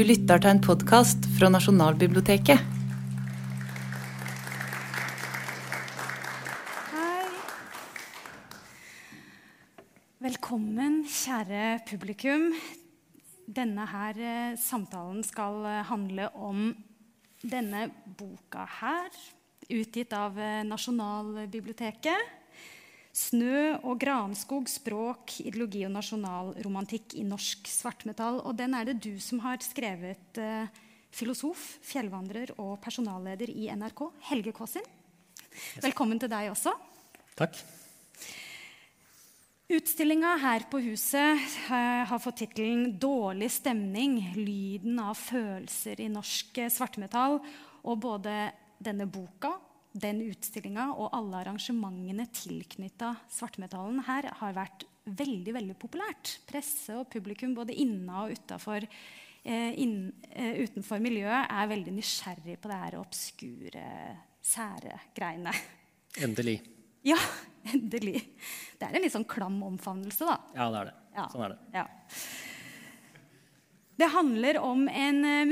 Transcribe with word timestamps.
Du 0.00 0.06
lytter 0.08 0.40
til 0.40 0.48
en 0.48 0.60
podkast 0.64 1.26
fra 1.36 1.50
Nasjonalbiblioteket. 1.52 2.62
Hei. 6.88 7.26
Velkommen, 10.24 11.02
kjære 11.04 11.82
publikum. 11.90 12.46
Denne 13.44 13.84
her 13.92 14.22
eh, 14.24 14.56
samtalen 14.56 15.20
skal 15.20 15.68
eh, 15.68 15.84
handle 15.90 16.32
om 16.32 16.70
denne 17.44 17.90
boka 18.16 18.64
her, 18.80 19.12
utgitt 19.68 20.16
av 20.16 20.40
eh, 20.40 20.62
Nasjonalbiblioteket. 20.64 22.39
'Snø 23.20 23.80
og 23.84 23.98
granskog 24.00 24.68
språk, 24.70 25.40
ideologi 25.44 25.82
og 25.84 25.92
nasjonalromantikk 25.92 27.18
i 27.20 27.24
norsk 27.28 27.68
svartmetall'. 27.68 28.40
Og 28.46 28.56
den 28.56 28.74
er 28.74 28.88
det 28.88 29.02
du 29.04 29.20
som 29.20 29.42
har 29.44 29.58
skrevet, 29.60 30.38
eh, 30.38 30.70
filosof, 31.12 31.78
fjellvandrer 31.84 32.54
og 32.58 32.80
personalleder 32.80 33.50
i 33.50 33.68
NRK, 33.68 34.10
Helge 34.30 34.52
Kåsin. 34.52 34.86
Velkommen 35.82 36.18
til 36.18 36.30
deg 36.30 36.50
også. 36.50 36.72
Takk. 37.36 37.60
Utstillinga 39.70 40.32
her 40.42 40.64
på 40.70 40.80
huset 40.82 41.38
eh, 41.70 42.04
har 42.08 42.18
fått 42.18 42.40
tittelen 42.42 42.98
'Dårlig 42.98 43.50
stemning 43.50 44.32
lyden 44.34 44.98
av 44.98 45.14
følelser 45.14 46.00
i 46.00 46.08
norsk 46.08 46.58
eh, 46.58 46.72
svartmetall'. 46.72 47.38
Og 47.84 48.00
både 48.00 48.52
denne 48.80 49.06
boka, 49.06 49.54
den 49.92 50.20
utstillinga 50.28 50.90
og 50.94 51.10
alle 51.16 51.40
arrangementene 51.42 52.28
tilknytta 52.34 53.14
svartmetallen 53.32 54.02
her 54.06 54.28
har 54.40 54.54
vært 54.56 54.86
veldig 55.10 55.54
veldig 55.56 55.76
populært. 55.80 56.36
Presse 56.48 56.94
og 57.00 57.08
publikum 57.10 57.54
både 57.56 57.74
inna 57.82 58.24
og 58.24 58.36
utafor 58.36 58.84
eh, 58.86 59.72
inn, 59.82 60.12
eh, 60.30 60.62
utenfor 60.66 61.02
miljøet 61.02 61.50
er 61.50 61.70
veldig 61.72 61.94
nysgjerrig 61.96 62.58
på 62.60 62.70
det 62.70 62.80
her 62.84 62.98
obskure, 63.00 63.86
sære 64.44 65.00
greiene. 65.16 65.54
Endelig. 66.22 66.60
Ja, 67.06 67.18
endelig. 67.74 68.20
Det 68.78 68.86
er 68.86 68.94
en 68.94 69.04
litt 69.04 69.16
sånn 69.16 69.28
klam 69.28 69.58
omfavnelse, 69.66 70.28
da. 70.28 70.38
Ja, 70.54 70.70
det 70.70 70.84
er 70.84 70.92
det. 70.92 70.96
Ja. 71.16 71.26
Sånn 71.32 71.46
er 71.46 71.56
det. 71.56 71.60
Ja. 71.74 71.86
Det 74.00 74.08
handler 74.14 74.62
om 74.64 74.86
en 74.88 75.24
eh, 75.28 75.46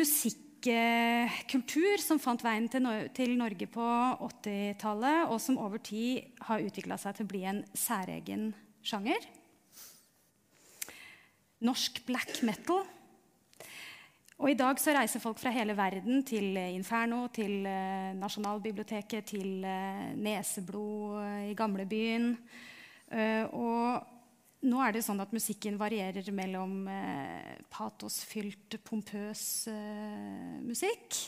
musikkultur 0.59 2.01
som 2.03 2.19
fant 2.19 2.43
veien 2.43 2.69
til, 2.69 3.37
Norge 3.37 3.67
på 3.67 3.83
80-tallet, 4.43 5.29
og 5.31 5.41
som 5.41 5.59
over 5.59 5.79
tid 5.79 6.23
har 6.41 6.61
utvikla 6.61 6.99
seg 6.99 7.15
til 7.17 7.25
å 7.27 7.29
bli 7.29 7.45
en 7.45 7.65
særegen 7.75 8.55
sjanger. 8.83 9.19
Norsk 11.61 12.05
black 12.07 12.43
metal. 12.43 12.85
Og 14.39 14.51
I 14.51 14.55
dag 14.55 14.79
så 14.79 14.93
reiser 14.95 15.21
folk 15.21 15.39
fra 15.39 15.51
hele 15.51 15.75
verden 15.75 16.23
til 16.23 16.57
Inferno, 16.57 17.27
til 17.35 17.67
eh, 17.67 18.15
Nasjonalbiblioteket, 18.15 19.25
til 19.27 19.65
eh, 19.67 20.15
Neseblod 20.15 21.19
eh, 21.25 21.51
i 21.51 21.57
gamlebyen. 21.59 22.37
Og 23.57 24.18
nå 24.67 24.79
er 24.83 24.95
det 24.95 25.05
sånn 25.07 25.23
at 25.23 25.35
musikken 25.35 25.77
varierer 25.79 26.27
mellom 26.35 26.89
eh, 26.91 27.59
patosfylt, 27.71 28.81
pompøs 28.83 29.43
eh, 29.71 30.59
musikk 30.65 31.19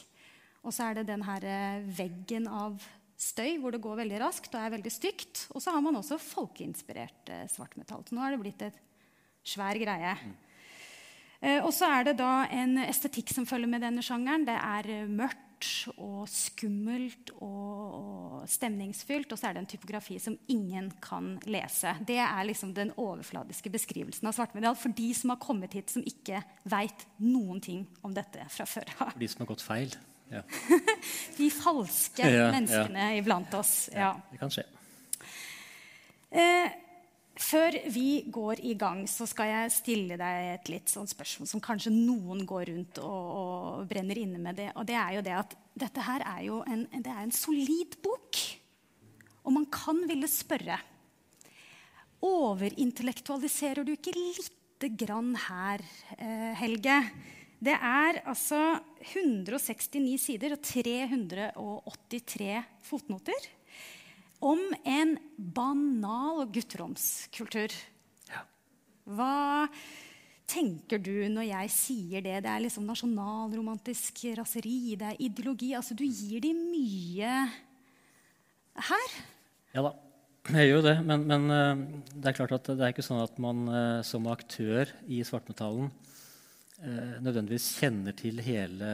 Og 0.65 0.75
så 0.75 0.89
er 0.89 0.99
det 0.99 1.11
den 1.13 1.23
her 1.23 1.47
eh, 1.47 1.85
veggen 1.95 2.49
av 2.51 2.81
støy 3.21 3.59
hvor 3.61 3.75
det 3.75 3.83
går 3.85 4.01
veldig 4.03 4.21
raskt 4.23 4.55
og 4.55 4.63
er 4.63 4.73
veldig 4.75 4.93
stygt. 4.93 5.45
Og 5.55 5.63
så 5.63 5.75
har 5.75 5.83
man 5.85 5.99
også 6.01 6.19
folkeinspirert 6.21 7.33
eh, 7.33 7.47
svartmetall. 7.53 8.03
Så 8.07 8.17
nå 8.17 8.25
er 8.25 8.35
det 8.35 8.41
blitt 8.43 8.65
et 8.67 8.81
svær 9.47 9.79
greie. 9.81 10.17
Eh, 11.41 11.61
og 11.61 11.71
så 11.77 11.89
er 11.89 12.11
det 12.11 12.19
da 12.21 12.47
en 12.53 12.83
estetikk 12.83 13.33
som 13.33 13.49
følger 13.49 13.71
med 13.71 13.85
denne 13.85 14.05
sjangeren. 14.05 14.47
Det 14.49 14.57
er 14.57 14.91
eh, 14.97 15.07
mørkt 15.61 15.99
og 16.01 16.29
skummelt 16.29 17.31
og, 17.41 18.41
og 18.41 18.49
stemningsfylt. 18.49 19.31
Og 19.33 19.39
så 19.39 19.49
er 19.49 19.55
det 19.55 19.61
en 19.65 19.69
typografi 19.69 20.19
som 20.19 20.37
ingen 20.49 20.91
kan 21.03 21.39
lese. 21.47 21.93
Det 22.07 22.17
er 22.19 22.45
liksom 22.49 22.73
den 22.75 22.93
overfladiske 22.97 23.71
beskrivelsen 23.71 24.27
av 24.27 24.33
svartmedial 24.37 24.77
for 24.77 24.91
de 24.97 25.11
som 25.15 25.31
har 25.31 25.41
kommet 25.41 25.73
hit 25.77 25.91
som 25.93 26.03
ikke 26.07 26.43
veit 26.65 27.05
noen 27.21 27.61
ting 27.61 27.87
om 28.03 28.15
dette 28.17 28.45
fra 28.51 28.65
før 28.67 28.89
av. 29.07 29.13
De 29.21 29.29
som 29.29 29.41
har 29.45 29.51
gått 29.53 29.63
feil. 29.65 29.93
Ja, 30.31 30.43
De 31.39 31.49
falske 31.51 32.23
Ja, 32.23 32.45
ja. 32.47 32.51
menneskene 32.55 33.09
iblant 33.19 33.53
oss. 33.59 33.89
Ja. 33.93 34.13
det 34.31 34.39
kan 34.39 34.51
skje. 34.55 34.63
Eh, 36.31 36.71
før 37.39 37.77
vi 37.93 38.23
går 38.33 38.63
i 38.67 38.75
gang, 38.79 39.05
så 39.09 39.27
skal 39.29 39.51
jeg 39.51 39.75
stille 39.75 40.17
deg 40.21 40.49
et 40.55 40.71
litt 40.73 40.93
sånn 40.93 41.09
spørsmål 41.09 41.49
som 41.49 41.63
kanskje 41.63 41.93
noen 41.95 42.43
går 42.49 42.71
rundt 42.73 43.01
og, 43.05 43.25
og 43.41 43.91
brenner 43.91 44.21
inne 44.21 44.41
med 44.43 44.59
det. 44.59 44.71
Og 44.75 44.87
det 44.89 44.97
er 44.99 45.17
jo 45.17 45.25
det 45.27 45.37
at 45.39 45.57
dette 45.85 46.05
her 46.05 46.25
er 46.27 46.43
jo 46.49 46.61
en, 46.67 46.87
det 46.91 47.13
er 47.13 47.23
en 47.23 47.35
solid 47.35 47.97
bok. 48.05 48.41
Og 49.45 49.55
man 49.57 49.69
kan 49.73 50.07
ville 50.09 50.29
spørre 50.31 50.81
Overintellektualiserer 52.21 53.81
du 53.81 53.95
ikke 53.95 54.13
lite 54.13 54.91
grann 54.93 55.33
her, 55.41 55.81
eh, 56.19 56.53
Helge? 56.61 56.99
Det 57.61 57.73
er 57.73 58.21
altså 58.29 58.77
169 59.01 60.21
sider 60.21 60.53
og 60.53 60.61
383 60.61 62.61
fotnoter 62.85 63.49
om 64.41 64.61
en 64.89 65.17
banal 65.37 66.47
gutteromskultur. 66.53 67.75
Ja. 68.31 68.45
Hva 69.05 69.69
tenker 70.51 71.01
du 71.03 71.15
når 71.31 71.49
jeg 71.51 71.73
sier 71.75 72.25
det? 72.25 72.39
Det 72.45 72.51
er 72.51 72.65
liksom 72.65 72.89
nasjonalromantisk 72.89 74.25
raseri, 74.39 74.97
det 74.99 75.13
er 75.13 75.25
ideologi. 75.29 75.73
Altså, 75.77 75.95
du 75.95 76.07
gir 76.07 76.43
dem 76.45 76.65
mye 76.73 77.35
her. 78.91 79.19
Ja 79.75 79.85
da, 79.87 79.95
jeg 80.51 80.71
gjør 80.71 80.81
jo 80.81 80.87
det. 80.89 80.97
Men, 81.07 81.27
men 81.31 81.55
eh, 81.55 81.85
det 82.15 82.33
er 82.33 82.39
klart 82.41 82.57
at 82.57 82.73
det 82.73 82.81
er 82.81 82.95
ikke 82.95 83.07
sånn 83.07 83.23
at 83.23 83.37
man 83.43 83.67
eh, 83.69 83.99
som 84.07 84.27
aktør 84.31 84.91
i 85.07 85.23
svartmetallen 85.27 85.93
nødvendigvis 86.81 87.67
kjenner 87.77 88.15
til 88.17 88.39
hele 88.41 88.91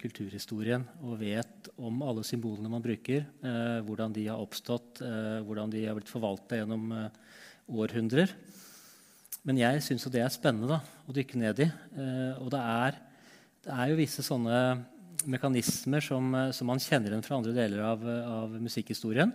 kulturhistorien 0.00 0.82
og 1.04 1.20
vet 1.20 1.68
om 1.78 2.00
alle 2.02 2.24
symbolene 2.26 2.70
man 2.72 2.82
bruker, 2.82 3.22
eh, 3.22 3.78
hvordan 3.86 4.14
de 4.16 4.26
har 4.26 4.40
oppstått, 4.42 5.02
eh, 5.06 5.38
hvordan 5.46 5.70
de 5.70 5.84
har 5.86 5.94
blitt 5.94 6.10
forvalta 6.10 6.58
gjennom 6.58 6.90
eh, 6.96 7.20
århundrer. 7.70 8.34
Men 9.46 9.60
jeg 9.60 9.84
syns 9.84 10.04
jo 10.04 10.12
det 10.12 10.24
er 10.24 10.32
spennende 10.32 10.68
da, 10.68 10.80
å 11.08 11.14
dykke 11.16 11.38
ned 11.40 11.62
i. 11.64 11.68
Eh, 11.96 12.40
og 12.42 12.50
det 12.52 12.60
er, 12.60 12.98
det 13.64 13.76
er 13.76 13.92
jo 13.92 14.00
visse 14.00 14.24
sånne 14.26 14.58
mekanismer 15.30 16.04
som, 16.04 16.34
eh, 16.34 16.50
som 16.56 16.68
man 16.68 16.82
kjenner 16.82 17.14
igjen 17.14 17.24
fra 17.24 17.38
andre 17.40 17.56
deler 17.56 17.86
av, 17.92 18.04
av 18.04 18.58
musikkhistorien. 18.60 19.32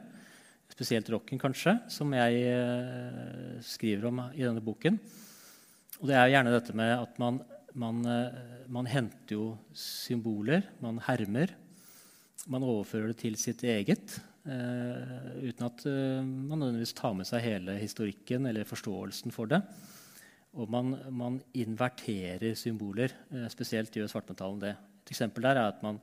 Spesielt 0.70 1.10
rocken, 1.14 1.40
kanskje, 1.42 1.78
som 1.94 2.14
jeg 2.18 2.46
eh, 2.52 3.58
skriver 3.66 4.10
om 4.12 4.24
i 4.34 4.44
denne 4.44 4.64
boken. 4.66 5.00
Og 6.02 6.10
det 6.10 6.18
er 6.18 6.28
jo 6.28 6.36
gjerne 6.36 6.54
dette 6.54 6.76
med 6.78 6.94
at 6.98 7.20
man, 7.22 7.40
man, 7.80 8.06
eh, 8.06 8.40
man 8.72 8.88
henter 8.90 9.36
jo 9.36 9.50
symboler, 9.76 10.64
man 10.84 11.00
hermer. 11.06 11.54
Man 12.52 12.64
overfører 12.64 13.12
det 13.12 13.20
til 13.24 13.38
sitt 13.42 13.64
eget. 13.68 14.20
Uh, 14.46 15.42
uten 15.42 15.66
at 15.66 15.80
uh, 15.90 16.22
man 16.22 16.60
nødvendigvis 16.62 16.94
tar 16.94 17.16
med 17.18 17.26
seg 17.26 17.42
hele 17.42 17.80
historikken 17.80 18.46
eller 18.46 18.68
forståelsen 18.70 19.34
for 19.34 19.50
det. 19.50 19.58
Og 20.54 20.70
man, 20.70 20.92
man 21.10 21.40
inverterer 21.58 22.54
symboler. 22.54 23.16
Uh, 23.34 23.48
spesielt 23.50 23.98
gjør 23.98 24.12
svartmetallen 24.12 24.62
det. 24.62 24.76
Et 25.02 25.16
eksempel 25.16 25.48
der 25.48 25.58
er 25.58 25.72
at 25.72 25.82
man 25.82 25.98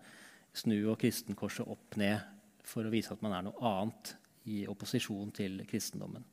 snur 0.58 0.98
kristenkorset 0.98 1.70
opp 1.70 1.94
ned 2.02 2.18
for 2.66 2.82
å 2.82 2.90
vise 2.90 3.14
at 3.14 3.22
man 3.22 3.36
er 3.36 3.46
noe 3.46 3.62
annet 3.62 4.16
i 4.50 4.64
opposisjon 4.66 5.30
til 5.38 5.62
kristendommen. 5.70 6.26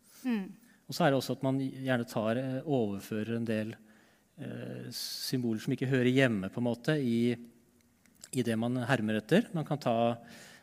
Og 0.89 0.97
så 0.97 1.05
er 1.05 1.13
det 1.13 1.19
også 1.19 1.37
at 1.37 1.45
man 1.45 1.61
gjerne 1.61 2.09
tar, 2.09 2.41
overfører 2.65 3.37
en 3.37 3.45
del 3.45 3.75
symboler 4.95 5.63
som 5.63 5.73
ikke 5.75 5.89
hører 5.89 6.11
hjemme 6.11 6.49
på 6.51 6.61
en 6.61 6.67
måte 6.69 6.95
i, 6.99 7.33
i 8.31 8.45
det 8.45 8.55
man 8.59 8.77
hermer 8.87 9.19
etter. 9.19 9.49
Man 9.55 9.67
kan, 9.67 9.81
ta, 9.81 9.95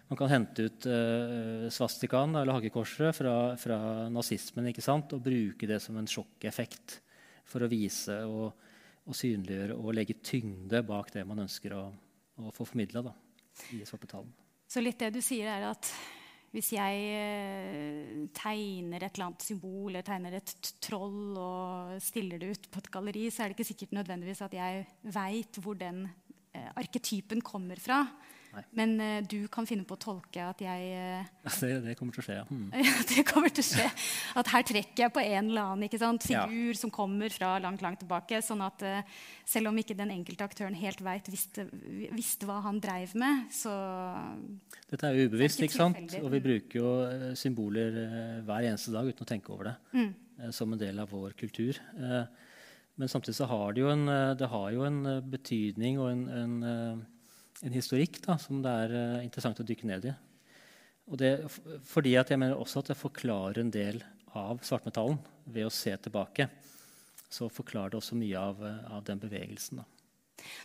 man 0.08 0.20
kan 0.20 0.32
hente 0.32 0.68
ut 0.68 0.88
eh, 0.90 1.66
svastikaen 1.72 2.36
eller 2.38 2.56
hakekorset 2.56 3.16
fra, 3.16 3.34
fra 3.60 3.78
nazismen 4.12 4.70
ikke 4.72 4.84
sant? 4.84 5.12
og 5.12 5.24
bruke 5.24 5.68
det 5.68 5.80
som 5.84 5.98
en 6.00 6.08
sjokkeffekt 6.10 7.00
for 7.46 7.62
å 7.62 7.70
vise 7.70 8.16
og, 8.26 8.50
og 9.06 9.16
synliggjøre 9.16 9.76
og 9.78 9.94
legge 9.94 10.18
tyngde 10.24 10.82
bak 10.86 11.12
det 11.14 11.26
man 11.28 11.44
ønsker 11.46 11.76
å, 11.76 11.86
å 12.42 12.52
få 12.56 12.66
formidla 12.66 13.04
i 13.76 13.84
svartmetallen. 13.86 14.32
Så 14.66 14.82
litt 14.82 14.98
det 14.98 15.12
du 15.14 15.22
sier, 15.22 15.46
er 15.46 15.68
at 15.68 15.92
hvis 16.56 16.72
jeg 16.72 17.00
eh, 17.12 18.22
tegner 18.32 19.02
et 19.04 19.10
eller 19.12 19.26
annet 19.26 19.44
symbol 19.44 19.90
eller 19.90 20.06
tegner 20.06 20.38
et 20.38 20.52
troll 20.80 21.36
og 21.36 21.98
stiller 22.00 22.40
det 22.40 22.54
ut 22.54 22.68
på 22.72 22.80
et 22.80 22.88
galleri, 22.94 23.26
så 23.28 23.44
er 23.44 23.52
det 23.52 23.58
ikke 23.58 23.68
sikkert 23.74 23.92
nødvendigvis 23.98 24.40
at 24.46 24.56
jeg 24.56 24.86
veit 25.04 25.60
hvor 25.60 25.76
den 25.76 26.06
eh, 26.56 26.70
arketypen 26.80 27.44
kommer 27.44 27.76
fra. 27.82 28.06
Nei. 28.56 28.62
Men 28.78 28.94
uh, 29.00 29.18
du 29.28 29.48
kan 29.52 29.66
finne 29.68 29.84
på 29.84 29.96
å 29.98 30.00
tolke 30.00 30.40
at 30.40 30.62
jeg 30.64 30.92
uh, 30.96 31.26
Det, 31.60 31.72
det 31.84 31.96
kommer 31.98 32.16
til 32.16 32.22
å 32.22 32.26
skje, 32.26 32.36
ja. 32.38 32.44
Mm. 32.48 32.70
Det 33.10 33.24
kommer 33.28 33.52
til 33.52 33.64
å 33.64 33.68
skje. 33.68 33.88
At 34.40 34.50
her 34.54 34.64
trekker 34.66 35.04
jeg 35.04 35.12
på 35.12 35.22
en 35.22 35.50
eller 35.50 35.62
annen 35.62 35.88
ikke 35.88 36.00
sant? 36.00 36.24
Ja. 36.32 36.46
figur 36.48 36.78
som 36.78 36.92
kommer 36.94 37.32
fra 37.32 37.56
langt 37.62 37.84
langt 37.84 38.00
tilbake. 38.00 38.40
Sånn 38.44 38.64
at 38.64 38.84
uh, 38.86 39.18
selv 39.44 39.70
om 39.70 39.80
ikke 39.80 39.96
den 39.98 40.14
enkelte 40.14 40.46
aktøren 40.48 40.76
helt 40.78 41.02
vet, 41.04 41.28
visste, 41.32 41.66
visste 42.16 42.48
hva 42.48 42.62
han 42.64 42.80
dreiv 42.82 43.12
med, 43.18 43.46
så 43.52 43.74
Dette 44.88 45.10
er 45.10 45.18
jo 45.18 45.28
ubevisst, 45.28 45.60
ikke 45.60 45.68
ikke 45.68 45.82
sant? 45.82 46.16
og 46.22 46.30
vi 46.32 46.40
bruker 46.44 46.78
jo 46.78 46.90
symboler 47.38 47.96
hver 48.46 48.68
eneste 48.68 48.94
dag 48.94 49.08
uten 49.08 49.26
å 49.26 49.28
tenke 49.28 49.52
over 49.52 49.70
det. 49.70 49.74
Mm. 49.96 50.10
Som 50.54 50.72
en 50.74 50.80
del 50.80 51.00
av 51.02 51.10
vår 51.12 51.34
kultur. 51.38 51.78
Men 52.96 53.10
samtidig 53.10 53.36
så 53.38 53.48
har 53.50 53.74
det 53.74 53.82
jo 53.82 53.90
en, 53.92 54.06
det 54.38 54.48
har 54.52 54.70
jo 54.72 54.86
en 54.86 55.00
betydning 55.32 55.98
og 56.00 56.10
en, 56.12 56.24
en, 56.32 57.04
en 57.64 57.76
historikk 57.76 58.20
da, 58.24 58.36
som 58.40 58.60
det 58.64 58.72
er 58.84 58.94
eh, 58.96 59.24
interessant 59.24 59.60
å 59.62 59.66
dykke 59.66 59.88
ned 59.88 60.08
i. 60.10 60.14
Og 61.06 61.20
det, 61.20 61.32
fordi 61.86 62.16
at 62.18 62.32
jeg 62.32 62.40
mener 62.42 62.58
også 62.58 62.82
at 62.82 62.90
det 62.90 62.98
forklarer 62.98 63.62
en 63.62 63.72
del 63.72 64.00
av 64.36 64.60
svartmetallen 64.66 65.20
ved 65.44 65.68
å 65.68 65.72
se 65.72 65.94
tilbake. 66.02 66.48
Så 67.32 67.48
forklarer 67.52 67.94
det 67.94 68.00
også 68.00 68.18
mye 68.18 68.42
av, 68.42 68.64
eh, 68.66 68.82
av 68.96 69.06
den 69.06 69.22
bevegelsen. 69.22 69.80
Da. 69.80 69.86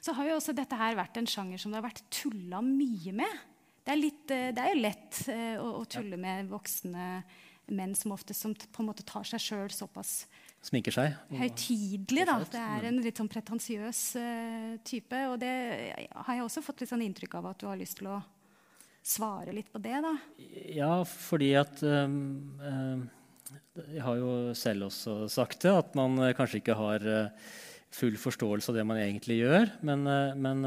Så 0.03 0.15
har 0.17 0.27
jo 0.27 0.39
også 0.39 0.55
dette 0.57 0.77
her 0.77 0.97
vært 0.99 1.21
en 1.21 1.29
sjanger 1.29 1.61
som 1.61 1.71
det 1.71 1.79
har 1.79 1.87
vært 1.87 2.03
tulla 2.13 2.59
mye 2.65 3.15
med. 3.21 3.47
Det 3.81 3.93
er, 3.93 4.01
litt, 4.01 4.25
eh, 4.33 4.49
det 4.55 4.65
er 4.65 4.75
jo 4.75 4.83
lett 4.83 5.23
å, 5.61 5.71
å 5.79 5.87
tulle 5.89 6.19
med 6.19 6.51
voksne 6.51 7.07
menn 7.71 7.93
som 7.95 8.11
ofte 8.11 8.35
som 8.35 8.51
på 8.51 8.83
en 8.83 8.89
måte 8.89 9.05
tar 9.07 9.23
seg 9.27 9.39
sjøl 9.39 9.71
såpass 9.71 10.25
Sminker 10.61 10.93
seg. 10.93 11.15
høytidelig. 11.33 12.25
da. 12.29 12.35
Det 12.45 12.61
er 12.61 12.85
en 12.91 12.99
litt 13.01 13.17
sånn 13.17 13.29
pretensiøs 13.31 14.01
uh, 14.21 14.75
type. 14.85 15.23
Og 15.31 15.39
det 15.41 15.53
har 16.13 16.37
jeg 16.37 16.45
også 16.45 16.61
fått 16.65 16.83
litt 16.83 16.91
sånn 16.91 17.01
inntrykk 17.07 17.39
av 17.39 17.49
at 17.51 17.63
du 17.63 17.65
har 17.69 17.79
lyst 17.79 17.97
til 17.97 18.11
å 18.13 18.19
svare 19.01 19.55
litt 19.55 19.71
på 19.73 19.81
det. 19.81 19.97
da. 20.05 20.13
Ja, 20.69 20.93
fordi 21.07 21.55
at 21.57 21.81
um, 21.81 22.53
um, 22.61 23.09
Jeg 23.73 24.05
har 24.05 24.21
jo 24.21 24.31
selv 24.57 24.91
også 24.91 25.25
sagt 25.31 25.65
det, 25.65 25.73
at 25.73 25.95
man 25.97 26.19
eh, 26.21 26.35
kanskje 26.37 26.61
ikke 26.61 26.77
har 26.77 27.03
uh, 27.09 27.51
full 27.91 28.15
forståelse 28.21 28.69
av 28.71 28.77
det 28.77 28.85
man 28.85 29.01
egentlig 29.01 29.41
gjør. 29.41 29.71
Men, 29.81 30.05
uh, 30.05 30.37
men, 30.37 30.61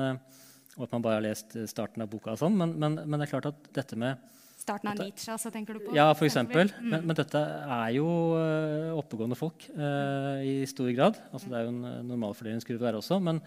og 0.74 0.88
at 0.88 0.96
man 0.96 1.06
bare 1.06 1.20
har 1.20 1.28
lest 1.28 1.54
starten 1.70 2.02
av 2.02 2.10
boka. 2.10 2.34
og 2.34 2.42
sånn, 2.42 2.58
men, 2.58 2.74
men, 2.82 2.98
men 3.04 3.20
det 3.20 3.28
er 3.28 3.36
klart 3.36 3.52
at 3.54 3.70
dette 3.78 4.00
med 4.00 4.18
Starten 4.64 4.88
av 4.88 4.96
Nietzsche, 4.96 5.28
altså, 5.34 5.50
tenker 5.52 5.76
du 5.76 5.84
på? 5.84 5.92
Ja, 5.96 6.06
eksempel. 6.24 6.70
Mm. 6.80 6.88
Men, 6.88 7.02
men 7.10 7.18
dette 7.18 7.40
er 7.76 7.90
jo 7.98 8.06
eh, 8.38 8.94
oppegående 8.96 9.36
folk 9.36 9.66
uh, 9.76 10.40
i 10.40 10.62
stor 10.70 10.88
grad. 10.96 11.18
Altså, 11.36 11.50
det 11.52 11.58
er 11.58 11.66
jo 11.66 11.74
en 11.74 11.82
normalfordelingsgruppe 11.82 12.08
normalfordelingskurve 12.08 12.86
der 12.88 12.98
også. 13.00 13.20
Men, 13.20 13.42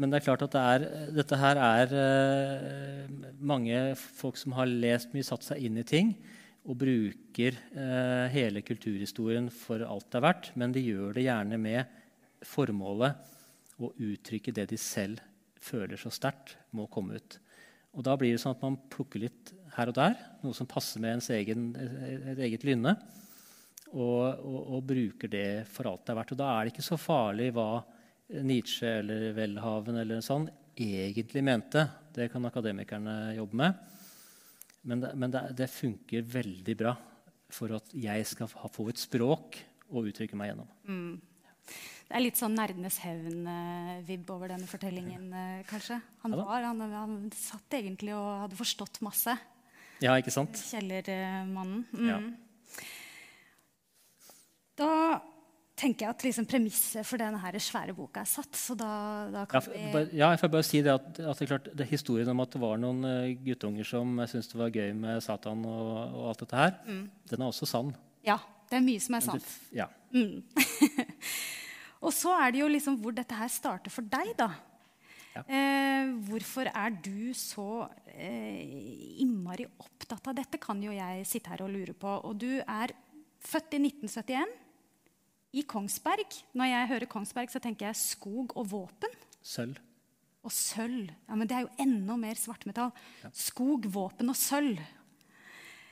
men 0.00 0.08
det 0.08 0.20
er 0.20 0.24
klart 0.24 0.46
at 0.46 0.56
det 0.56 0.64
er, 0.72 0.86
dette 1.18 1.40
her 1.42 1.60
er 1.66 1.92
uh, 1.92 3.28
mange 3.52 3.82
folk 3.98 4.40
som 4.40 4.56
har 4.56 4.70
lest 4.72 5.12
mye, 5.12 5.26
satt 5.26 5.44
seg 5.44 5.68
inn 5.68 5.76
i 5.82 5.86
ting, 5.86 6.16
og 6.68 6.76
bruker 6.82 7.56
eh, 7.56 8.26
hele 8.34 8.60
kulturhistorien 8.66 9.48
for 9.52 9.80
alt 9.86 10.08
det 10.12 10.18
er 10.18 10.26
verdt. 10.26 10.50
Men 10.60 10.74
de 10.74 10.84
gjør 10.84 11.16
det 11.16 11.24
gjerne 11.24 11.60
med 11.60 11.98
formålet 12.44 13.80
å 13.80 13.92
uttrykke 13.94 14.52
det 14.52 14.68
de 14.72 14.80
selv 14.80 15.22
føler 15.62 15.98
så 16.00 16.12
sterkt 16.12 16.56
må 16.76 16.86
komme 16.92 17.16
ut. 17.18 17.38
Og 17.96 18.04
da 18.06 18.14
blir 18.20 18.34
det 18.34 18.42
sånn 18.42 18.56
at 18.56 18.64
man 18.64 18.76
plukker 18.92 19.24
litt 19.24 19.54
her 19.78 19.92
og 19.92 19.96
der, 19.96 20.16
noe 20.42 20.56
som 20.56 20.68
passer 20.68 21.02
med 21.02 21.16
ens 21.16 21.30
egen, 21.34 21.70
et 21.78 22.40
eget 22.48 22.66
lynne, 22.66 22.96
og, 23.94 24.40
og, 24.44 24.58
og 24.76 24.82
bruker 24.90 25.30
det 25.32 25.48
for 25.72 25.88
alt 25.88 26.04
det 26.04 26.12
er 26.12 26.18
verdt. 26.20 26.34
Og 26.34 26.40
da 26.40 26.48
er 26.52 26.66
det 26.66 26.74
ikke 26.74 26.88
så 26.90 26.98
farlig 27.00 27.52
hva 27.56 27.70
Nietzsche 28.44 28.98
eller 29.00 29.30
Welhaven 29.36 30.00
eller 30.02 30.20
sånn 30.24 30.48
egentlig 30.78 31.44
mente. 31.46 31.86
Det 32.14 32.28
kan 32.32 32.44
akademikerne 32.44 33.36
jobbe 33.38 33.62
med. 33.62 33.78
Men 34.88 35.02
det, 35.02 35.14
men 35.18 35.32
det, 35.32 35.42
det 35.58 35.70
funker 35.72 36.26
veldig 36.36 36.76
bra 36.78 36.92
for 37.52 37.72
at 37.78 37.94
jeg 37.96 38.26
skal 38.28 38.50
få 38.50 38.90
et 38.92 39.00
språk 39.00 39.56
å 39.88 40.04
uttrykke 40.04 40.36
meg 40.36 40.52
gjennom. 40.52 40.68
Det 42.08 42.16
er 42.16 42.24
litt 42.24 42.40
sånn 42.40 42.54
Nerdenes 42.56 42.96
hevn-vibb 43.04 44.30
over 44.32 44.52
denne 44.52 44.68
fortellingen, 44.68 45.26
eh, 45.36 45.64
kanskje. 45.68 45.98
Han, 46.22 46.36
var, 46.40 46.64
han, 46.64 46.80
han 46.92 47.16
satt 47.36 47.76
egentlig 47.76 48.14
og 48.16 48.44
hadde 48.46 48.56
forstått 48.56 49.02
masse. 49.04 49.34
Ja, 50.04 50.14
ikke 50.20 50.32
sant? 50.34 50.60
Kjellermannen. 50.70 51.82
Mm. 51.92 52.08
Ja. 52.08 52.18
Da 54.78 54.92
tenker 55.78 56.06
jeg 56.06 56.14
at 56.14 56.24
liksom 56.26 56.46
premisset 56.50 57.06
for 57.06 57.20
denne 57.20 57.38
her 57.42 57.58
svære 57.62 57.94
boka 57.94 58.22
er 58.24 58.30
satt. 58.30 58.54
Så 58.58 58.74
da, 58.78 58.90
da 59.34 59.44
kan 59.50 59.62
ja, 59.62 59.72
vi 59.94 60.18
ja, 60.18 60.30
jeg 60.32 60.42
får 60.42 60.52
bare 60.54 60.66
si 60.66 60.82
det 60.82 60.94
at, 60.94 61.08
at 61.18 61.38
det 61.38 61.46
er 61.46 61.52
klart, 61.52 61.70
det 61.70 61.86
er 61.86 61.90
historien 61.92 62.30
om 62.32 62.42
at 62.42 62.54
det 62.54 62.62
var 62.62 62.80
noen 62.82 63.06
eh, 63.06 63.34
guttunger 63.46 63.86
som 63.86 64.18
syntes 64.24 64.50
det 64.52 64.58
var 64.58 64.74
gøy 64.74 64.94
med 64.98 65.22
Satan 65.24 65.62
og, 65.66 65.92
og 66.08 66.30
alt 66.32 66.44
dette 66.44 66.62
her, 66.62 66.74
den 66.86 67.42
er 67.42 67.46
også 67.46 67.68
sann. 67.70 67.94
Ja, 68.26 68.38
det 68.70 68.80
er 68.80 68.84
mye 68.84 69.02
som 69.02 69.18
er 69.18 69.24
sant. 69.24 69.54
Ja. 69.74 69.86
Ja. 69.86 70.26
Og 71.98 72.12
så 72.14 72.30
er 72.38 72.52
det 72.54 72.60
jo 72.60 72.68
liksom 72.70 72.98
hvor 73.02 73.14
dette 73.14 73.34
her 73.34 73.50
starter 73.50 73.90
for 73.90 74.06
deg, 74.06 74.30
da. 74.38 74.52
Ja. 75.38 75.44
Eh, 75.46 76.12
hvorfor 76.28 76.70
er 76.72 76.94
du 77.04 77.30
så 77.36 77.86
eh, 78.10 79.20
innmari 79.22 79.68
opptatt 79.78 80.30
av 80.30 80.38
dette, 80.38 80.60
kan 80.62 80.80
jo 80.82 80.94
jeg 80.94 81.26
sitte 81.28 81.52
her 81.52 81.62
og 81.66 81.72
lure 81.74 81.94
på. 81.94 82.14
Og 82.26 82.38
du 82.40 82.58
er 82.60 82.94
født 83.44 83.76
i 83.78 83.82
1971 83.86 84.56
i 85.58 85.64
Kongsberg. 85.68 86.40
Når 86.58 86.72
jeg 86.72 86.90
hører 86.92 87.10
Kongsberg, 87.12 87.52
så 87.52 87.62
tenker 87.62 87.88
jeg 87.88 88.00
skog 88.00 88.56
og 88.58 88.68
våpen. 88.72 89.14
Sølv. 89.44 89.78
Og 90.46 90.54
sølv. 90.54 91.10
Ja, 91.28 91.36
men 91.38 91.48
det 91.50 91.56
er 91.56 91.66
jo 91.66 91.74
enda 91.82 92.16
mer 92.20 92.38
svartmetall. 92.38 92.92
Skog, 93.36 93.88
våpen 93.92 94.30
og 94.32 94.38
sølv. 94.38 94.82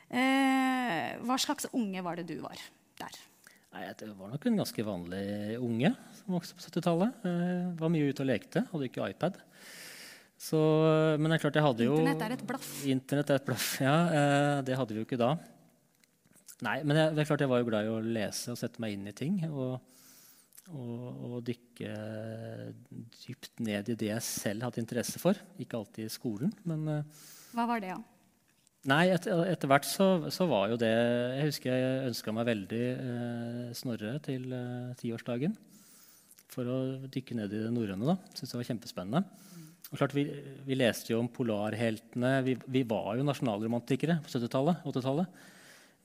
Eh, 0.07 1.17
hva 1.27 1.39
slags 1.43 1.67
unge 1.75 2.03
var 2.07 2.19
det 2.19 2.29
du 2.29 2.37
var 2.45 2.61
der? 3.01 3.17
Nei, 3.77 3.93
Det 3.93 4.09
var 4.17 4.31
nok 4.33 4.47
en 4.49 4.63
ganske 4.63 4.85
vanlig 4.87 5.25
unge 5.61 5.91
som 6.17 6.37
vokste 6.37 6.57
på 6.57 6.65
70-tallet. 6.65 7.27
Eh, 7.29 7.67
var 7.77 7.91
mye 7.93 8.09
ute 8.09 8.25
og 8.25 8.31
lekte. 8.31 8.63
Hadde 8.71 8.89
ikke 8.89 9.09
iPad. 9.11 9.37
Så, 10.41 10.61
men 11.21 11.29
det 11.29 11.37
er 11.37 11.43
klart 11.43 11.57
jeg 11.57 11.65
hadde 11.65 11.85
jo 11.85 11.99
Internett 11.99 12.25
er 12.25 12.35
et 12.37 12.47
blaff. 12.49 12.71
Internett 12.93 13.33
er 13.33 13.41
et 13.41 13.45
blaff, 13.47 13.69
ja. 13.85 13.97
Eh, 14.13 14.63
det 14.69 14.79
hadde 14.81 14.97
vi 14.97 15.03
jo 15.03 15.09
ikke 15.09 15.21
da. 15.21 15.35
Nei, 16.65 16.79
men 16.89 16.97
jeg, 16.97 17.13
det 17.13 17.23
er 17.23 17.29
klart 17.29 17.45
jeg 17.45 17.53
var 17.53 17.61
jo 17.61 17.69
glad 17.69 17.85
i 17.85 17.93
å 17.93 18.01
lese 18.01 18.55
og 18.55 18.61
sette 18.61 18.81
meg 18.81 18.97
inn 18.97 19.09
i 19.11 19.17
ting. 19.17 19.39
Og, 19.51 19.77
og, 20.73 21.07
og 21.29 21.39
dykke 21.45 21.93
dypt 23.27 23.65
ned 23.65 23.93
i 23.93 23.99
det 24.01 24.13
jeg 24.15 24.25
selv 24.25 24.69
hadde 24.69 24.81
interesse 24.81 25.21
for. 25.21 25.37
Ikke 25.61 25.83
alltid 25.83 26.09
i 26.09 26.17
skolen, 26.17 26.53
men 26.69 26.89
eh, 26.95 27.25
Hva 27.53 27.69
var 27.69 27.85
det, 27.85 27.93
ja? 27.93 28.01
Nei, 28.87 29.09
et, 29.11 29.25
etter 29.27 29.71
hvert 29.71 29.87
så, 29.89 30.07
så 30.31 30.47
var 30.47 30.69
jo 30.71 30.77
det 30.79 30.93
Jeg 30.93 31.49
husker 31.49 31.73
jeg 31.75 32.11
ønska 32.13 32.35
meg 32.35 32.47
veldig 32.47 32.85
eh, 32.93 33.73
Snorre 33.75 34.13
til 34.23 34.47
eh, 34.55 34.93
tiårsdagen. 35.01 35.57
For 36.53 36.71
å 36.71 36.79
dykke 37.11 37.37
ned 37.37 37.53
i 37.53 37.65
det 37.65 37.73
norrøne. 37.75 38.07
da. 38.07 38.17
Syntes 38.31 38.55
det 38.55 38.61
var 38.61 38.69
kjempespennende. 38.71 39.47
Og 39.91 39.99
klart, 39.99 40.15
vi, 40.17 40.25
vi 40.67 40.79
leste 40.79 41.13
jo 41.13 41.21
om 41.21 41.29
polarheltene. 41.31 42.33
Vi, 42.47 42.57
vi 42.79 42.83
var 42.89 43.19
jo 43.19 43.27
nasjonalromantikere 43.27 44.21
på 44.25 44.33
70-tallet. 44.33 44.87
80-tallet. 44.87 45.43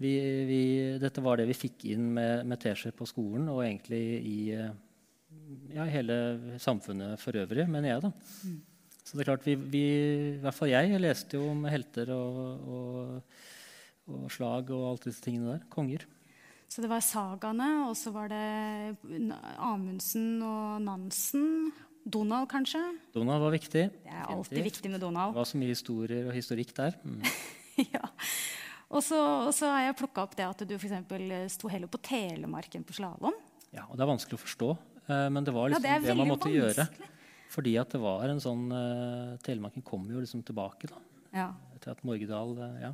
Vi, 0.01 0.11
vi, 0.49 0.61
dette 1.01 1.21
var 1.21 1.37
det 1.37 1.47
vi 1.49 1.57
fikk 1.57 1.85
inn 1.93 2.09
med, 2.17 2.47
med 2.49 2.61
teskjeer 2.61 2.95
på 2.97 3.05
skolen, 3.09 3.45
og 3.53 3.61
egentlig 3.61 4.01
i 4.25 4.37
eh, 4.57 4.73
ja, 5.77 5.85
hele 5.85 6.17
samfunnet 6.61 7.21
for 7.21 7.37
øvrig, 7.37 7.67
mener 7.69 7.93
jeg. 7.93 8.09
da. 8.09 8.59
Så 9.03 9.17
det 9.17 9.23
er 9.23 9.31
klart, 9.31 9.45
vi, 9.47 9.55
vi, 9.55 9.83
i 10.37 10.41
hvert 10.43 10.55
fall 10.55 10.69
jeg, 10.71 10.91
jeg 10.93 11.01
leste 11.01 11.37
jo 11.39 11.47
om 11.51 11.63
helter 11.69 12.11
og, 12.13 12.65
og, 12.75 13.37
og 14.13 14.25
slag 14.33 14.69
og 14.75 14.89
alt 14.91 15.07
disse 15.09 15.23
tingene 15.25 15.55
der. 15.55 15.63
Konger. 15.73 16.05
Så 16.71 16.83
det 16.83 16.87
var 16.87 17.01
sagaene, 17.03 17.69
og 17.89 17.95
så 17.99 18.13
var 18.15 18.29
det 18.31 18.95
Amundsen 19.59 20.37
og 20.45 20.77
Nansen. 20.85 21.71
Donald, 22.01 22.47
kanskje? 22.49 22.79
Donald 23.13 23.43
var 23.43 23.51
viktig. 23.53 23.83
Det 23.91 24.09
er 24.09 24.29
alltid 24.31 24.63
viktig 24.65 24.89
med 24.89 25.03
Donald. 25.03 25.35
Det 25.35 25.41
var 25.41 25.49
så 25.51 25.59
mye 25.61 25.73
historier 25.75 26.29
og 26.31 26.33
historikk 26.33 26.71
der. 26.77 26.95
Mm. 27.03 27.19
ja. 27.97 28.07
Og 28.91 29.03
så, 29.05 29.19
har 29.67 29.85
jeg 29.85 29.97
plukka 29.99 30.25
opp 30.25 30.33
det 30.39 30.47
at 30.47 30.63
du 30.67 30.73
eksempel 30.75 31.29
sto 31.51 31.69
heller 31.71 31.91
på 31.91 32.01
Telemarken 32.03 32.83
på 32.87 32.95
slalåm. 32.97 33.37
Ja, 33.71 33.85
og 33.87 33.95
det 33.95 34.03
er 34.03 34.09
vanskelig 34.09 34.39
å 34.39 34.41
forstå, 34.41 34.71
eh, 35.05 35.27
men 35.31 35.45
det 35.47 35.53
var 35.55 35.69
Ja, 35.69 35.75
liksom 35.77 35.85
det 35.85 35.91
er 35.91 36.01
det, 36.01 36.07
man 36.09 36.17
veldig 36.17 36.33
vanskelig. 36.33 36.57
gjøre. 36.57 37.11
Fordi 37.51 37.75
at 37.81 37.91
det 37.91 37.99
var 38.01 38.29
en 38.31 38.41
sånn 38.43 38.67
uh, 38.71 39.37
Telemarken 39.43 39.83
kom 39.83 40.05
jo 40.11 40.21
liksom 40.23 40.43
tilbake 40.47 40.87
da, 40.91 40.99
Ja. 41.35 41.47
etter 41.75 41.93
at 41.95 42.03
Morgedal 42.07 42.53
uh, 42.59 42.77
ja, 42.79 42.91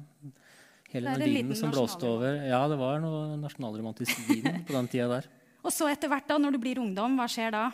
Hele 0.94 1.14
den 1.18 1.28
en 1.28 1.36
vinden 1.36 1.60
som 1.60 1.74
blåste 1.74 2.08
over. 2.08 2.38
Ja, 2.48 2.62
det 2.72 2.78
var 2.80 3.02
noe 3.04 3.36
nasjonalromantisk 3.42 4.22
vin 4.30 4.64
på 4.64 4.72
den 4.72 4.88
tida 4.88 5.10
der. 5.12 5.28
Og 5.68 5.74
så 5.76 5.90
etter 5.92 6.08
hvert, 6.08 6.30
da, 6.30 6.38
når 6.40 6.56
du 6.56 6.62
blir 6.64 6.80
ungdom, 6.80 7.18
hva 7.20 7.28
skjer 7.30 7.52
da? 7.52 7.66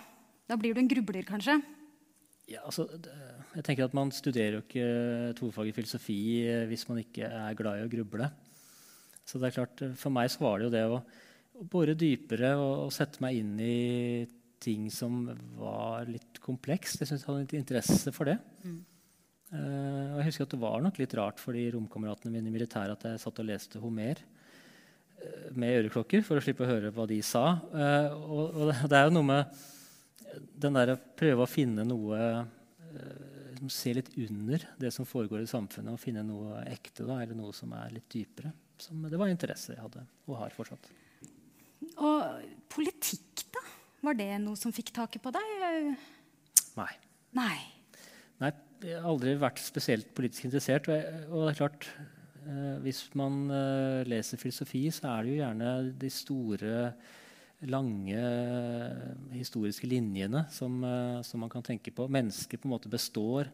Da 0.50 0.58
blir 0.60 0.74
du 0.74 0.82
en 0.82 0.90
grubler, 0.90 1.22
kanskje? 1.28 1.60
Ja, 2.50 2.64
altså, 2.66 2.88
det, 2.90 3.14
jeg 3.54 3.66
tenker 3.68 3.86
at 3.86 3.94
Man 3.96 4.12
studerer 4.12 4.58
jo 4.58 4.64
ikke 4.66 4.88
tofaget 5.38 5.78
filosofi 5.78 6.18
eh, 6.50 6.66
hvis 6.68 6.88
man 6.90 7.04
ikke 7.04 7.30
er 7.30 7.60
glad 7.60 7.80
i 7.80 7.86
å 7.86 7.92
gruble. 7.92 8.28
Så 9.24 9.40
det 9.40 9.52
er 9.52 9.58
klart, 9.62 9.84
For 10.00 10.12
meg 10.14 10.32
så 10.34 10.42
var 10.44 10.60
det 10.60 10.68
jo 10.68 10.74
det 10.74 10.84
å, 10.90 10.98
å 11.62 11.68
bore 11.70 11.96
dypere 11.96 12.56
og, 12.58 12.88
og 12.88 12.96
sette 12.96 13.22
meg 13.24 13.40
inn 13.40 13.54
i 13.62 13.78
ting 14.64 14.90
som 14.94 15.28
var 15.60 16.08
litt 16.10 16.40
komplekst. 16.44 17.02
Jeg 17.02 17.10
syntes 17.10 17.26
jeg 17.26 17.30
hadde 17.30 17.44
litt 17.46 17.56
interesse 17.60 18.14
for 18.16 18.32
det. 18.32 18.38
Uh, 19.54 20.16
og 20.16 20.22
jeg 20.22 20.30
husker 20.32 20.48
at 20.48 20.56
Det 20.56 20.62
var 20.64 20.82
nok 20.82 20.98
litt 20.98 21.14
rart 21.20 21.42
for 21.42 21.54
de 21.54 21.68
romkameratene 21.76 22.32
mine 22.34 22.50
i 22.50 22.56
militæret 22.56 22.96
at 22.96 23.06
jeg 23.06 23.22
satt 23.22 23.42
og 23.44 23.46
leste 23.46 23.82
Homer 23.84 24.18
uh, 24.18 25.52
med 25.54 25.84
øreklokker 25.84 26.26
for 26.26 26.40
å 26.40 26.44
slippe 26.44 26.66
å 26.66 26.72
høre 26.72 26.94
hva 26.96 27.06
de 27.10 27.20
sa. 27.26 27.46
Uh, 27.70 28.10
og, 28.24 28.44
og, 28.50 28.74
det 28.90 28.98
er 28.98 29.08
jo 29.08 29.16
noe 29.20 29.30
med 29.30 29.64
den 30.58 30.80
der 30.80 30.96
å 30.96 31.00
prøve 31.20 31.46
å 31.46 31.50
finne 31.50 31.86
noe 31.86 32.20
som 33.64 33.70
ser 33.72 33.96
litt 33.98 34.10
under 34.20 34.64
det 34.82 34.90
som 34.94 35.06
foregår 35.08 35.44
i 35.44 35.50
samfunnet, 35.50 35.94
og 35.94 36.02
finne 36.02 36.24
noe 36.26 36.64
ekte 36.70 37.06
da, 37.08 37.20
eller 37.24 37.38
noe 37.38 37.54
som 37.56 37.72
er 37.78 37.94
litt 37.96 38.10
dypere. 38.12 38.52
Som, 38.82 39.06
det 39.08 39.20
var 39.20 39.32
interesse 39.32 39.76
jeg 39.76 39.82
hadde, 39.82 40.04
og 40.28 40.40
har 40.42 40.54
fortsatt. 40.56 40.90
Og 42.02 42.44
politikk? 42.74 43.33
Var 44.04 44.18
det 44.20 44.30
noe 44.44 44.60
som 44.60 44.74
fikk 44.76 44.92
taket 44.96 45.24
på 45.24 45.32
deg? 45.32 45.94
Nei. 46.76 46.92
Nei. 47.38 47.58
Nei, 48.42 48.52
jeg 48.84 49.00
har 49.00 49.08
aldri 49.08 49.38
vært 49.40 49.62
spesielt 49.64 50.10
politisk 50.18 50.50
interessert. 50.50 50.90
Og, 50.92 51.46
det 51.46 51.54
er 51.54 51.60
klart, 51.62 51.88
eh, 52.44 52.78
hvis 52.84 53.06
man 53.20 53.46
eh, 53.48 54.04
leser 54.10 54.42
filosofi, 54.42 54.86
så 54.92 55.14
er 55.14 55.24
det 55.24 55.32
jo 55.32 55.42
gjerne 55.42 55.76
de 56.02 56.12
store, 56.12 56.80
lange 57.64 58.24
historiske 59.32 59.88
linjene 59.88 60.42
som, 60.52 60.84
eh, 60.84 61.22
som 61.24 61.40
man 61.40 61.52
kan 61.52 61.64
tenke 61.64 61.94
på. 61.96 62.10
Mennesket 62.12 62.60
på 62.60 62.68
en 62.68 62.74
måte 62.76 62.92
består. 62.92 63.48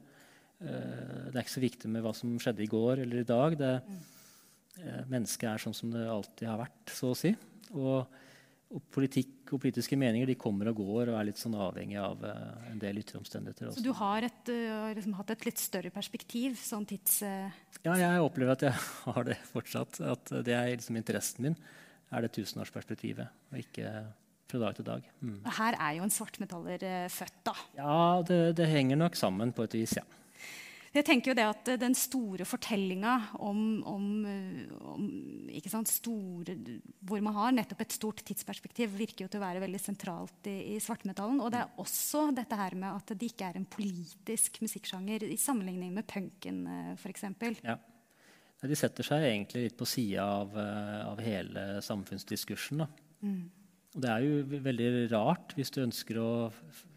Eh, 0.60 1.30
det 1.30 1.36
er 1.36 1.44
ikke 1.44 1.60
så 1.60 1.62
viktig 1.62 1.92
med 1.94 2.04
hva 2.04 2.14
som 2.16 2.40
skjedde 2.42 2.64
i 2.66 2.72
går 2.72 3.04
eller 3.04 3.22
i 3.22 3.28
dag. 3.28 3.58
Det, 3.58 3.84
eh, 4.82 5.04
mennesket 5.06 5.46
er 5.46 5.62
sånn 5.62 5.76
som 5.76 5.92
det 5.92 6.08
alltid 6.08 6.48
har 6.48 6.58
vært, 6.58 6.86
så 6.90 7.14
å 7.14 7.18
si. 7.18 7.36
Og 7.74 8.08
og 8.70 8.84
politikk 8.94 9.50
og 9.56 9.62
politiske 9.64 9.98
meninger 9.98 10.30
de 10.30 10.36
kommer 10.38 10.70
og 10.70 10.78
går 10.78 11.10
og 11.10 11.18
er 11.18 11.28
litt 11.32 11.40
sånn 11.42 11.56
avhengig 11.58 11.98
av 11.98 12.22
uh, 12.22 12.68
en 12.70 12.82
del 12.82 13.00
ytre 13.02 13.18
omstendigheter. 13.18 13.72
Så 13.74 13.82
du 13.82 13.90
har 13.98 14.28
et, 14.28 14.52
uh, 14.54 14.92
liksom 14.94 15.16
hatt 15.18 15.34
et 15.34 15.48
litt 15.48 15.62
større 15.62 15.90
perspektiv? 15.94 16.58
sånn 16.62 16.86
tids... 16.90 17.22
Uh... 17.26 17.50
Ja, 17.82 17.96
jeg 17.98 18.22
opplever 18.22 18.54
at 18.54 18.68
jeg 18.68 18.78
har 19.08 19.26
det 19.26 19.40
fortsatt. 19.50 20.02
At 20.06 20.34
det 20.46 20.54
er 20.54 20.70
liksom 20.76 21.00
interessen 21.02 21.50
min 21.50 21.58
er 22.10 22.26
det 22.26 22.32
tusenårsperspektivet, 22.38 23.34
og 23.54 23.58
ikke 23.62 23.90
fra 24.50 24.62
dag 24.64 24.78
til 24.78 24.86
dag. 24.88 25.10
Mm. 25.22 25.42
Her 25.60 25.76
er 25.78 25.98
jo 26.00 26.06
en 26.08 26.14
svartmetaller 26.14 26.86
født, 27.14 27.36
da. 27.46 27.54
Ja, 27.78 27.98
det, 28.26 28.40
det 28.58 28.66
henger 28.70 28.98
nok 28.98 29.18
sammen 29.18 29.54
på 29.54 29.68
et 29.68 29.78
vis, 29.78 29.94
ja. 30.00 30.06
Jeg 30.90 31.06
tenker 31.06 31.32
jo 31.32 31.38
det 31.38 31.46
at 31.46 31.70
Den 31.78 31.94
store 31.98 32.46
fortellinga 32.50 33.14
om, 33.46 33.60
om, 33.86 34.06
om 34.96 35.04
sant, 35.70 35.92
store, 35.92 36.56
hvor 37.06 37.22
man 37.22 37.36
har 37.38 37.54
nettopp 37.54 37.84
et 37.86 37.94
stort 37.94 38.24
tidsperspektiv, 38.26 38.96
virker 38.98 39.26
jo 39.26 39.30
til 39.30 39.42
å 39.42 39.46
være 39.46 39.62
veldig 39.62 39.82
sentralt 39.84 40.50
i, 40.50 40.56
i 40.74 40.80
svartmetallen. 40.82 41.44
Og 41.46 41.54
det 41.54 41.62
er 41.62 41.78
også 41.84 42.30
dette 42.34 42.58
her 42.58 42.78
med 42.80 42.90
at 42.96 43.14
det 43.14 43.30
ikke 43.30 43.52
er 43.52 43.60
en 43.60 43.70
politisk 43.70 44.62
musikksjanger 44.66 45.28
i 45.30 45.38
sammenligning 45.38 45.94
med 45.94 46.10
punken 46.10 46.66
for 46.98 47.14
f.eks. 47.14 47.30
Ja. 47.62 47.78
De 48.60 48.76
setter 48.76 49.08
seg 49.08 49.24
egentlig 49.24 49.70
litt 49.70 49.78
på 49.80 49.88
sida 49.88 50.26
av, 50.42 50.58
eh, 50.60 51.00
av, 51.08 51.22
hele 51.24 51.66
samfunnsdiskursen. 51.86 52.84
Mm. 53.24 53.44
Og 53.96 54.04
det 54.04 54.10
er 54.12 54.26
jo 54.26 54.62
veldig 54.68 54.90
rart 55.14 55.56
hvis 55.58 55.72
du 55.74 55.82
ønsker 55.86 56.20
å 56.20 56.32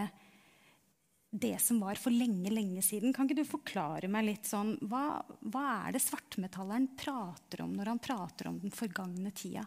Det 1.28 1.58
som 1.60 1.82
var 1.84 2.00
for 2.00 2.16
lenge, 2.16 2.50
lenge 2.54 2.82
siden. 2.82 3.14
Kan 3.14 3.28
ikke 3.28 3.42
du 3.42 3.48
forklare 3.48 4.08
meg 4.08 4.30
litt 4.30 4.48
sånn 4.48 4.78
Hva, 4.88 5.20
hva 5.52 5.66
er 5.88 5.98
det 5.98 6.04
svartmetalleren 6.06 6.88
prater 6.98 7.66
om 7.66 7.76
når 7.76 7.92
han 7.92 8.00
prater 8.00 8.48
om 8.48 8.62
den 8.64 8.72
forgangne 8.72 9.34
tida? 9.36 9.66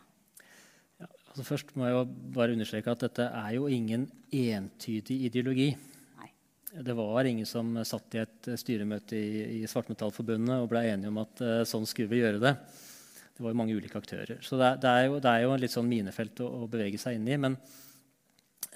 Ja, 1.00 1.06
altså 1.28 1.44
først 1.44 1.76
må 1.76 1.86
jeg 1.86 1.96
jo 1.96 2.02
bare 2.36 2.56
understreke 2.56 2.92
at 2.92 3.04
dette 3.06 3.28
er 3.28 3.54
jo 3.56 3.68
ingen 3.72 4.08
entydig 4.32 5.16
ideologi. 5.28 5.70
Nei. 6.18 6.28
Det 6.88 6.96
var 6.96 7.28
ingen 7.28 7.48
som 7.48 7.72
satt 7.88 8.16
i 8.16 8.20
et 8.24 8.50
styremøte 8.60 9.16
i, 9.16 9.60
i 9.60 9.68
Svartmetallforbundet 9.68 10.60
og 10.60 10.68
ble 10.72 10.84
enige 10.90 11.12
om 11.12 11.22
at 11.22 11.44
uh, 11.44 11.62
sånn 11.68 11.88
skulle 11.88 12.12
vi 12.12 12.20
gjøre 12.20 12.42
det. 12.42 12.52
Det 13.40 13.46
var 13.46 13.54
jo 13.54 13.56
mange 13.56 13.72
ulike 13.72 13.96
aktører. 13.96 14.36
Så 14.44 14.58
det, 14.60 14.66
det, 14.82 14.90
er, 14.90 15.06
jo, 15.08 15.14
det 15.24 15.30
er 15.30 15.46
jo 15.46 15.52
en 15.54 15.60
litt 15.62 15.72
sånn 15.72 15.86
minefelt 15.88 16.42
å, 16.44 16.46
å, 16.58 16.66
bevege 16.68 16.98
seg 17.00 17.14
inn 17.16 17.24
i. 17.24 17.38
Men, 17.40 17.54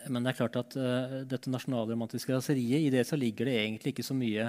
men 0.09 0.25
det 0.25 0.30
er 0.30 0.38
klart 0.38 0.56
at 0.56 0.76
uh, 0.80 1.18
dette 1.28 1.52
nasjonalromantiske 1.52 2.33
raseriet, 2.33 2.87
i 2.87 2.88
det 2.94 3.02
så 3.04 3.18
ligger 3.21 3.50
det 3.50 3.59
egentlig 3.61 3.92
ikke 3.92 4.06
så 4.09 4.16
mye 4.16 4.47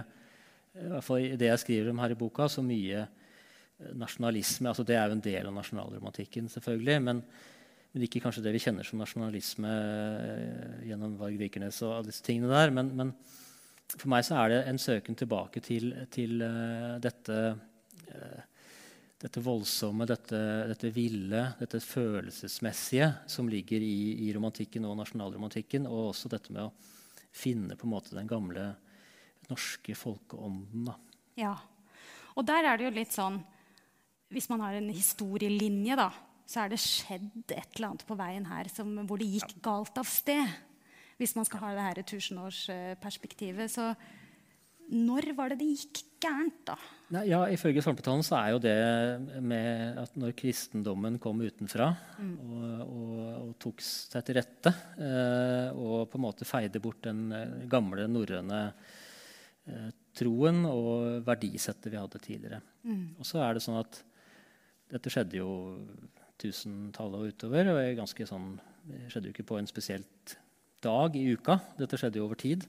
i 0.79 0.87
hvert 0.93 1.03
fall 1.03 1.19
i 1.19 1.35
det 1.35 1.49
jeg 1.49 1.63
skriver 1.65 1.91
om 1.91 1.99
her 1.99 2.15
i 2.15 2.17
boka, 2.19 2.47
så 2.47 2.63
mye 2.63 3.01
eh, 3.01 3.91
nasjonalisme. 3.99 4.71
altså 4.71 4.87
Det 4.87 4.95
er 4.95 5.11
jo 5.11 5.17
en 5.17 5.25
del 5.27 5.51
av 5.51 5.59
nasjonalromantikken, 5.59 6.47
selvfølgelig. 6.55 6.97
Men, 7.09 7.21
men 7.91 8.07
ikke 8.07 8.23
kanskje 8.23 8.47
det 8.47 8.55
vi 8.55 8.63
kjenner 8.69 8.87
som 8.87 9.03
nasjonalisme 9.03 9.75
gjennom 10.87 11.19
Varg 11.19 11.43
Vikernes 11.43 11.83
og 11.83 11.99
alle 11.99 12.13
disse 12.13 12.23
tingene 12.23 12.55
der. 12.55 12.71
Men, 12.75 12.95
men, 12.95 13.15
for 13.91 14.07
meg 14.15 14.23
så 14.27 14.39
er 14.45 14.55
det 14.55 14.65
en 14.71 14.79
søken 14.79 15.19
tilbake 15.19 15.63
til, 15.63 15.91
til 16.15 16.39
uh, 16.39 16.95
dette 17.03 17.39
dette 19.25 19.41
voldsomme, 19.41 20.05
dette, 20.05 20.39
dette, 20.69 20.89
ville, 20.93 21.41
dette 21.57 21.79
følelsesmessige 21.81 23.07
som 23.31 23.47
ligger 23.49 23.81
i, 23.81 24.27
i, 24.27 24.29
romantikken 24.35 24.85
og 24.85 24.99
nasjonalromantikken. 24.99 25.87
Og 25.89 26.11
også 26.11 26.29
dette 26.29 26.53
med 26.53 26.67
å 26.67 26.73
finne 27.35 27.77
på 27.77 27.87
en 27.87 27.93
måte 27.95 28.13
den 28.13 28.29
gamle 28.29 28.67
norske 29.49 29.95
folkeånden. 29.97 30.85
Da. 30.91 30.95
Ja. 31.41 31.55
Og 32.37 32.45
der 32.45 32.69
er 32.69 32.77
det 32.77 32.87
jo 32.87 32.95
litt 32.95 33.13
sånn 33.15 33.41
Hvis 34.33 34.49
man 34.49 34.63
har 34.65 34.73
en 34.75 34.89
historielinje, 34.89 35.95
da, 35.97 36.09
så 36.49 36.63
er 36.63 36.71
det 36.73 36.81
skjedd 36.81 37.53
et 37.53 37.77
eller 37.77 37.91
annet 37.91 38.05
på 38.07 38.17
veien 38.19 38.47
her 38.49 38.69
som, 38.73 38.89
hvor 39.07 39.21
det 39.21 39.29
gikk 39.31 39.53
galt 39.63 39.97
av 40.01 40.09
sted. 40.09 40.49
Hvis 41.21 41.35
man 41.37 41.45
skal 41.47 41.61
ha 41.61 41.73
det 41.73 41.85
her 41.85 42.01
tusenårsperspektivet. 42.09 43.71
Så 43.71 43.93
når 44.91 45.31
var 45.37 45.53
det 45.53 45.61
det 45.61 45.69
gikk 45.71 46.01
gærent, 46.25 46.61
da? 46.67 46.75
Nei, 47.13 47.27
ja, 47.29 47.43
Ifølge 47.53 47.83
Svartmetalen 47.85 48.25
så 48.25 48.37
er 48.39 48.53
jo 48.55 48.61
det 48.63 49.41
med 49.45 49.99
at 50.01 50.15
når 50.17 50.33
kristendommen 50.37 51.19
kom 51.21 51.43
utenfra 51.45 51.91
mm. 52.17 52.31
og, 52.41 52.63
og, 52.85 53.19
og, 53.43 53.51
tok 53.61 53.83
seg 53.85 54.25
til 54.25 54.39
rette 54.39 54.73
eh, 54.97 55.69
og 55.77 56.09
på 56.09 56.17
en 56.17 56.25
måte 56.25 56.47
feide 56.49 56.81
bort 56.81 57.03
den 57.05 57.27
eh, 57.35 57.67
gamle 57.69 58.07
norrøne 58.09 58.63
eh, 59.69 59.91
troen 60.17 60.63
og 60.69 61.21
verdisettet 61.27 61.91
vi 61.93 61.99
hadde 61.99 62.23
tidligere. 62.23 62.61
Mm. 62.87 63.15
Og 63.19 63.27
så 63.27 63.43
er 63.45 63.55
det 63.55 63.65
sånn 63.65 63.81
at 63.81 64.01
dette 64.95 65.11
skjedde 65.11 65.41
jo 65.41 65.49
tusentallet 66.41 67.21
og 67.21 67.33
utover. 67.33 67.71
og 67.73 68.27
sånn, 68.27 68.55
Det 68.85 69.07
skjedde 69.11 69.29
jo 69.29 69.35
ikke 69.35 69.49
på 69.51 69.59
en 69.59 69.69
spesielt 69.69 70.37
dag 70.83 71.15
i 71.17 71.25
uka. 71.33 71.59
Dette 71.79 71.99
skjedde 71.99 72.21
jo 72.21 72.27
over 72.27 72.39
tid. 72.39 72.65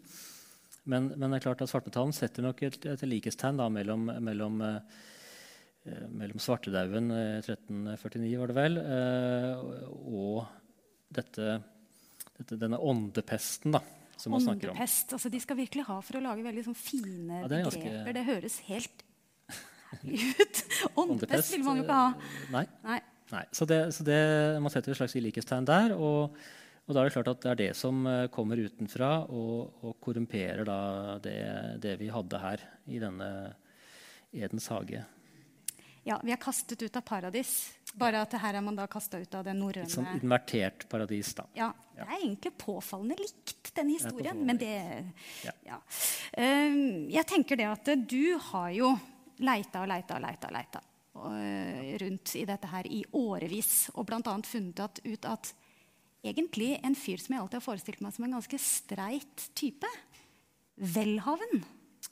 Men, 0.86 1.08
men, 1.18 1.30
det 1.32 1.40
er 1.40 1.44
klart 1.48 1.62
at 1.64 1.70
svartmetallen 1.70 2.14
setter 2.14 2.44
nok 2.46 2.60
et, 2.66 2.76
et 2.86 3.02
likhetstegn 3.08 3.58
mellom, 3.74 4.04
mellom, 4.22 4.60
eh, 4.62 6.04
mellom 6.14 6.42
svartedauden 6.42 7.10
i 7.10 7.22
eh, 7.40 7.40
1349, 7.42 8.36
var 8.40 8.52
det 8.52 8.56
vel, 8.58 8.78
eh, 8.82 9.64
og 10.06 10.44
dette, 11.16 11.56
dette, 12.38 12.58
denne 12.60 12.78
åndepesten 12.78 13.74
da, 13.74 13.82
som 14.16 14.34
man 14.36 14.44
snakker 14.44 14.70
om. 14.70 14.76
Åndepest. 14.78 15.16
Altså, 15.18 15.32
de 15.32 15.40
skal 15.42 15.58
virkelig 15.58 15.86
ha 15.90 15.98
for 16.06 16.18
å 16.20 16.22
lage 16.24 16.46
veldig 16.46 16.64
sånn 16.68 16.78
fine 16.78 17.42
Ja, 17.42 17.50
det 17.50 17.64
ganske- 17.66 17.82
begreper. 17.82 18.16
Det 18.16 18.24
høres 18.30 18.60
helt 18.70 19.04
ut. 20.42 20.62
Åndepest 21.02 21.54
vil 21.56 21.66
man 21.66 21.80
jo 21.80 21.86
ikke 21.86 21.98
ha. 21.98 22.08
eh, 22.14 22.48
Nei. 22.54 22.64
Nei. 22.86 23.00
Nei. 23.32 23.42
Så, 23.50 23.66
det, 23.66 23.80
så 23.96 24.06
det, 24.06 24.20
man 24.62 24.70
setter 24.70 24.94
et 24.94 25.00
slags 25.00 25.18
likhetstegn 25.18 25.66
der. 25.66 25.96
Og, 25.98 26.36
og 26.86 26.94
da 26.94 27.02
er 27.02 27.08
det 27.08 27.16
klart 27.16 27.32
at 27.32 27.42
det 27.42 27.50
er 27.50 27.60
det 27.64 27.72
som 27.78 28.06
eh, 28.06 28.28
kommer 28.30 28.60
utenfra 28.62 29.10
og, 29.26 29.82
og 29.82 29.96
korrumperer 30.02 30.62
da 30.68 30.80
det, 31.22 31.38
det 31.82 31.96
vi 31.98 32.12
hadde 32.14 32.42
her 32.42 32.62
i 32.86 33.02
denne 33.02 33.30
Edens 34.36 34.68
hage. 34.70 35.02
Ja, 36.06 36.20
vi 36.22 36.30
er 36.30 36.38
kastet 36.38 36.82
ut 36.86 36.96
av 36.96 37.02
paradis. 37.02 37.52
Bare 37.98 38.20
at 38.22 38.34
her 38.38 38.58
er 38.58 38.62
man 38.62 38.76
da 38.78 38.84
kasta 38.86 39.18
ut 39.18 39.34
av 39.34 39.42
det 39.46 39.54
Et 39.80 39.90
sånn 39.90 40.06
invertert 40.14 40.86
paradis. 40.88 41.32
da. 41.34 41.46
Ja, 41.56 41.72
det 41.96 42.04
er 42.04 42.20
egentlig 42.20 42.52
påfallende 42.60 43.16
likt, 43.18 43.72
den 43.74 43.88
historien. 43.90 44.44
Men 44.46 44.56
det 44.56 45.04
Ja. 45.42 45.52
ja. 45.64 45.80
Um, 46.38 47.08
Jeg 47.10 47.26
tenker 47.26 47.56
det 47.56 47.66
at 47.66 48.08
du 48.08 48.38
har 48.38 48.70
jo 48.70 48.96
leita 49.38 49.82
og 49.82 49.88
leita 49.88 50.16
og 50.16 50.22
leita, 50.22 50.50
leita 50.52 50.80
uh, 51.16 51.96
rundt 51.98 52.36
i 52.36 52.44
dette 52.44 52.66
her 52.66 52.86
i 52.86 53.04
årevis. 53.12 53.90
Og 53.94 54.06
bl.a. 54.06 54.38
funnet 54.44 55.00
ut 55.02 55.24
at 55.24 55.54
egentlig 56.24 56.80
en 56.84 56.94
fyr 56.98 57.18
som 57.22 57.34
jeg 57.34 57.42
alltid 57.42 57.58
har 57.60 57.64
forestilt 57.66 58.00
meg 58.04 58.14
som 58.16 58.24
en 58.26 58.36
ganske 58.38 58.58
streit 58.62 59.48
type, 59.54 59.86
Welhaven, 60.76 61.64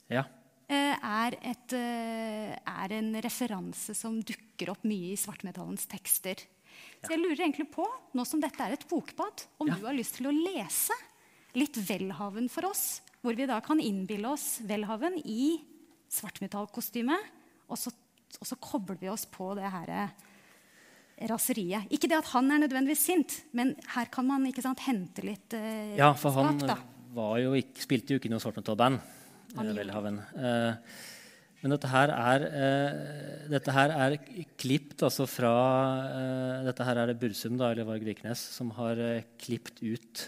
Ja. 0.09 0.23
eh, 0.69 0.95
er, 0.97 1.35
et, 1.43 1.73
eh, 1.73 2.55
er 2.65 2.91
en 2.97 3.13
referanse 3.21 3.93
som 3.95 4.19
dukker 4.21 4.69
opp 4.71 4.83
mye 4.83 5.11
i 5.13 5.15
svartmetallens 5.17 5.85
tekster. 5.87 6.35
Så 7.03 7.11
jeg 7.13 7.19
lurer 7.21 7.43
egentlig 7.45 7.69
på, 7.71 7.85
nå 8.15 8.25
som 8.25 8.41
dette 8.41 8.59
er 8.59 8.73
et 8.73 8.87
bokbad, 8.89 9.45
om 9.59 9.67
Ja. 9.67 9.75
du 9.75 9.85
har 9.85 9.93
lyst 9.93 10.15
til 10.15 10.25
å 10.27 10.33
lese 10.33 10.93
litt 11.53 11.75
Welhaven 11.87 12.49
for 12.49 12.65
oss, 12.65 13.01
hvor 13.23 13.35
vi 13.35 13.45
da 13.45 13.59
kan 13.61 13.79
innbille 13.79 14.25
oss 14.25 14.59
Welhaven 14.61 15.21
i 15.25 15.61
svartmetallkostyme, 16.09 17.15
og 17.69 17.77
så, 17.77 17.91
og 18.41 18.47
så 18.47 18.55
kobler 18.59 18.97
vi 18.99 19.07
oss 19.09 19.25
på 19.25 19.53
det 19.55 19.69
her 19.71 19.89
eh, 19.89 20.09
raseriet. 21.31 21.87
Ikke 21.93 22.09
det 22.11 22.19
at 22.19 22.29
han 22.33 22.51
er 22.51 22.63
nødvendigvis 22.65 23.05
sint, 23.07 23.39
men 23.55 23.73
her 23.95 24.09
kan 24.11 24.27
man 24.27 24.47
sant, 24.59 24.83
hente 24.85 25.23
litt 25.25 25.55
eh, 25.55 25.95
Ja, 25.99 26.11
for 26.19 26.35
han 26.35 26.59
skap, 26.59 26.83
var 27.15 27.37
jo 27.39 27.53
ikke, 27.57 27.83
spilte 27.85 28.15
jo 28.15 28.21
ikke 28.21 28.31
noe 28.33 28.43
svartmetallband. 28.43 28.99
Han 29.55 29.69
eh. 29.71 30.23
Eh, 30.35 30.95
men 31.63 31.73
dette 31.73 31.89
her 31.89 32.11
er, 32.13 32.43
eh, 32.45 33.45
dette 33.49 33.73
her 33.73 33.93
er 33.95 34.17
klipt 34.59 35.01
altså 35.07 35.25
fra 35.25 35.53
eh, 36.11 36.65
Dette 36.67 36.85
her 36.85 36.99
er 37.01 37.09
det 37.09 37.15
Bursum 37.21 37.55
da, 37.57 37.71
eller 37.71 37.87
Varg 37.87 38.03
Vikernes 38.05 38.41
som 38.53 38.73
har 38.77 38.99
eh, 39.01 39.23
klipt 39.41 39.81
ut 39.81 40.27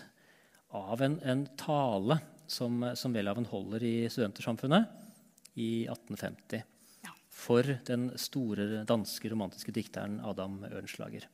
av 0.78 1.04
en, 1.06 1.20
en 1.22 1.44
tale 1.60 2.18
som, 2.50 2.80
som 2.98 3.14
Welhaven 3.14 3.46
holder 3.52 3.84
i 3.86 3.94
Studentersamfunnet 4.10 4.88
i 5.60 5.86
1850 5.86 6.64
Ja. 6.64 6.77
For 7.38 7.68
den 7.88 8.10
store 8.18 8.84
danske 8.90 9.30
romantiske 9.30 9.74
dikteren 9.76 10.18
Adam 10.26 10.60
Ørnslager. 10.66 11.28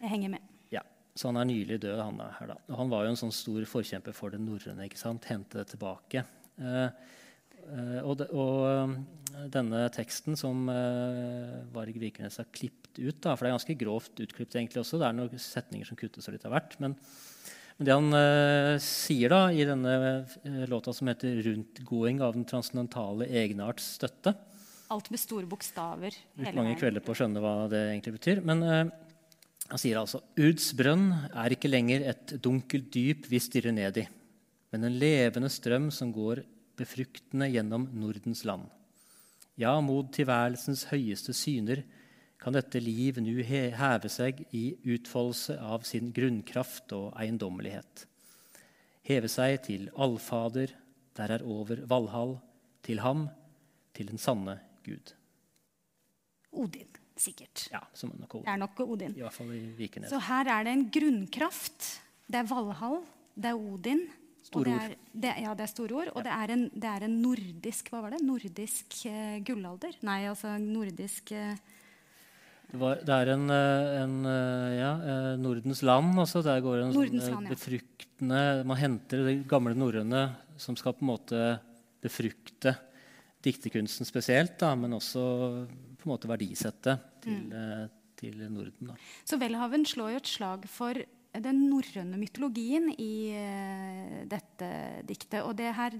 Jeg 0.00 0.10
henger 0.10 0.34
med. 0.34 0.50
Ja, 0.74 0.82
Så 1.14 1.28
han 1.30 1.38
er 1.38 1.48
nylig 1.50 1.80
død, 1.82 2.00
han 2.00 2.20
er 2.24 2.34
her 2.38 2.52
da. 2.54 2.58
Og 2.70 2.76
han 2.80 2.90
var 2.90 3.04
jo 3.04 3.14
en 3.14 3.20
sånn 3.20 3.34
stor 3.34 3.64
forkjemper 3.68 4.16
for 4.16 4.34
det 4.34 4.40
norrøne. 4.42 4.86
ikke 4.88 4.98
sant? 4.98 5.28
Hente 5.30 5.60
det 5.60 5.68
tilbake. 5.72 6.24
Eh, 6.58 6.86
eh, 7.70 8.00
og, 8.02 8.16
de, 8.20 8.26
og 8.34 8.66
eh, 8.70 9.46
denne 9.52 9.84
teksten 9.94 10.38
som 10.38 10.68
eh, 10.72 11.60
Varg 11.74 11.98
Vikernes 12.02 12.40
har 12.42 12.50
klippet 12.50 12.98
ut, 12.98 13.20
da, 13.22 13.36
for 13.36 13.46
det 13.46 13.50
er 13.50 13.58
ganske 13.58 13.78
grovt 13.78 14.22
utklipt 14.24 14.56
egentlig 14.56 14.82
også, 14.82 14.98
det 14.98 15.08
er 15.08 15.16
noen 15.16 15.42
setninger 15.42 15.86
som 15.86 15.98
kuttes 15.98 16.26
og 16.26 16.34
litt 16.34 16.46
av 16.48 16.56
hvert, 16.56 16.74
men, 16.82 16.96
men 17.78 17.86
det 17.86 17.94
han 17.94 18.18
eh, 18.18 18.74
sier 18.82 19.32
da 19.32 19.42
i 19.54 19.66
denne 19.68 19.94
eh, 20.42 20.64
låta 20.70 20.92
som 20.96 21.10
heter 21.12 21.38
'Rundgåing 21.44 22.20
av 22.24 22.34
den 22.34 22.48
transcendentale 22.48 23.30
egenarts 23.30 23.94
støtte', 24.00 24.34
Alt 24.90 25.10
med 25.12 25.20
store 25.22 25.46
bokstaver. 25.46 26.16
Brukt 26.34 26.56
mange 26.58 26.74
kvelder 26.78 27.02
på 27.04 27.12
å 27.12 27.18
skjønne 27.20 27.42
hva 27.42 27.54
det 27.70 27.84
egentlig 27.92 28.16
betyr. 28.16 28.40
Men 28.42 28.62
uh, 28.66 28.88
han 29.70 29.78
sier 29.78 30.00
altså 30.00 30.18
Uds 30.40 30.72
brønn 30.74 31.12
er 31.30 31.54
ikke 31.54 31.70
lenger 31.70 32.08
et 32.10 32.34
dunkelt 32.42 32.88
dyp 32.90 33.28
vi 33.30 33.38
stirrer 33.42 33.74
ned 33.76 34.00
i, 34.02 34.06
men 34.74 34.86
en 34.86 34.98
levende 34.98 35.50
strøm 35.52 35.90
som 35.94 36.10
går 36.14 36.42
befruktende 36.80 37.46
gjennom 37.52 37.86
Nordens 37.94 38.42
land. 38.48 38.66
Ja, 39.60 39.76
mot 39.84 40.08
tilværelsens 40.16 40.86
høyeste 40.90 41.34
syner 41.36 41.84
kan 42.40 42.56
dette 42.56 42.80
liv 42.82 43.20
nu 43.22 43.42
heve 43.44 44.10
seg 44.10 44.40
i 44.56 44.72
utfoldelse 44.88 45.58
av 45.60 45.84
sin 45.86 46.08
grunnkraft 46.16 46.94
og 46.96 47.12
eiendommelighet. 47.20 48.06
Heve 49.06 49.30
seg 49.30 49.60
til 49.68 49.86
Allfader, 49.94 50.72
der 51.14 51.36
er 51.36 51.44
over 51.44 51.84
Valhall, 51.86 52.38
til 52.82 53.04
ham, 53.04 53.28
til 53.94 54.08
den 54.10 54.18
sanne 54.18 54.56
Gud. 54.90 55.14
Odin, 56.50 56.88
sikkert. 57.20 57.68
Ja, 57.70 57.82
som 57.94 58.12
nok 58.18 58.40
Det 58.40 58.50
er 58.50 58.58
nok 58.58 58.80
Odin. 58.86 59.14
I 59.14 59.22
hvert 59.22 59.36
fall 59.36 59.52
i 59.54 59.64
Vikenes. 59.78 60.10
Så 60.10 60.18
her 60.26 60.50
er 60.50 60.66
det 60.66 60.72
en 60.74 60.86
grunnkraft. 60.90 61.90
Det 62.30 62.40
er 62.42 62.48
Valhall, 62.50 63.04
det 63.34 63.52
er 63.52 63.58
Odin. 63.58 64.08
Store 64.50 64.72
ord. 64.74 64.94
det, 65.12 65.32
ja, 65.44 65.50
det 65.54 65.62
er 65.62 65.70
store 65.70 65.94
ord. 65.94 66.08
Og 66.16 66.24
det, 66.26 66.32
er 66.34 66.52
en, 66.56 66.62
det 66.74 66.88
er 66.90 67.04
en 67.06 67.12
nordisk 67.22 67.90
Hva 67.92 68.00
var 68.02 68.16
det? 68.16 68.22
Nordisk 68.26 68.96
eh, 69.06 69.36
gullalder? 69.46 69.94
Nei, 70.06 70.24
altså 70.26 70.56
nordisk 70.58 71.30
eh, 71.36 71.52
Det, 72.72 72.80
var, 72.80 73.02
det 73.06 73.14
er 73.14 73.30
en, 73.36 73.44
eh, 73.54 73.90
en 74.00 74.16
eh, 74.26 74.72
ja, 74.80 74.90
eh, 75.12 75.30
Nordens 75.38 75.84
land 75.86 76.18
også. 76.24 76.42
Der 76.46 76.64
går 76.64 76.82
en 76.82 76.94
Nordens 76.96 77.28
sånn 77.28 77.36
land, 77.36 77.46
ja. 77.46 77.54
befruktende 77.54 78.42
Man 78.66 78.80
henter 78.80 79.22
det 79.28 79.36
gamle 79.50 79.76
norrøne 79.78 80.24
som 80.60 80.74
skal 80.76 80.96
på 80.96 81.06
en 81.06 81.12
måte 81.12 81.44
befrukte 82.02 82.74
dikterkunsten 83.44 84.06
spesielt, 84.08 84.58
da, 84.60 84.74
men 84.76 84.92
også 84.98 85.22
på 86.00 86.06
en 86.08 86.12
måte 86.14 86.28
verdisette 86.30 86.98
til, 87.24 87.32
Mm. 87.32 87.52
eh, 87.52 87.88
til 88.16 88.36
Norden. 88.50 88.88
Da. 88.92 88.94
Så 89.24 89.38
Welhaven 89.40 89.84
slår 89.86 90.10
jo 90.12 90.16
et 90.16 90.26
slag 90.28 90.66
for 90.68 90.94
den 91.32 91.70
norrøne 91.70 92.18
mytologien 92.18 92.90
i 92.98 93.30
eh, 93.32 94.24
dette 94.28 94.70
diktet. 95.06 95.42
Og 95.44 95.56
det 95.56 95.72
her 95.74 95.90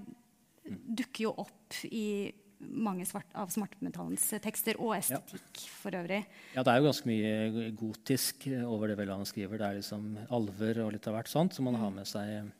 dukker 0.69 1.23
jo 1.25 1.33
opp 1.37 1.79
i 1.89 2.31
mange 2.61 3.07
svart, 3.09 3.25
av 3.33 3.49
svartmetallens 3.49 4.27
tekster, 4.43 4.77
og 4.77 4.93
estetikk 4.99 5.63
for 5.81 5.89
øvrig. 5.97 6.19
Ja, 6.53 6.61
det 6.61 6.67
er 6.75 6.77
jo 6.77 6.91
ganske 6.91 7.09
mye 7.09 7.71
gotisk 7.73 8.45
over 8.67 8.87
det 8.91 8.97
Welhaven 8.99 9.25
skriver. 9.25 9.57
Det 9.57 9.65
er 9.71 9.79
liksom 9.79 10.11
alver 10.29 10.83
og 10.85 10.91
litt 10.93 11.07
av 11.09 11.15
hvert 11.17 11.31
sånt 11.31 11.53
som 11.57 11.65
man 11.65 11.79
har 11.81 11.89
med 11.95 12.05
seg 12.05 12.51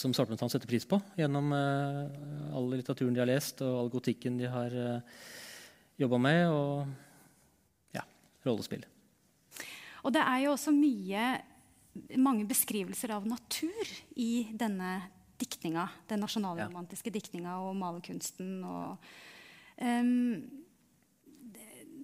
som 0.00 0.14
svartmetallen 0.14 0.52
setter 0.52 0.70
pris 0.70 0.86
på 0.88 0.98
gjennom 1.18 1.52
uh, 1.54 2.54
all 2.56 2.70
litteraturen 2.74 3.16
de 3.16 3.22
har 3.22 3.30
lest, 3.30 3.62
og 3.64 3.80
all 3.80 3.90
gotikken 3.92 4.38
de 4.40 4.50
har 4.50 4.74
uh, 4.76 5.18
jobba 6.00 6.20
med, 6.20 6.42
og 6.52 7.96
ja, 7.96 8.04
rollespill. 8.46 8.84
Og 10.06 10.14
det 10.14 10.22
er 10.22 10.44
jo 10.44 10.54
også 10.54 10.74
mye, 10.74 11.28
mange 12.20 12.46
beskrivelser 12.48 13.16
av 13.16 13.26
natur 13.26 13.94
i 14.14 14.46
denne 14.54 14.98
diktninga. 15.40 15.88
Den 16.08 16.22
nasjonalromantiske 16.24 17.10
diktninga 17.12 17.56
og 17.64 17.74
malerkunsten. 17.80 18.60
Og, 18.64 19.08
um, 19.80 20.44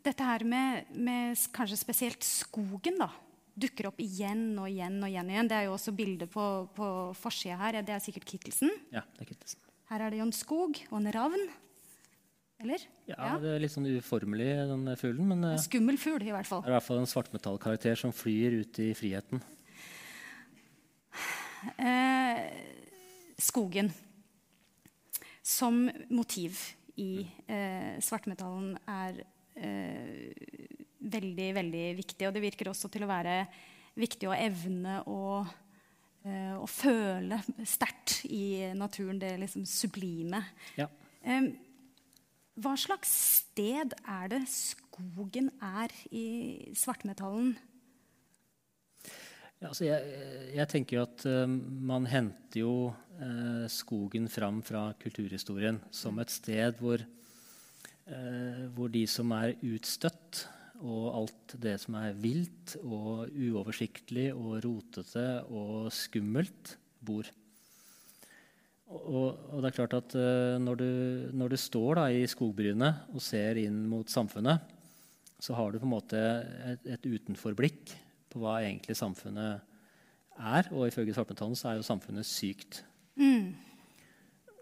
dette 0.03 0.27
her 0.27 0.45
med, 0.49 0.89
med 0.99 1.39
kanskje 1.55 1.79
spesielt 1.79 2.27
skogen 2.27 2.99
da, 2.99 3.13
dukker 3.59 3.89
opp 3.91 3.99
igjen 4.01 4.59
og 4.59 4.69
igjen. 4.71 5.01
og 5.03 5.09
igjen 5.11 5.27
og 5.29 5.35
igjen. 5.37 5.49
Det 5.51 5.57
er 5.59 5.67
jo 5.69 5.75
også 5.77 5.93
bildet 5.97 6.31
på, 6.33 6.45
på 6.77 6.87
forsida 7.19 7.59
her. 7.61 7.81
Det 7.83 7.95
er 7.95 8.05
sikkert 8.05 8.25
Kittelsen. 8.29 8.71
Ja, 8.95 9.03
det 9.17 9.27
er 9.27 9.33
Kittelsen. 9.35 9.61
Her 9.93 10.07
er 10.07 10.11
det 10.15 10.23
jo 10.23 10.27
en 10.29 10.33
skog 10.37 10.79
og 10.91 10.97
en 11.01 11.11
ravn. 11.13 11.49
Eller? 12.63 12.85
Ja, 13.11 13.33
Det 13.43 13.57
er 13.57 13.59
litt 13.65 13.73
sånn 13.75 13.89
uformelig, 13.91 14.47
den 14.71 14.87
fuglen, 14.97 15.27
men 15.33 15.41
En 15.43 15.57
eh, 15.57 15.63
skummel 15.65 15.99
fugl, 15.99 16.23
i 16.23 16.31
hvert 16.31 16.47
fall. 16.47 16.63
det 16.63 16.71
er 16.71 16.77
i 16.77 16.79
hvert 16.79 16.87
fall 16.87 17.01
en 17.03 17.11
svartmetallkarakter 17.11 17.99
som 17.99 18.13
flyr 18.15 18.61
ut 18.63 18.79
i 18.85 18.93
friheten. 18.95 19.43
Eh, 21.79 22.39
skogen 23.43 23.91
som 25.43 25.89
motiv 26.11 26.59
i 27.03 27.27
eh, 27.51 27.99
svartmetallen 28.03 28.77
er 28.91 29.21
eh, 29.59 30.33
veldig, 31.03 31.49
veldig 31.59 31.85
viktig. 31.99 32.29
Og 32.29 32.35
det 32.35 32.45
virker 32.45 32.71
også 32.71 32.91
til 32.93 33.07
å 33.07 33.11
være 33.11 33.43
viktig 33.99 34.29
å 34.31 34.37
evne 34.37 35.01
å, 35.09 35.43
eh, 36.25 36.55
å 36.57 36.67
føle 36.69 37.41
sterkt 37.69 38.23
i 38.31 38.73
naturen, 38.77 39.21
det 39.21 39.35
liksom 39.43 39.67
sublime. 39.69 40.45
Ja. 40.77 40.89
Hva 42.53 42.75
slags 42.77 43.13
sted 43.43 43.95
er 44.05 44.29
det 44.29 44.43
skogen 44.53 45.51
er 45.63 45.93
i 46.11 46.73
svartmetallen? 46.77 47.55
Ja, 49.63 49.71
altså 49.71 49.87
jeg, 49.87 50.03
jeg 50.57 50.69
tenker 50.69 50.97
jo 50.97 51.07
at 51.07 51.25
eh, 51.29 51.47
man 51.47 52.09
henter 52.11 52.61
jo 52.65 52.75
eh, 53.23 53.69
skogen 53.71 54.27
fram 54.29 54.61
fra 54.67 54.91
kulturhistorien 55.01 55.79
som 55.95 56.19
et 56.19 56.33
sted 56.35 56.81
hvor, 56.83 57.05
hvor 58.75 58.91
de 58.91 59.05
som 59.07 59.31
er 59.33 59.55
utstøtt, 59.63 60.43
og 60.83 61.05
alt 61.15 61.55
det 61.63 61.77
som 61.81 61.97
er 62.01 62.17
vilt 62.19 62.75
og 62.83 63.31
uoversiktlig 63.31 64.31
og 64.35 64.59
rotete 64.65 65.27
og 65.49 65.89
skummelt, 65.95 66.77
bor. 67.03 67.27
Og, 68.93 69.29
og, 69.49 69.57
det 69.63 69.71
er 69.71 69.77
klart 69.79 69.97
at 69.97 70.15
uh, 70.19 70.59
når, 70.61 70.79
du, 70.79 70.91
når, 71.39 71.55
du, 71.55 71.59
står 71.59 71.99
da, 71.99 72.07
i 72.13 72.27
skogbrynet 72.29 73.09
og 73.15 73.25
ser 73.25 73.59
inn 73.63 73.81
mot 73.89 74.11
samfunnet, 74.11 74.69
så 75.43 75.57
har 75.59 75.73
du 75.73 75.81
på 75.81 75.89
en 75.89 75.95
måte 75.95 76.21
et, 76.69 76.85
et 76.95 77.09
utenforblikk 77.09 77.95
på 78.31 78.43
hva 78.43 78.61
egentlig 78.61 78.95
samfunnet 78.99 79.65
er. 80.39 80.71
Og 80.71 80.87
ifølge 80.87 81.17
Svartmetallen 81.17 81.59
så 81.59 81.73
er 81.73 81.81
jo 81.81 81.89
samfunnet 81.89 82.29
sykt. 82.29 82.83
Mm. 83.19 83.55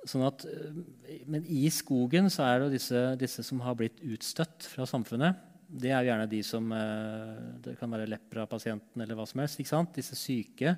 Sånn 0.09 0.24
at, 0.24 0.46
eh, 0.48 1.20
men 1.28 1.44
i 1.44 1.66
skogen 1.74 2.30
så 2.33 2.46
er 2.46 2.62
det 2.62 2.78
disse, 2.78 3.02
disse, 3.20 3.44
som 3.46 3.61
har 3.66 3.76
blitt 3.76 4.00
utstøtt 4.00 4.68
fra 4.72 4.87
samfunnet. 4.88 5.37
Det 5.70 5.92
er 5.94 6.06
gjerne 6.09 6.26
de 6.30 6.40
som 6.42 6.72
eh, 6.74 7.35
Det 7.62 7.76
kan 7.78 7.92
være 7.92 8.09
lepra-pasienten 8.11 9.04
eller 9.04 9.18
hva 9.18 9.26
som 9.28 9.42
helst. 9.42 9.61
ikke 9.61 9.70
sant? 9.70 9.94
Disse 9.94 10.18
syke. 10.18 10.74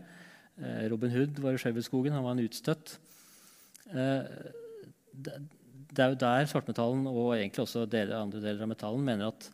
Robin 0.92 1.10
Hood 1.14 1.38
var 1.40 1.56
i 1.56 1.60
Skjøvelskogen. 1.60 2.12
Han 2.12 2.26
var 2.26 2.36
en 2.36 2.44
utstøtt. 2.44 2.98
Eh, 3.88 4.26
det 5.92 6.02
er 6.04 6.12
jo 6.12 6.20
der 6.20 6.48
svartmetallen 6.48 7.06
og 7.08 7.32
egentlig 7.34 7.64
også 7.64 7.86
deler, 7.88 8.18
andre 8.18 8.40
deler 8.40 8.64
av 8.64 8.70
metallen 8.70 9.04
mener 9.04 9.32
at 9.32 9.48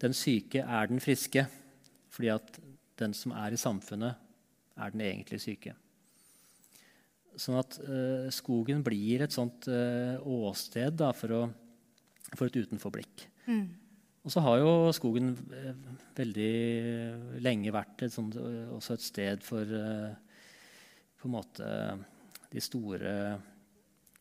den 0.00 0.12
syke 0.16 0.60
er 0.60 0.92
den 0.92 1.00
friske. 1.00 1.46
Fordi 2.12 2.30
at 2.32 2.60
den 3.00 3.16
som 3.16 3.32
er 3.36 3.52
i 3.52 3.60
samfunnet, 3.60 4.22
er 4.76 4.92
den 4.92 5.02
egentlig 5.04 5.40
syke. 5.40 5.72
Sånn 7.36 7.58
at 7.60 7.76
skogen 8.32 8.80
blir 8.84 9.24
et 9.24 9.32
sånt 9.32 9.68
åsted 9.68 10.96
da, 10.96 11.10
for, 11.16 11.32
å, 11.32 11.42
for, 12.32 12.48
et 12.48 12.56
utenforblikk. 12.56 13.26
Mm. 13.48 13.66
Og 14.26 14.34
så 14.34 14.42
har 14.42 14.58
jo 14.58 14.70
skogen 14.96 15.32
uh, 15.38 15.72
veldig 16.18 16.52
lenge 17.44 17.74
vært 17.74 18.06
et 18.06 18.14
sånt, 18.14 18.34
også 18.74 18.96
et 18.96 19.04
sted 19.06 19.44
for 19.46 19.62
på 21.16 21.28
en 21.28 21.34
måte 21.34 21.68
de 22.50 22.62
store 22.62 23.12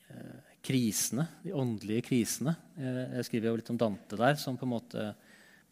Eh, 0.05 0.51
krisene, 0.65 1.27
de 1.43 1.53
åndelige 1.53 2.07
krisene. 2.07 2.55
Eh, 2.77 3.17
jeg 3.17 3.27
skriver 3.27 3.49
jo 3.49 3.57
litt 3.59 3.69
om 3.73 3.77
Dante 3.77 4.17
der, 4.17 4.37
som 4.41 4.57
på 4.57 4.65
en 4.65 4.73
måte 4.73 5.03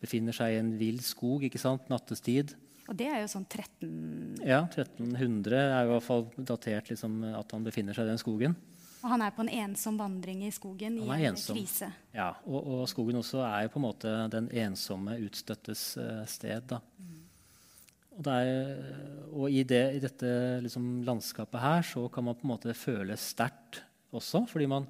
befinner 0.01 0.35
seg 0.35 0.53
i 0.53 0.59
en 0.61 0.73
vill 0.77 0.99
skog 1.05 1.45
ikke 1.47 1.61
sant? 1.61 1.87
nattestid. 1.89 2.53
Og 2.89 2.97
det 2.99 3.07
er 3.09 3.21
jo 3.23 3.29
sånn 3.31 3.45
13... 3.47 4.43
Ja, 4.43 4.63
1300 4.65 5.57
er 5.57 5.85
jo 5.85 5.91
i 5.91 5.93
hvert 5.93 6.05
fall 6.05 6.25
datert 6.35 6.91
liksom, 6.91 7.21
at 7.31 7.55
han 7.55 7.65
befinner 7.65 7.95
seg 7.95 8.05
i 8.05 8.11
den 8.11 8.21
skogen. 8.21 8.57
Og 9.03 9.11
han 9.11 9.23
er 9.25 9.33
på 9.35 9.43
en 9.43 9.51
ensom 9.51 9.97
vandring 9.99 10.45
i 10.47 10.51
skogen 10.55 10.95
i 11.01 11.03
en 11.03 11.25
ensom. 11.33 11.57
krise. 11.57 11.89
Ja, 12.15 12.29
og, 12.47 12.59
og, 12.61 12.83
skogen 12.87 13.19
også 13.19 13.41
er 13.43 13.67
på 13.71 13.81
en 13.81 13.85
måte 13.89 14.13
den 14.31 14.47
ensomme 14.63 15.17
utstøttes 15.25 15.97
uh, 15.99 16.21
sted. 16.29 16.63
da. 16.71 16.79
Mm. 16.97 17.23
Og, 18.13 18.29
er, 18.31 18.51
og, 19.27 19.47
i, 19.51 19.63
det, 19.67 19.81
i 19.97 20.03
dette 20.03 20.29
liksom, 20.63 21.01
landskapet 21.03 21.59
her 21.59 21.83
så 21.89 22.05
kan 22.13 22.29
man 22.29 22.37
på 22.39 22.47
en 22.47 22.53
måte 22.53 22.77
føle 22.77 23.17
sterkt 23.19 23.81
også. 24.15 24.45
Fordi 24.47 24.69
man, 24.71 24.87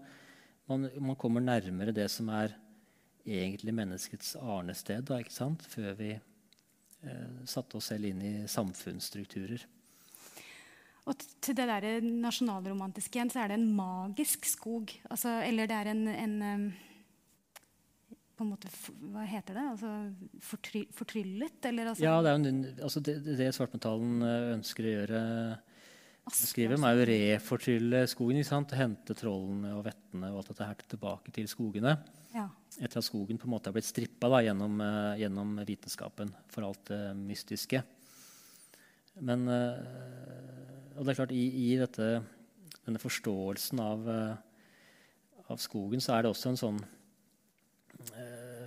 man, 0.70 0.90
man, 1.00 1.18
kommer 1.18 1.42
nærmere 1.42 1.96
det 1.96 2.10
som 2.14 2.30
er 2.36 2.54
egentlig 3.26 3.74
menneskets 3.74 4.36
arnested, 4.38 5.08
da, 5.08 5.22
ikke 5.24 5.34
sant? 5.34 5.64
før 5.74 5.96
vi 5.98 6.12
eh, 6.14 7.38
satte 7.50 7.80
oss 7.80 7.90
selv 7.94 8.12
inn 8.12 8.22
i 8.22 8.34
samfunnsstrukturer. 8.52 9.64
Og 11.04 11.20
til 11.44 11.58
det 11.58 11.68
der 11.68 12.06
nasjonalromantiske 12.06 13.20
igjen, 13.20 13.32
så 13.34 13.44
er 13.44 13.52
det 13.52 13.60
en 13.60 13.72
magisk 13.76 14.46
skog. 14.48 14.94
Altså, 15.12 15.36
eller 15.44 15.68
det 15.68 15.76
er 15.76 15.92
en, 15.92 16.08
en 16.08 16.38
på 18.38 18.46
en 18.46 18.54
måte, 18.54 18.72
Hva 19.12 19.26
heter 19.28 19.60
det? 19.60 19.66
Altså, 19.74 19.92
fortry, 20.44 20.86
fortryllet? 20.96 21.60
Eller, 21.70 21.92
altså? 21.92 22.06
Ja, 22.06 22.16
det 22.24 22.32
er 22.32 22.40
jo 22.40 22.88
altså 22.88 23.04
det, 23.04 23.20
det 23.28 23.52
svartmetallen 23.56 24.26
eh, 24.26 24.50
ønsker 24.56 24.88
å 24.88 24.96
gjøre 24.98 25.22
skriver 26.32 26.80
er 26.80 26.96
jo 26.96 27.08
refortrylle 27.10 28.06
skogen. 28.08 28.38
ikke 28.40 28.48
sant? 28.48 28.76
Hente 28.80 29.16
trollene 29.18 29.74
og 29.76 29.84
vettene 29.90 30.30
og 30.32 30.40
alt 30.40 30.54
dette 30.54 30.68
her 30.70 30.86
tilbake 30.94 31.34
til 31.36 31.50
skogene. 31.52 31.98
Ja. 32.34 32.48
Etter 32.80 33.02
at 33.02 33.06
skogen 33.06 33.38
på 33.38 33.50
en 33.50 33.54
måte 33.54 33.70
har 33.70 33.76
blitt 33.76 33.90
strippa 33.90 34.30
da, 34.32 34.40
gjennom, 34.46 34.80
uh, 34.80 35.20
gjennom, 35.20 35.58
vitenskapen 35.68 36.32
for 36.54 36.70
alt 36.70 36.88
det 36.90 37.02
mystiske. 37.20 37.84
Men 39.20 39.44
Og 40.94 41.06
det 41.06 41.14
er 41.14 41.20
klart, 41.22 41.34
i, 41.34 41.46
i 41.74 41.78
dette, 41.80 42.10
denne 42.86 43.02
forståelsen 43.02 43.82
av, 43.82 44.10
eh, 44.10 45.48
av, 45.48 45.58
skogen, 45.62 46.04
så 46.04 46.16
er 46.16 46.24
det 46.24 46.34
også 46.34 46.52
en 46.52 46.62
sånn 46.62 46.84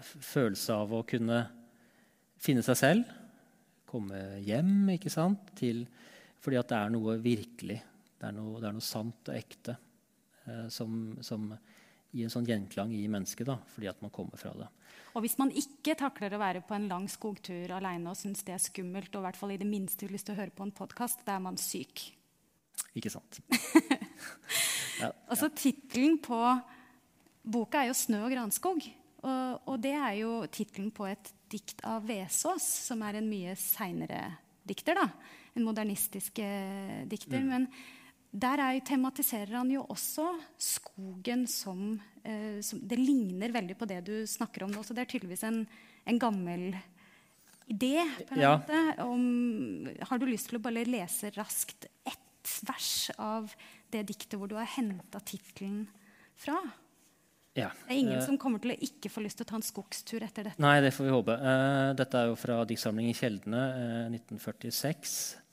følelse 0.02 0.74
av 0.74 0.92
å 0.96 1.04
kunne 1.06 1.40
finne 2.40 2.62
seg 2.66 2.78
selv. 2.78 3.14
Komme 3.88 4.40
hjem 4.44 4.88
ikke 4.94 5.12
sant, 5.12 5.50
til 5.58 5.84
fordi 6.42 6.60
at 6.60 6.70
det 6.70 6.78
er 6.78 6.92
noe 6.94 7.16
virkelig. 7.22 7.78
Det 8.16 8.28
er 8.28 8.34
noe, 8.36 8.60
det 8.62 8.68
er 8.68 8.76
noe 8.76 8.86
sant 8.86 9.30
og 9.30 9.36
ekte 9.36 9.76
eh, 10.46 10.66
som, 10.72 11.16
som, 11.26 11.48
gir 12.12 12.26
en 12.26 12.32
sånn 12.32 12.48
gjenklang 12.48 12.92
i 12.94 13.04
mennesket. 13.10 13.48
Da, 13.48 13.58
fordi 13.72 13.90
at 13.90 14.02
man 14.04 14.12
kommer 14.14 14.40
fra 14.40 14.52
det. 14.56 14.68
Og 15.16 15.24
hvis 15.24 15.38
man 15.40 15.52
ikke 15.56 15.96
takler 15.98 16.34
å 16.36 16.40
være 16.40 16.62
på 16.66 16.76
en 16.76 16.88
lang 16.90 17.06
skogtur 17.08 17.72
alene 17.72 18.12
og 18.12 18.18
syns 18.20 18.44
det 18.44 18.56
er 18.56 18.62
skummelt, 18.62 19.12
og 19.14 19.22
i 19.22 19.26
hvert 19.28 19.40
fall 19.40 19.54
i 19.54 19.60
det 19.60 19.68
minste 19.68 20.06
har 20.06 20.14
lyst 20.14 20.28
til 20.28 20.36
å 20.36 20.40
høre 20.40 20.54
på 20.54 20.66
en 20.66 20.74
podkast, 20.76 21.24
da 21.26 21.38
er 21.38 21.44
man 21.46 21.56
syk. 21.60 22.04
Ikke 22.96 23.12
sant. 23.12 23.40
ja, 25.02 25.10
altså 25.26 25.48
Tittelen 25.56 26.18
på 26.24 26.40
boka 27.46 27.82
er 27.82 27.90
jo 27.92 27.96
'Snø 27.96 28.26
og 28.26 28.34
granskog'. 28.34 28.90
Og, 29.26 29.62
og 29.72 29.80
det 29.82 29.94
er 29.96 30.12
jo 30.20 30.44
tittelen 30.52 30.92
på 30.94 31.06
et 31.08 31.32
dikt 31.50 31.80
av 31.88 32.04
Vesaas, 32.06 32.62
som 32.86 33.00
er 33.02 33.18
en 33.18 33.28
mye 33.30 33.56
seinere 33.58 34.20
dikter. 34.66 34.94
da 34.94 35.08
en 35.56 35.64
modernistisk 35.64 36.40
dikter. 37.08 37.40
Mm. 37.40 37.48
Men 37.48 37.66
der 38.36 38.60
er, 38.60 38.78
tematiserer 38.84 39.54
han 39.56 39.70
jo 39.72 39.84
også 39.92 40.26
skogen 40.60 41.46
som, 41.48 41.96
eh, 42.24 42.60
som, 42.64 42.82
Det 42.82 42.98
ligner 43.00 43.54
veldig 43.54 43.76
på 43.78 43.88
det 43.88 44.02
du 44.04 44.14
snakker 44.28 44.66
om 44.66 44.74
nå. 44.74 44.82
Så 44.84 44.94
det 44.94 45.06
er 45.06 45.12
tydeligvis 45.14 45.44
en, 45.48 45.62
en 46.04 46.18
gammel 46.20 46.74
idé. 47.66 48.04
på 48.28 48.34
en 48.36 48.42
ja. 48.42 48.56
måte. 48.58 49.02
Om, 49.04 49.88
har 50.10 50.20
du 50.20 50.26
lyst 50.28 50.50
til 50.50 50.60
å 50.60 50.64
bare 50.64 50.84
lese 50.88 51.32
raskt 51.36 51.88
ett 52.04 52.58
vers 52.66 53.10
av 53.18 53.54
det 53.90 54.04
diktet 54.10 54.36
hvor 54.38 54.50
du 54.50 54.56
har 54.58 54.68
henta 54.76 55.20
tittelen 55.24 55.86
fra? 56.36 56.58
Ja. 57.56 57.70
Det 57.86 57.94
er 57.94 58.02
ingen 58.02 58.20
uh, 58.20 58.26
som 58.26 58.36
kommer 58.36 58.60
til 58.60 58.74
å 58.74 58.78
ikke 58.84 59.08
få 59.08 59.22
lyst 59.24 59.40
til 59.40 59.46
å 59.46 59.48
ta 59.48 59.56
en 59.56 59.64
skogstur 59.64 60.20
etter 60.20 60.50
dette. 60.50 60.60
Nei, 60.60 60.76
det 60.84 60.92
får 60.92 61.08
vi 61.08 61.14
håpe. 61.14 61.36
Uh, 61.40 61.96
dette 61.96 62.20
er 62.20 62.28
jo 62.28 62.36
fra 62.36 62.60
diktsamlingen 62.68 63.16
Kjeldene, 63.16 63.62
uh, 64.12 64.12
1946. 64.12 65.45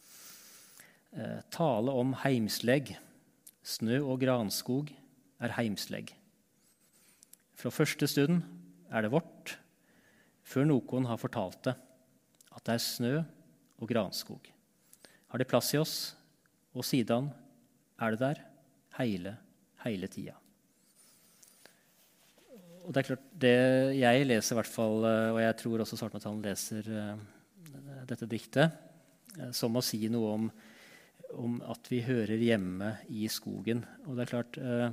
Eh, 1.13 1.41
tale 1.54 1.93
om 1.93 2.15
heimslegg. 2.23 2.95
Snø 3.63 3.99
og 4.02 4.17
granskog 4.23 4.89
er 5.43 5.54
heimslegg. 5.60 6.10
Fra 7.54 7.69
første 7.69 8.10
stund 8.10 8.41
er 8.89 9.06
det 9.06 9.12
vårt, 9.13 9.54
før 10.41 10.65
noen 10.71 11.06
har 11.06 11.21
fortalt 11.21 11.62
det, 11.69 11.76
at 12.49 12.65
det 12.65 12.73
er 12.73 12.82
snø 12.82 13.13
og 13.21 13.93
granskog. 13.93 14.49
Har 15.30 15.38
det 15.38 15.47
plass 15.52 15.69
i 15.78 15.80
oss, 15.80 15.95
og 16.73 16.86
siden 16.86 17.30
er 18.02 18.17
det 18.17 18.21
der 18.26 18.43
hele, 18.97 19.38
hele 19.86 20.10
tida. 20.10 20.36
Og 22.84 22.89
det 22.89 22.99
er 22.99 23.10
klart, 23.13 23.32
det 23.39 23.56
Jeg 24.02 24.26
leser 24.28 24.58
i 24.58 24.60
hvert 24.60 24.76
fall, 24.82 25.06
eh, 25.06 25.32
og 25.32 25.41
jeg 25.45 25.62
tror 25.62 25.86
også 25.86 25.97
Svartmetallen 26.02 26.41
leser 26.43 26.89
uh, 26.89 28.06
dette 28.10 28.26
diktet, 28.26 28.73
som 29.54 29.78
å 29.78 29.82
si 29.82 30.08
noe 30.10 30.34
om 30.34 30.54
om 31.39 31.60
at 31.69 31.89
vi 31.91 32.02
hører 32.06 32.41
hjemme 32.41 32.96
i 33.12 33.28
skogen. 33.32 33.84
Og 34.08 34.15
det 34.15 34.26
er 34.26 34.32
klart, 34.36 34.58
eh, 34.58 34.89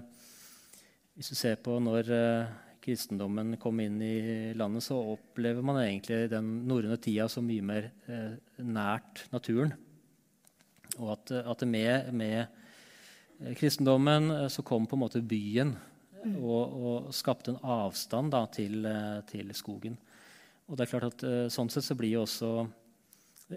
Hvis 1.15 1.29
du 1.29 1.35
ser 1.35 1.57
på 1.57 1.75
når 1.83 2.11
eh, 2.17 2.53
kristendommen 2.81 3.59
kom 3.61 3.81
inn 3.81 4.01
i 4.01 4.55
landet, 4.55 4.83
så 4.83 4.97
opplever 4.97 5.61
man 5.61 5.83
egentlig 5.83 6.31
den 6.31 6.67
norrøne 6.67 6.97
tida 6.97 7.29
som 7.29 7.45
mye 7.45 7.61
mer 7.61 7.91
eh, 8.09 8.39
nært 8.57 9.27
naturen. 9.33 9.75
Og 10.99 11.13
at, 11.13 11.33
at 11.45 11.67
med, 11.69 12.13
med, 12.15 12.47
kristendommen 13.59 14.49
så 14.49 14.63
kom 14.63 14.87
på 14.87 14.97
en 14.97 15.03
måte 15.03 15.21
byen 15.21 15.75
mm. 16.25 16.39
og, 16.41 16.73
og 16.73 17.13
skapte 17.15 17.53
en 17.53 17.61
avstand 17.63 18.33
da, 18.33 18.47
til, 18.47 18.89
til, 19.29 19.53
skogen. 19.55 19.99
Og 20.69 20.77
det 20.77 20.87
er 20.87 20.93
klart 20.95 21.11
at 21.11 21.53
Sånn 21.53 21.69
sett 21.69 21.85
så 21.85 21.95
blir 21.99 22.15
jo 22.17 22.25
også 22.25 22.69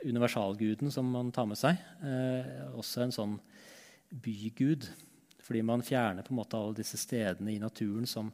universalguden 0.01 0.91
som 0.91 1.10
man 1.12 1.32
tar 1.34 1.47
med 1.49 1.60
seg. 1.60 1.79
Eh, 2.01 2.69
også 2.73 3.03
en 3.03 3.15
sånn 3.15 3.38
bygud. 4.23 4.88
Fordi 5.43 5.63
man 5.65 5.84
fjerner 5.84 6.23
på 6.23 6.34
en 6.34 6.39
måte 6.39 6.58
alle 6.58 6.77
disse 6.77 6.97
stedene 6.99 7.51
i 7.53 7.62
naturen 7.62 8.08
som 8.10 8.32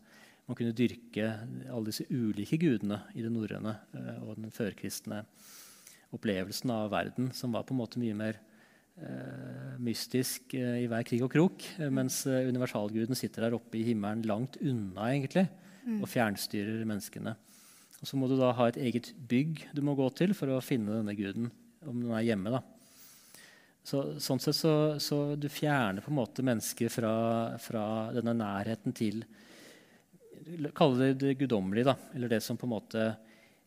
man 0.49 0.57
kunne 0.57 0.75
dyrke 0.77 1.25
alle 1.69 1.89
disse 1.89 2.05
ulike 2.09 2.57
gudene 2.61 3.01
i 3.17 3.23
det 3.25 3.31
norrøne 3.33 3.75
eh, 3.97 4.21
og 4.23 4.37
den 4.37 4.53
førkristne 4.53 5.23
opplevelsen 6.15 6.71
av 6.73 6.87
verden, 6.89 7.29
som 7.37 7.53
var 7.53 7.67
på 7.67 7.75
en 7.75 7.81
måte 7.83 7.99
mye 8.01 8.15
mer 8.17 8.39
eh, 8.97 9.75
mystisk 9.77 10.55
i 10.57 10.87
hver 10.89 11.05
krig 11.05 11.21
og 11.25 11.29
krok. 11.33 11.65
Mens 11.93 12.23
universalguden 12.25 13.17
sitter 13.17 13.45
der 13.45 13.57
oppe 13.59 13.77
i 13.77 13.83
himmelen 13.91 14.25
langt 14.25 14.57
unna 14.57 15.11
egentlig, 15.11 15.45
mm. 15.85 15.99
og 16.01 16.09
fjernstyrer 16.09 16.81
menneskene. 16.81 17.35
Og 17.99 18.07
så 18.07 18.17
må 18.19 18.29
du 18.31 18.37
da 18.39 18.53
ha 18.55 18.69
et 18.69 18.79
eget 18.79 19.11
bygg 19.29 19.65
du 19.75 19.81
må 19.83 19.95
gå 19.97 20.07
til 20.15 20.33
for 20.37 20.51
å 20.53 20.63
finne 20.63 21.01
denne 21.01 21.15
guden, 21.17 21.49
om 21.85 21.99
den 21.99 22.13
er 22.15 22.27
hjemme. 22.29 22.53
da. 22.55 22.61
Så, 23.83 24.03
sånn 24.21 24.41
sett 24.43 24.57
så, 24.57 24.73
så 25.01 25.19
du 25.39 25.47
fjerner 25.51 26.03
på 26.05 26.11
en 26.11 26.19
måte 26.19 26.45
mennesker 26.45 26.91
fra, 26.93 27.13
fra 27.61 27.83
denne 28.15 28.35
nærheten 28.37 28.95
til 28.95 29.23
Kall 30.73 30.95
det 30.97 31.09
det 31.21 31.35
guddommelige, 31.37 31.91
da. 31.91 31.93
Eller 32.15 32.31
det 32.31 32.39
som 32.41 32.57
på 32.57 32.65
en 32.65 32.71
måte 32.71 33.03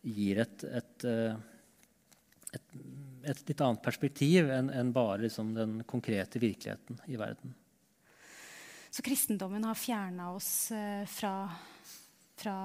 gir 0.02 0.40
et, 0.42 0.64
et, 0.66 1.04
et, 1.04 2.56
et, 2.56 2.72
et 3.30 3.42
litt 3.46 3.62
annet 3.62 3.82
perspektiv 3.84 4.50
enn 4.50 4.70
en 4.72 4.90
bare 4.94 5.20
liksom, 5.22 5.52
den 5.54 5.76
konkrete 5.86 6.40
virkeligheten 6.42 6.98
i 7.12 7.20
verden. 7.20 7.54
Så 8.90 9.04
kristendommen 9.04 9.62
har 9.68 9.78
fjerna 9.78 10.32
oss 10.34 10.72
eh, 10.74 11.04
fra, 11.08 11.46
fra 12.40 12.56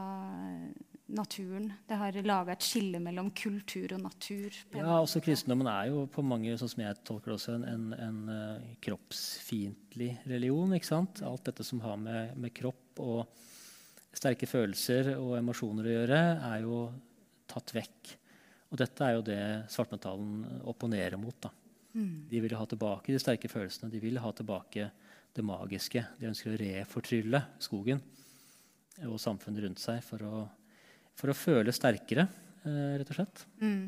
naturen. 1.08 1.70
Det 1.88 1.98
har 2.00 2.18
laga 2.26 2.54
et 2.54 2.66
skille 2.66 3.00
mellom 3.04 3.30
kultur 3.36 3.94
og 3.96 4.04
natur. 4.04 4.56
Ja, 4.76 5.00
også 5.00 5.22
Kristendommen 5.24 5.70
er 5.72 5.90
jo 5.92 6.06
på 6.12 6.24
mange 6.26 6.56
sånn 6.60 6.72
som 6.72 6.84
jeg 6.84 7.00
tolker 7.08 7.32
det 7.32 7.38
også, 7.38 7.56
en, 7.56 7.66
en, 7.68 7.86
en 7.96 8.20
uh, 8.32 8.70
kroppsfiendtlig 8.84 10.12
religion. 10.28 10.76
ikke 10.76 10.90
sant? 10.90 11.24
Alt 11.26 11.48
dette 11.48 11.66
som 11.68 11.82
har 11.86 12.00
med, 12.02 12.36
med, 12.40 12.54
kropp 12.58 13.02
og 13.04 14.18
sterke 14.18 14.50
følelser 14.50 15.14
og 15.16 15.38
emosjoner 15.40 15.88
å 15.88 15.96
gjøre, 15.96 16.22
er 16.52 16.66
jo 16.66 16.82
tatt 17.48 17.74
vekk. 17.78 18.14
Og 18.68 18.82
dette 18.82 19.06
er 19.06 19.16
jo 19.16 19.26
det 19.26 19.42
svartmetallen 19.72 20.62
opponerer 20.68 21.20
mot. 21.22 21.38
da. 21.40 21.54
Mm. 21.96 22.28
De 22.30 22.44
vil 22.44 22.58
ha 22.60 22.66
tilbake 22.68 23.16
de 23.16 23.22
sterke 23.22 23.50
følelsene. 23.52 23.92
De 23.94 24.02
vil 24.04 24.20
ha 24.20 24.34
tilbake 24.36 24.92
det 25.38 25.46
magiske. 25.46 26.04
De 26.20 26.28
ønsker 26.28 26.52
å 26.52 26.60
refortrylle 26.60 27.44
skogen 27.64 28.04
og 29.06 29.20
samfunnet 29.22 29.64
rundt 29.64 29.82
seg 29.82 30.02
for 30.04 30.24
å 30.26 30.38
for 31.18 31.34
å 31.34 31.38
føle 31.38 31.74
sterkere, 31.74 32.28
eh, 32.64 32.98
rett 33.00 33.14
og 33.14 33.18
slett. 33.20 33.46
Mm. 33.62 33.88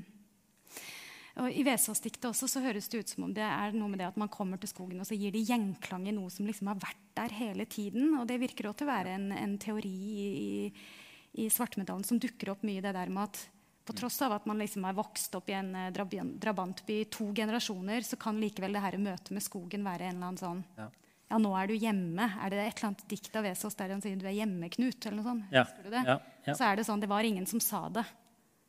Og 1.40 1.56
I 1.56 1.64
Vesaas-diktet 1.64 2.26
også 2.28 2.50
så 2.52 2.62
høres 2.64 2.90
det 2.92 3.04
ut 3.04 3.12
som 3.14 3.28
om 3.28 3.34
det 3.36 3.46
er 3.46 3.76
noe 3.78 3.88
med 3.92 4.02
det 4.02 4.10
at 4.10 4.18
man 4.20 4.32
kommer 4.32 4.60
til 4.60 4.72
skogen 4.72 5.00
og 5.00 5.08
så 5.08 5.16
gir 5.16 5.32
det 5.32 5.46
gjenklang 5.48 6.10
i 6.10 6.16
noe 6.16 6.28
som 6.34 6.48
liksom 6.50 6.68
har 6.68 6.82
vært 6.82 7.06
der 7.16 7.36
hele 7.38 7.68
tiden. 7.70 8.12
Og 8.20 8.26
det 8.28 8.42
virker 8.42 8.68
også 8.68 8.82
til 8.82 8.90
å 8.90 8.92
være 8.92 9.14
en, 9.16 9.30
en 9.38 9.56
teori 9.62 9.94
i, 9.94 10.50
i 11.40 11.48
Svartmedaljen 11.54 12.08
som 12.10 12.20
dukker 12.20 12.52
opp 12.52 12.66
mye 12.68 12.84
det 12.84 12.92
der 12.98 13.14
med 13.14 13.30
at 13.30 13.46
på 13.88 13.96
tross 13.98 14.20
av 14.22 14.36
at 14.36 14.46
man 14.46 14.60
liksom 14.60 14.84
er 14.86 14.98
vokst 14.98 15.34
opp 15.40 15.48
i 15.50 15.56
en 15.58 15.72
eh, 15.74 15.94
drabantby 15.94 17.00
i 17.00 17.08
to 17.10 17.32
generasjoner, 17.34 18.04
så 18.06 18.20
kan 18.22 18.38
likevel 18.38 18.76
det 18.76 18.84
her 18.84 19.00
møtet 19.02 19.32
med 19.34 19.42
skogen 19.42 19.88
være 19.88 20.10
en 20.10 20.20
eller 20.20 20.28
annen 20.28 20.44
sånn 20.44 20.66
ja 20.78 20.92
ja, 21.30 21.38
nå 21.38 21.52
er 21.58 21.70
du 21.70 21.76
hjemme. 21.78 22.26
Er 22.42 22.52
det 22.52 22.62
et 22.64 22.80
eller 22.80 22.90
annet 22.90 23.04
dikt 23.12 23.36
av 23.38 23.46
Vesaas 23.46 23.78
der 23.78 23.94
han 23.94 24.02
sier 24.02 24.18
du 24.18 24.26
er 24.26 24.34
hjemme, 24.34 24.70
Knut? 24.74 24.98
eller 25.06 25.20
noe 25.20 25.28
sånt? 25.28 25.52
Ja. 25.54 25.66
Du 25.78 25.90
det? 25.94 26.02
Ja, 26.08 26.16
ja. 26.50 26.58
Så 26.58 26.68
er 26.68 26.80
det 26.80 26.86
sånn, 26.88 27.02
det 27.02 27.10
var 27.12 27.28
ingen 27.28 27.48
som 27.50 27.62
sa 27.64 27.86
det. 27.94 28.06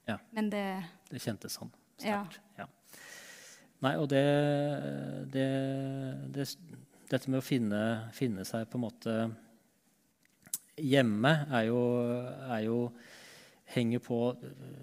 Ja. 0.09 0.19
Men 0.37 0.51
det 0.53 0.64
Det 1.11 1.23
kjentes 1.23 1.59
sånn 1.59 1.73
sterkt. 2.01 2.40
Ja. 2.59 2.66
Nei, 3.81 3.95
og 3.97 4.11
det, 4.12 4.25
det, 5.33 5.47
det, 6.35 6.45
Dette 7.11 7.31
med 7.33 7.40
å 7.40 7.45
finne, 7.45 7.81
finne, 8.16 8.45
seg 8.49 8.69
på 8.71 8.79
en 8.79 8.85
måte 8.85 9.14
hjemme 10.81 11.33
er 11.51 11.64
jo, 11.69 11.81
er 12.47 12.61
jo 12.66 12.77
henger 13.71 14.03
på, 14.05 14.19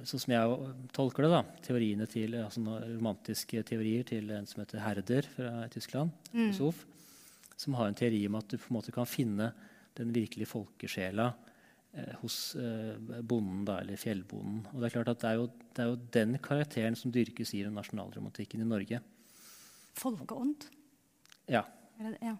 sånn 0.07 0.21
som 0.23 0.33
jeg 0.33 0.73
tolker 0.95 1.25
det, 1.25 1.31
da, 1.33 1.41
teoriene 1.65 2.07
til, 2.09 2.35
altså 2.41 2.61
romantiske 2.83 3.63
teorier 3.67 4.05
til 4.07 4.29
en 4.35 4.47
som 4.49 4.61
heter 4.63 4.83
Herder 4.83 5.29
fra 5.33 5.65
Tyskland. 5.73 6.13
Mm 6.33 6.51
som 7.57 7.73
har 7.73 7.87
en 7.89 7.97
teori 7.97 8.19
om 8.27 8.37
at 8.37 8.49
du 8.49 8.57
på 8.57 8.69
en 8.69 8.77
måte 8.77 8.93
kan 8.93 9.07
finne 9.09 9.49
den 9.97 10.11
virkelige 10.13 10.49
folkesjela 10.51 11.31
hos 12.21 12.55
eh, 12.59 13.21
bonden, 13.25 13.63
da, 13.67 13.79
eller 13.81 13.99
fjellbonden. 13.99 14.65
Og 14.73 14.81
Det 14.81 14.89
er 14.89 14.95
klart 14.97 15.13
at 15.13 15.21
det 15.23 15.29
er, 15.29 15.39
jo, 15.39 15.47
det 15.73 15.83
er 15.83 15.91
jo 15.91 16.01
den 16.17 16.35
karakteren 16.43 16.97
som 16.99 17.13
dyrkes 17.13 17.53
i 17.57 17.63
den 17.65 17.77
nasjonalromantikken 17.77 18.61
i 18.61 18.67
Norge. 18.67 18.99
Folkeånd? 19.97 20.67
Ja. 21.49 21.63
ja. 22.21 22.35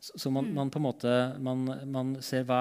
Så, 0.00 0.18
så 0.18 0.32
man, 0.32 0.48
mm. 0.48 0.58
man, 0.58 0.72
på 0.72 0.80
en 0.80 0.84
måte 0.84 1.14
man, 1.44 1.64
man, 1.92 2.12
ser 2.24 2.46
hva 2.48 2.60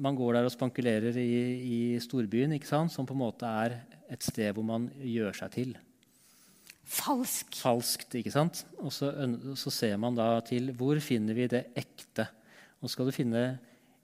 Man 0.00 0.16
går 0.18 0.38
der 0.38 0.46
og 0.46 0.52
spankulerer 0.54 1.16
i, 1.18 1.30
i 1.60 1.78
storbyen, 2.02 2.54
ikke 2.56 2.70
sant? 2.70 2.94
som 2.94 3.06
på 3.06 3.14
en 3.14 3.22
måte 3.24 3.46
er 3.46 3.80
et 4.10 4.26
sted 4.26 4.54
hvor 4.56 4.66
man 4.66 4.88
gjør 4.96 5.36
seg 5.42 5.54
til. 5.54 5.78
Falsk. 6.90 7.54
Falskt, 7.60 8.16
ikke 8.18 8.32
sant? 8.34 8.64
Og 8.82 8.90
så, 8.94 9.12
så, 9.54 9.70
ser 9.70 9.98
man 10.02 10.16
da 10.18 10.32
til 10.46 10.72
hvor 10.74 10.98
finner 11.04 11.36
vi 11.36 11.46
det 11.50 11.68
ekte. 11.78 12.26
Og 12.82 12.90
skal 12.90 13.06
du 13.06 13.14
finne 13.14 13.44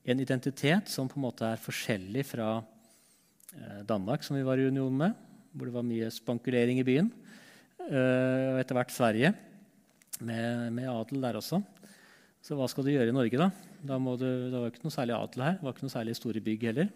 en 0.07 0.23
identitet 0.23 0.91
som 0.91 1.09
på 1.11 1.19
en 1.19 1.27
måte 1.27 1.47
er 1.49 1.63
forskjellig 1.63 2.23
fra 2.29 2.51
eh, 2.61 3.81
Danmark, 3.89 4.23
som 4.23 4.39
vi 4.39 4.45
var 4.47 4.61
i 4.61 4.69
union 4.71 4.95
med, 4.95 5.17
hvor 5.53 5.69
det 5.69 5.75
var 5.75 5.87
mye 5.87 6.11
spankulering 6.15 6.79
i 6.81 6.87
byen, 6.87 7.11
eh, 7.89 8.53
og 8.53 8.61
etter 8.61 8.79
hvert 8.79 8.95
Sverige, 8.95 9.33
med, 10.21 10.73
med, 10.73 10.89
adel 10.89 11.25
der 11.25 11.39
også. 11.41 11.61
Så 12.41 12.57
hva 12.57 12.69
skal 12.71 12.87
du 12.87 12.93
gjøre 12.93 13.11
i 13.11 13.17
Norge, 13.17 13.41
da? 13.41 13.51
da 13.83 13.99
du, 13.99 14.27
det 14.53 14.55
var 14.55 14.71
ikke 14.71 14.87
noe 14.87 14.95
særlig 14.95 15.17
adel 15.17 15.43
her. 15.45 15.59
Det 15.59 15.67
var 15.67 15.75
ikke 15.75 15.89
noe 15.89 15.97
særlig 15.97 16.15
store 16.17 16.43
bygg 16.47 16.69
heller. 16.71 16.93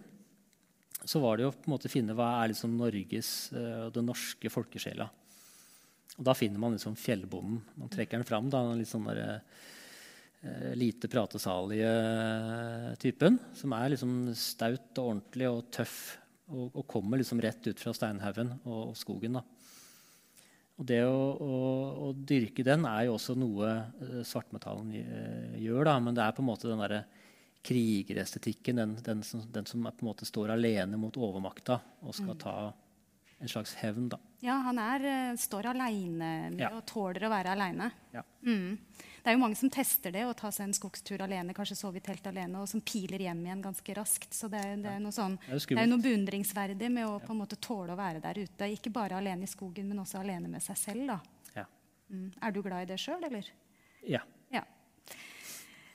Så 1.01 1.21
var 1.21 1.37
det 1.37 1.45
jo 1.49 1.51
på 1.53 1.69
en 1.69 1.75
måte 1.75 1.91
å 1.91 1.93
finne 1.93 2.15
hva 2.17 2.29
er 2.39 2.53
liksom 2.53 2.77
Norges 2.79 3.33
og 3.51 3.59
uh, 3.59 3.91
den 3.97 4.07
norske 4.09 4.53
folkesjela. 4.53 5.09
Og 6.21 6.27
da 6.29 6.37
finner 6.37 6.61
man 6.63 6.77
liksom 6.77 6.97
fjellbonden. 7.01 7.61
Man 7.81 7.93
trekker 7.93 8.21
den 8.21 8.29
fram. 8.29 8.49
Da, 8.53 8.63
litt 8.77 8.91
sånn 8.91 9.09
der, 9.09 9.21
eh, 9.25 9.69
lite 10.75 11.09
pratesalige 11.13 11.91
typen. 13.03 13.37
Som 13.53 13.75
er 13.77 13.93
liksom 13.93 14.15
staut 14.39 14.97
og 14.97 15.11
ordentlig 15.11 15.51
og 15.51 15.67
tøff 15.75 15.99
og, 16.51 16.71
og 16.75 16.87
kommer 16.91 17.21
liksom 17.21 17.41
rett 17.43 17.67
ut 17.69 17.81
fra 17.81 17.95
steinhaugen 17.95 18.55
og, 18.65 18.91
og, 18.91 18.97
skogen. 18.99 19.39
Da. 19.39 19.45
Og 20.81 20.89
det 20.89 21.01
å, 21.07 21.17
å, 21.45 21.57
å, 22.09 22.13
dyrke 22.15 22.65
den 22.67 22.87
er 22.89 23.07
jo 23.07 23.17
også 23.17 23.37
noe 23.39 23.73
uh, 24.01 24.21
svartmetallen 24.27 24.93
uh, 24.97 25.59
gjør. 25.61 25.85
Da. 25.91 25.97
Men 26.03 26.17
det 26.17 26.25
er 26.25 26.37
på 26.37 26.45
en 26.45 26.51
måte 26.51 26.71
den 26.71 26.83
derre 26.83 27.05
krigerestetikken, 27.67 28.81
den, 28.81 28.95
den, 29.05 29.25
som, 29.27 29.43
den, 29.53 29.67
som, 29.69 29.85
på 29.85 30.05
en 30.05 30.09
måte 30.09 30.29
står 30.29 30.55
alene 30.55 30.97
mot 30.97 31.17
overmakta 31.21 31.77
og 32.01 32.15
skal 32.17 32.33
mm. 32.33 32.39
ta 32.41 32.55
en 33.41 33.49
slags 33.49 33.75
hevn. 33.75 34.09
da. 34.09 34.19
Ja, 34.41 34.53
han 34.53 34.79
er, 34.79 35.05
eh, 35.05 35.37
står 35.37 35.71
aleine 35.73 36.31
ja. 36.59 36.71
og 36.77 36.85
tåler 36.87 37.25
å 37.25 37.31
være 37.33 37.55
aleine. 37.55 37.91
Ja. 38.13 38.23
Mm. 38.45 38.77
Det 39.21 39.29
er 39.29 39.37
jo 39.37 39.41
mange 39.41 39.57
som 39.57 39.71
tester 39.73 40.13
det, 40.13 40.27
å 40.29 40.35
ta 40.37 40.51
seg 40.53 40.69
en 40.69 40.77
skogstur 40.77 41.21
alene, 41.25 41.55
kanskje 41.57 41.77
sove 41.79 42.01
i 42.01 42.05
telt 42.05 42.27
alene, 42.29 42.61
og 42.61 42.69
som 42.69 42.81
piler 42.85 43.21
hjem 43.25 43.41
igjen 43.47 43.63
ganske 43.65 43.97
raskt. 43.97 44.33
Så 44.37 44.49
det, 44.53 44.61
det 44.85 44.93
er, 44.93 45.01
noe 45.01 45.13
sånn, 45.13 45.39
det 45.47 45.57
er, 45.57 45.67
det 45.73 45.85
er 45.85 45.89
noe 45.89 46.05
beundringsverdig 46.05 46.91
med 46.93 47.09
å 47.09 47.19
på 47.25 47.33
en 47.33 47.41
måte 47.41 47.57
tåle 47.61 47.97
å 47.97 48.01
være 48.01 48.21
der 48.25 48.43
ute. 48.45 48.69
Ikke 48.77 48.93
bare 48.93 49.17
alene 49.21 49.49
i 49.49 49.51
skogen, 49.51 49.89
men 49.89 50.03
også 50.05 50.21
alene 50.21 50.49
med 50.53 50.65
seg 50.65 50.81
selv. 50.81 51.15
da. 51.15 51.19
Ja. 51.63 51.67
Mm. 52.13 52.29
Er 52.41 52.53
du 52.57 52.61
glad 52.65 52.85
i 52.85 52.91
det 52.93 53.01
sjøl, 53.01 53.25
eller? 53.29 53.49
Ja. 54.09 54.21
ja. 54.53 54.65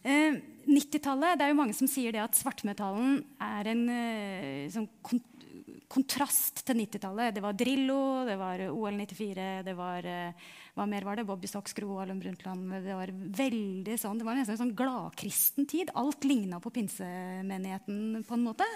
Eh, 0.01 0.41
90-tallet, 0.65 1.37
det 1.37 1.45
er 1.45 1.53
jo 1.53 1.61
mange 1.61 1.77
som 1.77 1.89
sier 1.89 2.13
det 2.13 2.25
at 2.25 2.37
svartmetallen 2.37 3.23
er 3.41 3.69
en 3.73 3.87
eh, 3.89 4.65
sånn 4.73 4.89
kontrast 5.91 6.63
til 6.65 6.79
90-tallet. 6.81 7.35
Det 7.35 7.43
var 7.43 7.55
Drillo, 7.57 7.99
det 8.27 8.35
var 8.39 8.63
OL 8.71 8.99
94, 8.99 9.47
det 9.67 9.75
var 9.77 10.07
eh, 10.09 10.51
hva 10.75 10.87
mer 10.89 11.07
var 11.07 11.19
det? 11.19 11.27
Bobby 11.27 11.49
Stocks, 11.49 11.75
Gro 11.77 11.95
Harlem 11.99 12.19
Brundtland. 12.23 12.67
Det 12.83 12.97
var 12.97 13.13
veldig 13.13 13.97
sånn, 14.01 14.19
det 14.19 14.27
var 14.27 14.39
nesten 14.39 14.57
en 14.57 14.63
sånn 14.65 14.75
gladkristen 14.77 15.69
tid. 15.69 15.93
Alt 15.97 16.27
ligna 16.27 16.59
på 16.63 16.73
pinsemenigheten 16.75 18.25
på 18.27 18.37
en 18.37 18.47
måte. 18.47 18.67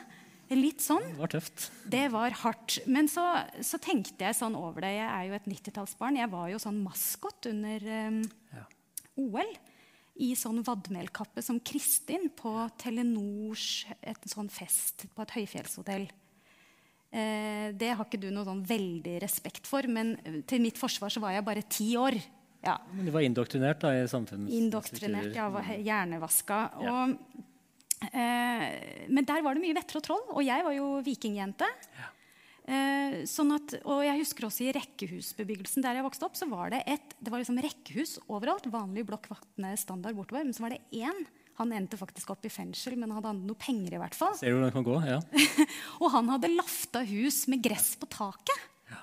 Litt 0.49 0.81
sånn. 0.81 1.03
Det 1.11 1.19
var 1.19 1.33
tøft. 1.35 1.65
Det 1.85 2.05
var 2.09 2.33
hardt. 2.41 2.79
Men 2.89 3.09
så, 3.11 3.25
så 3.61 3.77
tenkte 3.81 4.25
jeg 4.25 4.37
sånn 4.37 4.57
over 4.57 4.81
det. 4.81 4.95
Jeg 4.95 5.09
er 5.09 5.27
jo 5.27 5.35
et 5.37 5.49
90-tallsbarn. 5.51 6.17
Jeg 6.17 6.31
var 6.31 6.47
jo 6.49 6.61
sånn 6.61 6.79
maskot 6.81 7.49
under 7.51 7.85
um, 8.09 8.23
ja. 8.55 8.63
OL 9.21 9.51
i 10.19 10.31
sånn 10.35 10.63
vadmelkappe 10.65 11.43
som 11.45 11.61
Kristin 11.63 12.31
på 12.35 12.51
Telenors 12.81 13.85
et 14.01 14.25
sånn 14.27 14.49
fest 14.51 15.05
på 15.13 15.23
et 15.23 15.35
høyfjellshotell. 15.37 16.09
Eh, 17.09 17.69
det 17.73 17.93
har 17.95 18.05
ikke 18.05 18.21
du 18.21 18.27
noe 18.29 18.45
sånn 18.45 18.61
veldig 18.69 19.15
respekt 19.23 19.69
for, 19.69 19.85
men 19.89 20.13
til 20.49 20.61
mitt 20.61 20.77
forsvar 20.77 21.13
så 21.13 21.23
var 21.23 21.33
jeg 21.33 21.47
bare 21.47 21.65
ti 21.65 21.91
år. 21.97 22.19
Ja. 22.65 22.75
Men 22.93 23.07
du 23.07 23.13
var 23.15 23.23
indoktrinert 23.25 23.81
da, 23.81 23.95
i 23.95 24.05
samfunnet? 24.11 24.51
Indoktrinert, 24.53 25.31
ja. 25.35 25.47
Var 25.53 25.73
hjernevaska. 25.79 26.59
Ja. 26.83 26.93
Og, 26.93 27.49
eh, 28.11 28.65
men 29.09 29.25
der 29.25 29.41
var 29.45 29.57
det 29.57 29.63
mye 29.63 29.77
vetter 29.79 30.01
og 30.01 30.05
troll, 30.05 30.23
og 30.35 30.45
jeg 30.45 30.65
var 30.67 30.75
jo 30.75 30.93
vikingjente. 31.05 31.69
Ja. 31.97 32.13
Eh, 32.69 33.15
sånn 33.25 33.55
at, 33.55 33.79
og 33.89 34.03
jeg 34.05 34.19
husker 34.19 34.45
også 34.45 34.67
I 34.67 34.73
rekkehusbebyggelsen 34.77 35.81
der 35.81 35.97
jeg 35.97 36.05
vokste 36.05 36.27
opp, 36.27 36.35
så 36.37 36.45
var 36.51 36.69
det 36.75 36.83
et 36.85 37.15
det 37.17 37.31
var 37.33 37.41
liksom 37.41 37.57
rekkehus 37.65 38.19
overalt. 38.27 38.69
Vanlig 38.69 39.07
blokk 39.09 39.25
vatne 39.31 39.73
standard 39.79 40.17
bortover. 40.19 40.45
Men 40.45 40.53
så 40.53 40.67
var 40.67 40.75
det 40.75 40.83
én 40.93 41.25
han 41.59 41.73
endte 41.75 41.99
faktisk 41.99 42.31
opp 42.31 42.45
i 42.47 42.51
fengsel, 42.51 42.95
men 42.99 43.11
hadde 43.11 43.33
han 43.33 43.43
noe 43.43 43.59
penger 43.59 43.97
i 43.97 43.99
hvert 44.01 44.15
fall. 44.15 44.35
Ser 44.39 44.53
du 44.53 44.57
hvordan 44.57 44.69
det 44.69 44.75
kan 44.77 44.87
gå, 44.87 44.95
ja. 45.09 45.19
og 46.01 46.13
han 46.13 46.31
hadde 46.31 46.53
lafta 46.53 47.03
hus 47.07 47.43
med 47.51 47.63
gress 47.65 47.91
på 47.99 48.07
taket. 48.11 48.65
Ja. 48.87 49.01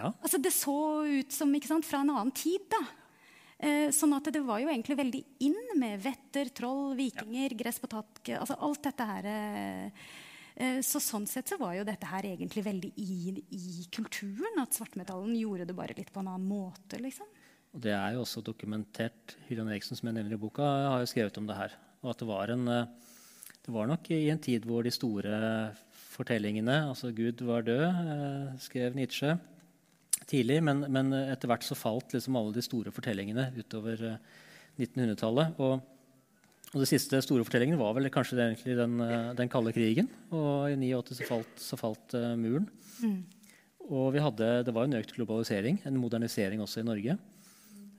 Ja. 0.00 0.10
Altså, 0.18 0.42
det 0.42 0.54
så 0.56 0.76
ut 1.06 1.34
som 1.34 1.54
sant, 1.62 1.86
fra 1.86 2.02
en 2.02 2.10
annen 2.14 2.34
tid. 2.34 2.66
da. 2.74 2.82
Eh, 3.64 3.88
sånn 3.94 4.12
at 4.16 4.28
det 4.34 4.42
var 4.44 4.60
jo 4.60 4.68
egentlig 4.68 4.96
veldig 4.98 5.22
inn 5.46 5.60
med 5.78 6.02
vetter, 6.02 6.50
troll, 6.52 6.96
vikinger, 6.98 7.52
ja. 7.52 7.58
gress 7.62 7.78
på 7.80 7.90
taket. 7.92 8.36
altså 8.40 8.58
alt 8.58 8.82
dette 8.88 9.06
her. 9.08 9.30
Eh, 9.30 10.10
eh, 10.56 10.80
så 10.82 11.00
sånn 11.00 11.28
sett 11.30 11.48
så 11.48 11.60
var 11.60 11.76
jo 11.78 11.86
dette 11.86 12.10
her 12.10 12.26
egentlig 12.34 12.64
veldig 12.66 12.90
i, 12.98 13.38
i 13.54 13.86
kulturen. 13.94 14.58
At 14.60 14.74
svartmetallen 14.74 15.38
gjorde 15.38 15.70
det 15.70 15.78
bare 15.78 15.96
litt 15.96 16.12
på 16.12 16.24
en 16.24 16.34
annen 16.34 16.50
måte. 16.50 16.98
liksom. 16.98 17.30
Og 17.74 17.82
det 17.82 17.90
er 17.90 18.14
jo 18.14 18.22
også 18.22 18.42
dokumentert. 18.46 19.34
Hyran 19.48 19.68
Eriksen, 19.72 19.98
som 19.98 20.06
jeg 20.08 20.14
nevner 20.14 20.36
i 20.36 20.40
boka, 20.40 20.62
har 20.62 21.02
jo 21.02 21.10
skrevet 21.10 21.40
om 21.40 21.48
det 21.48 21.58
her. 21.58 21.74
Og 22.04 22.12
at 22.12 22.20
det 22.22 22.28
var, 22.28 22.52
en, 22.54 22.68
det 22.70 23.74
var 23.74 23.88
nok 23.90 24.10
i 24.14 24.28
en 24.30 24.38
tid 24.38 24.68
hvor 24.68 24.86
de 24.86 24.92
store 24.94 25.72
fortellingene 26.14 26.76
Altså 26.86 27.10
'Gud 27.10 27.42
var 27.42 27.64
død', 27.66 28.60
skrev 28.62 28.94
Nietzsche 28.94 29.34
tidlig. 30.30 30.60
Men, 30.62 30.84
men 30.86 31.10
etter 31.12 31.50
hvert 31.50 31.66
så 31.66 31.74
falt 31.74 32.14
liksom 32.14 32.38
alle 32.38 32.54
de 32.54 32.62
store 32.62 32.94
fortellingene 32.94 33.50
utover 33.58 34.20
1900-tallet. 34.78 35.58
Og 35.58 35.82
og 36.74 36.82
det 36.82 36.88
siste 36.90 37.20
store 37.22 37.44
fortellingen 37.46 37.78
var 37.78 37.92
vel 37.94 38.10
kanskje 38.10 38.34
den, 38.74 38.96
eh, 38.98 39.34
den 39.38 39.48
kalde 39.48 39.70
krigen. 39.70 40.08
Og 40.34 40.72
i 40.72 40.74
89 40.74 41.14
så 41.14 41.26
falt, 41.28 41.52
så 41.62 41.78
falt 41.78 42.16
muren. 42.34 42.66
Mm. 42.98 43.20
Og 43.94 44.08
vi 44.16 44.22
hadde, 44.24 44.48
det 44.66 44.74
var 44.74 44.88
en 44.88 44.98
økt 44.98 45.14
globalisering, 45.14 45.78
en 45.86 46.00
modernisering 46.02 46.60
også 46.64 46.80
i 46.80 46.88
Norge. 46.88 47.14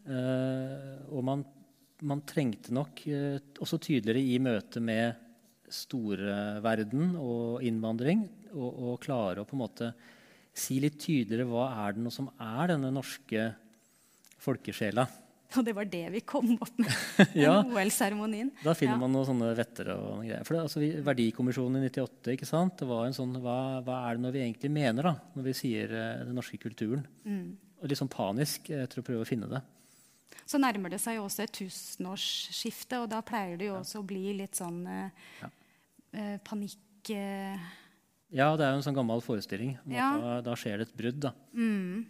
Uh, 0.06 1.02
og 1.10 1.24
man, 1.26 1.42
man, 2.06 2.22
trengte 2.30 2.74
nok 2.76 3.02
uh, 3.10 3.40
også 3.64 3.80
tydeligere 3.82 4.22
i 4.22 4.38
møte 4.44 4.84
med 4.84 5.24
storverden 5.72 7.16
og 7.18 7.64
innvandring 7.66 8.22
å 8.56 8.94
klare 9.02 9.42
å 9.42 9.48
på 9.50 9.58
en 9.58 9.64
måte 9.64 9.88
si 10.56 10.78
litt 10.80 11.00
tydeligere 11.02 11.50
hva 11.50 11.68
er 11.84 11.98
det 11.98 12.14
som 12.14 12.30
er 12.38 12.72
denne 12.72 12.92
norske 12.94 13.50
folkesjela. 14.46 15.08
Og 15.56 15.64
det 15.64 15.76
var 15.78 15.88
det 15.88 16.04
vi 16.12 16.22
kom 16.28 16.56
opp 16.56 16.80
med. 16.82 16.92
ja, 17.46 17.60
OL-seremonien. 17.64 18.50
Da 18.64 18.74
finner 18.76 18.98
ja. 18.98 19.02
man 19.04 19.14
noen 19.14 19.28
sånne 19.30 19.52
vetter 19.56 19.92
og 19.94 20.08
noen 20.18 20.28
greier. 20.28 20.48
For 20.48 20.58
det, 20.58 20.64
altså, 20.66 20.82
vi, 20.82 20.90
Verdikommisjonen 21.06 21.80
i 21.80 21.92
98, 21.92 22.34
ikke 22.36 22.50
sant? 22.50 22.76
det 22.82 22.90
var 22.90 23.06
en 23.08 23.16
sånn, 23.16 23.38
hva, 23.44 23.60
hva 23.86 24.02
er 24.08 24.18
det 24.18 24.26
når 24.26 24.36
vi 24.36 24.44
egentlig 24.44 24.74
mener 24.76 25.12
da, 25.12 25.14
når 25.38 25.48
vi 25.48 25.56
sier 25.62 25.94
uh, 25.96 26.26
den 26.26 26.36
norske 26.36 26.60
kulturen? 26.62 27.06
Mm. 27.24 27.46
Og 27.80 27.92
litt 27.92 28.02
sånn 28.02 28.12
panisk 28.12 28.72
etter 28.74 29.02
å 29.02 29.06
prøve 29.06 29.24
å 29.24 29.30
finne 29.30 29.52
det. 29.52 29.62
Så 30.46 30.60
nærmer 30.62 30.94
det 30.94 31.02
seg 31.02 31.18
jo 31.18 31.26
også 31.26 31.46
et 31.46 31.54
tusenårsskifte, 31.58 33.02
og 33.02 33.10
da 33.10 33.22
pleier 33.26 33.58
det 33.58 33.70
jo 33.72 33.80
også 33.80 34.02
å 34.04 34.08
bli 34.08 34.36
litt 34.38 34.60
sånn 34.60 34.84
eh, 34.86 35.24
ja. 35.42 35.50
uh, 36.20 36.36
panikk 36.46 37.10
Ja, 37.10 38.52
det 38.54 38.66
er 38.66 38.76
jo 38.76 38.82
en 38.82 38.86
sånn 38.86 38.98
gammel 38.98 39.24
forestilling. 39.26 39.76
Ja. 39.90 40.12
Da, 40.22 40.36
da, 40.46 40.58
skjer 40.60 40.82
det 40.82 40.90
et 40.90 40.98
brudd. 40.98 41.24
da. 41.28 41.34
Mm. 41.58 42.06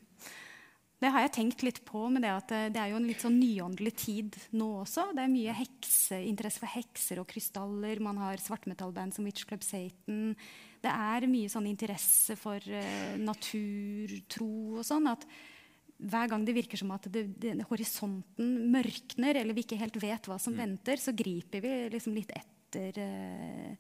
Det 1.06 1.12
har 1.12 1.26
jeg 1.26 1.34
tenkt 1.36 1.63
litt 1.65 1.82
på, 1.86 2.06
med 2.10 2.24
det 2.24 2.32
at 2.32 2.52
eh, 2.56 2.69
det 2.74 2.80
er 2.80 2.93
jo 2.93 3.00
en 3.02 3.08
litt 3.08 3.24
sånn 3.24 3.36
nyåndelig 3.38 3.91
tid 4.00 4.38
nå 4.56 4.69
også. 4.86 5.10
Det 5.15 5.26
er 5.26 5.32
mye 5.32 5.56
hekse, 5.58 6.21
interesse 6.24 6.62
for 6.62 6.71
hekser 6.71 7.19
og 7.21 7.28
krystaller. 7.30 8.00
Man 8.04 8.21
har 8.24 8.41
svartmetallband 8.41 9.13
som 9.15 9.28
Witch 9.28 9.43
Club 9.48 9.65
Satan. 9.65 10.32
Det 10.84 10.93
er 10.93 11.28
mye 11.30 11.52
sånn 11.52 11.67
interesse 11.67 12.38
for 12.39 12.63
uh, 12.63 13.12
natur, 13.19 14.15
tro 14.32 14.80
og 14.80 14.88
sånn. 14.88 15.12
at 15.12 15.28
hver 15.97 16.27
gang 16.31 16.45
det 16.45 16.58
virker 16.58 16.77
som 16.79 16.91
at 16.95 17.08
det, 17.12 17.23
det, 17.39 17.53
horisonten 17.69 18.71
mørkner, 18.71 19.36
eller 19.39 19.53
vi 19.55 19.63
ikke 19.63 19.79
helt 19.79 20.01
vet 20.01 20.27
hva 20.27 20.38
som 20.41 20.53
mm. 20.55 20.60
venter, 20.63 20.97
så 21.01 21.12
griper 21.15 21.60
vi 21.63 21.75
liksom 21.93 22.13
litt 22.17 22.31
etter 22.36 22.91
uh, 22.99 23.73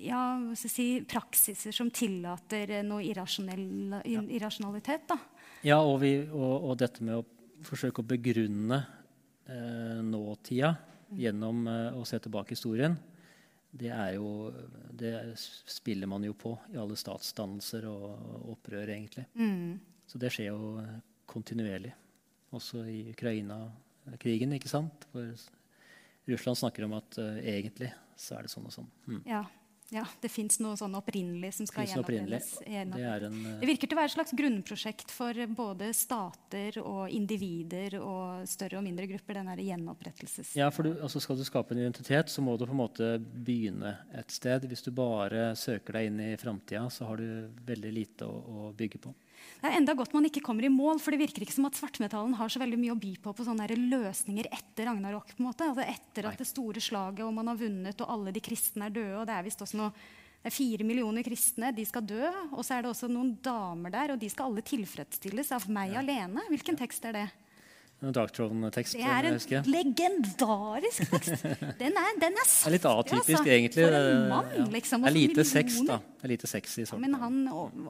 ja, 0.00 0.54
si, 0.56 1.04
praksiser 1.08 1.72
som 1.74 1.90
tillater 1.90 2.82
noe 2.86 3.02
irrasjonalitet. 3.04 5.08
Da. 5.10 5.18
Ja, 5.66 5.80
og, 5.82 6.00
vi, 6.04 6.28
og, 6.30 6.70
og, 6.70 6.78
dette 6.80 7.04
med 7.04 7.14
å 7.18 7.24
forsøke 7.66 8.00
å 8.02 8.06
begrunne 8.06 8.86
eh, 9.48 10.00
nåtida 10.04 10.76
gjennom 11.16 11.68
eh, 11.68 11.98
å 11.98 12.04
se 12.06 12.18
tilbake 12.22 12.54
historien, 12.54 12.96
det, 13.76 13.90
jo, 14.14 14.52
det 14.94 15.34
spiller 15.36 16.06
man 16.08 16.24
jo 16.24 16.32
på 16.38 16.58
i 16.72 16.78
alle 16.80 16.96
statsdannelser 16.96 17.84
og 17.90 18.06
opprør, 18.54 18.88
egentlig. 18.94 19.26
Mm. 19.36 19.80
Så 20.06 20.20
det 20.22 20.32
skjer 20.34 20.52
jo 20.52 20.80
kontinuerlig. 21.30 21.92
Også 22.54 22.84
i 22.86 23.02
Ukraina-krigen, 23.10 24.54
ikke 24.56 24.70
sant? 24.70 25.06
For 25.12 25.34
Russland 26.30 26.58
snakker 26.62 26.86
om 26.86 26.96
at 26.98 27.18
uh, 27.20 27.38
egentlig 27.42 27.92
så 28.16 28.38
er 28.38 28.46
det 28.46 28.52
sånn 28.52 28.66
og 28.68 28.74
sånn. 28.74 28.90
Mm. 29.06 29.22
Ja. 29.28 29.44
Ja, 29.94 30.02
Det 30.18 30.28
fins 30.32 30.56
noe 30.58 30.74
sånn 30.74 30.96
opprinnelig 30.98 31.52
som 31.60 31.66
skal 31.68 31.86
gjenopprettes. 31.86 32.56
Det, 32.58 32.72
en, 32.74 32.94
uh... 32.96 33.52
det 33.60 33.68
virker 33.68 33.86
til 33.86 33.94
å 33.94 34.00
være 34.00 34.10
et 34.10 34.14
slags 34.16 34.34
grunnprosjekt 34.34 35.12
for 35.14 35.38
både 35.54 35.92
stater 35.94 36.80
og 36.82 37.12
individer 37.14 37.94
og 38.00 38.48
større 38.50 38.80
og 38.80 38.86
mindre 38.86 39.06
grupper. 39.12 39.38
den 39.38 39.52
gjenoprettelses... 39.62 40.56
Ja, 40.58 40.72
for 40.74 40.88
du, 40.88 40.96
altså 40.98 41.22
Skal 41.22 41.38
du 41.38 41.44
skape 41.46 41.74
en 41.74 41.84
identitet, 41.84 42.32
så 42.34 42.42
må 42.42 42.56
du 42.58 42.66
på 42.66 42.74
en 42.74 42.82
måte 42.82 43.12
begynne 43.22 43.94
et 44.10 44.34
sted. 44.34 44.66
Hvis 44.66 44.82
du 44.82 44.90
bare 44.90 45.52
søker 45.54 46.00
deg 46.00 46.10
inn 46.10 46.20
i 46.32 46.32
framtida, 46.40 46.88
så 46.90 47.06
har 47.12 47.22
du 47.22 47.54
veldig 47.70 47.94
lite 47.94 48.26
å, 48.26 48.42
å 48.66 48.72
bygge 48.74 49.04
på. 49.06 49.14
Det 49.60 49.70
er 49.70 49.78
enda 49.78 49.94
godt 49.96 50.12
man 50.16 50.28
ikke 50.28 50.42
kommer 50.44 50.66
i 50.66 50.72
mål, 50.72 51.00
for 51.02 51.14
det 51.14 51.22
virker 51.22 51.44
ikke 51.44 51.56
som 51.56 51.68
at 51.68 51.78
svartmetallen 51.78 52.36
har 52.38 52.52
så 52.52 52.60
veldig 52.62 52.78
mye 52.80 52.94
å 52.94 53.00
by 53.00 53.14
på 53.24 53.32
på 53.36 53.46
sånne 53.46 53.66
løsninger 53.76 54.50
etter 54.52 54.90
Ragnarok. 54.90 55.32
på 55.34 55.42
en 55.42 55.48
måte. 55.48 55.70
Altså 55.70 55.86
etter 55.86 56.28
at 56.30 56.38
det 56.38 56.48
store 56.48 56.82
slaget 56.82 57.24
og 57.26 57.34
man 57.34 57.50
har 57.50 57.58
vunnet 57.60 58.04
og 58.04 58.12
alle 58.12 58.34
de 58.36 58.44
kristne 58.44 58.86
er 58.86 58.94
døde. 58.94 59.18
og 59.20 59.26
det 59.26 59.34
er 59.34 59.46
visst 59.46 59.62
også 59.62 59.80
noe 59.80 59.92
det 60.46 60.52
er 60.52 60.54
fire 60.54 60.84
millioner 60.86 61.24
kristne, 61.26 61.72
de 61.74 61.82
skal 61.82 62.04
dø. 62.06 62.22
Og 62.54 62.62
så 62.62 62.76
er 62.76 62.84
det 62.84 62.92
også 62.92 63.08
noen 63.10 63.32
damer 63.42 63.90
der, 63.90 64.12
og 64.14 64.20
de 64.22 64.28
skal 64.30 64.46
alle 64.46 64.62
tilfredsstilles 64.62 65.50
av 65.56 65.64
meg 65.66 65.96
ja. 65.96 66.04
alene. 66.04 66.44
Hvilken 66.52 66.78
tekst 66.78 67.08
er 67.08 67.16
det? 67.16 67.24
Darkthrone-tekst. 68.14 68.96
Det 68.96 69.06
er 69.06 69.28
en 69.30 69.70
legendarisk 69.72 71.10
tekst. 71.12 71.44
Den 71.80 71.96
er, 71.98 72.10
den 72.22 72.36
er 72.36 72.48
saftig, 72.48 72.68
er 72.68 72.74
litt 72.76 72.88
atypisk, 72.90 73.38
altså. 73.40 73.52
egentlig. 73.56 73.86
For 73.86 73.98
en 73.98 74.26
mann, 74.30 74.50
ja. 74.56 74.66
liksom. 74.76 75.06
Det 75.06 75.10
er 75.10 75.16
lite 75.16 75.46
sex, 75.48 75.78
da. 75.88 75.98
Det 75.98 76.28
er 76.28 76.34
lite 76.34 76.50
sex 76.50 76.78
i 76.78 76.86
sorten. 76.88 77.06
Men 77.06 77.18
han, 77.20 77.38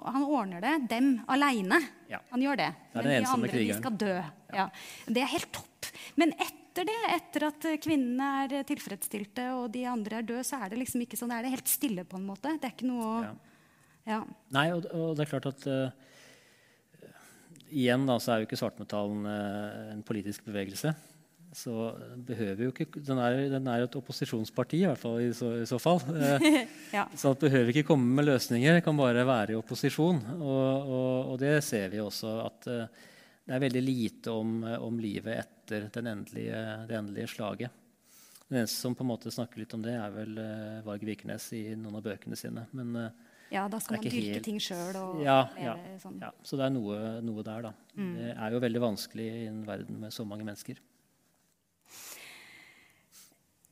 han 0.05 0.26
ordner 0.26 0.64
det, 0.64 0.74
dem 0.92 1.11
aleine. 1.33 1.81
Ja. 2.12 2.22
Han 2.35 2.44
gjør 2.44 2.61
det. 2.62 2.70
det 2.92 3.02
Men 3.02 3.11
de 3.11 3.33
andre 3.35 3.50
krigeren. 3.52 3.81
de 3.81 3.83
skal 3.83 3.98
dø. 4.05 4.14
Ja. 4.57 4.68
Det 5.07 5.24
er 5.24 5.33
helt 5.35 5.50
topp. 5.57 5.90
Men 6.20 6.33
etter 6.37 6.88
det, 6.88 7.00
etter 7.16 7.48
at 7.48 7.68
kvinnene 7.83 8.31
er 8.44 8.64
tilfredsstilte 8.68 9.50
og 9.57 9.70
de 9.74 9.87
andre 9.88 10.20
er 10.20 10.29
døde, 10.29 10.44
så 10.44 10.61
er 10.62 10.72
det 10.72 10.81
liksom 10.85 11.05
ikke 11.07 11.18
sånn, 11.18 11.33
Det 11.33 11.40
er 11.40 11.48
det 11.48 11.57
helt 11.57 11.72
stille, 11.72 12.05
på 12.09 12.20
en 12.20 12.26
måte. 12.29 12.57
Det 12.61 12.68
er 12.70 12.76
ikke 12.76 12.88
noe 12.90 13.35
ja. 14.07 14.20
Nei, 14.55 14.68
og, 14.70 14.87
og, 14.94 15.16
det 15.18 15.24
er 15.24 15.31
klart 15.33 15.48
at 15.50 15.64
uh, 15.66 16.06
igjen 17.70 18.07
da, 18.09 18.16
så 18.22 18.33
er 18.33 18.40
jo 18.40 18.48
ikke 18.48 18.59
svartmetallen 18.61 19.26
eh, 19.31 19.92
en 19.94 20.02
politisk 20.07 20.46
bevegelse. 20.48 20.92
Så 21.57 21.72
behøver 22.26 22.66
jo 22.66 22.72
ikke, 22.72 23.00
Den 23.00 23.20
er, 23.22 23.38
den 23.48 23.68
er 23.72 23.87
et 23.87 23.96
opposisjonsparti, 23.96 24.83
i 24.83 24.88
hvert 24.90 25.00
fall 25.00 25.22
i 25.24 25.31
så, 25.37 25.52
i 25.62 25.68
så 25.68 25.79
fall. 25.81 26.02
Eh, 26.16 26.66
ja. 26.92 27.07
Så 27.16 27.33
det 27.33 27.48
behøver 27.48 27.72
ikke 27.72 27.88
komme 27.88 28.18
med 28.18 28.29
løsninger, 28.29 28.76
det 28.76 28.85
kan 28.85 28.96
bare 28.98 29.24
være 29.26 29.55
i 29.55 29.59
opposisjon. 29.59 30.20
Og, 30.37 30.90
og, 30.98 31.33
og 31.33 31.40
det 31.40 31.59
ser 31.64 31.90
vi 31.92 32.02
også 32.02 32.37
at 32.44 32.70
eh, 32.72 33.02
det 33.46 33.55
er 33.55 33.62
veldig 33.62 33.83
lite 33.85 34.35
om, 34.35 34.59
om 34.83 34.96
livet 34.98 35.38
etter 35.38 36.00
endelige, 36.02 36.62
det 36.88 36.96
endelige 36.98 37.31
slaget. 37.31 37.83
Den 38.48 38.61
eneste 38.61 38.81
som 38.81 38.94
på 38.94 39.05
en 39.05 39.11
måte 39.11 39.31
snakker 39.31 39.62
litt 39.62 39.74
om 39.74 39.83
det, 39.83 39.94
er 39.94 40.11
vel 40.14 40.38
Varg 40.87 41.05
Vikernes 41.07 41.46
i 41.55 41.62
noen 41.79 41.98
av 41.98 42.02
bøkene 42.07 42.38
sine. 42.38 42.64
Men 42.74 42.94
ja, 43.52 43.66
da 43.70 43.78
skal 43.82 44.00
man 44.00 44.06
dyrke 44.06 44.35
helt... 44.35 44.44
ting 44.46 44.59
sjøl. 44.62 44.96
Ja, 45.22 45.38
ja, 45.61 45.76
sånn. 46.02 46.18
ja, 46.22 46.32
Så 46.46 46.59
det 46.59 46.66
er 46.66 46.74
noe, 46.74 46.98
noe 47.24 47.44
der, 47.46 47.68
da. 47.68 47.72
Mm. 47.94 48.12
Det 48.18 48.30
er 48.35 48.56
jo 48.56 48.62
veldig 48.64 48.82
vanskelig 48.82 49.26
i 49.30 49.46
en 49.50 49.62
verden 49.68 50.00
med 50.02 50.14
så 50.14 50.26
mange 50.26 50.46
mennesker. 50.48 50.80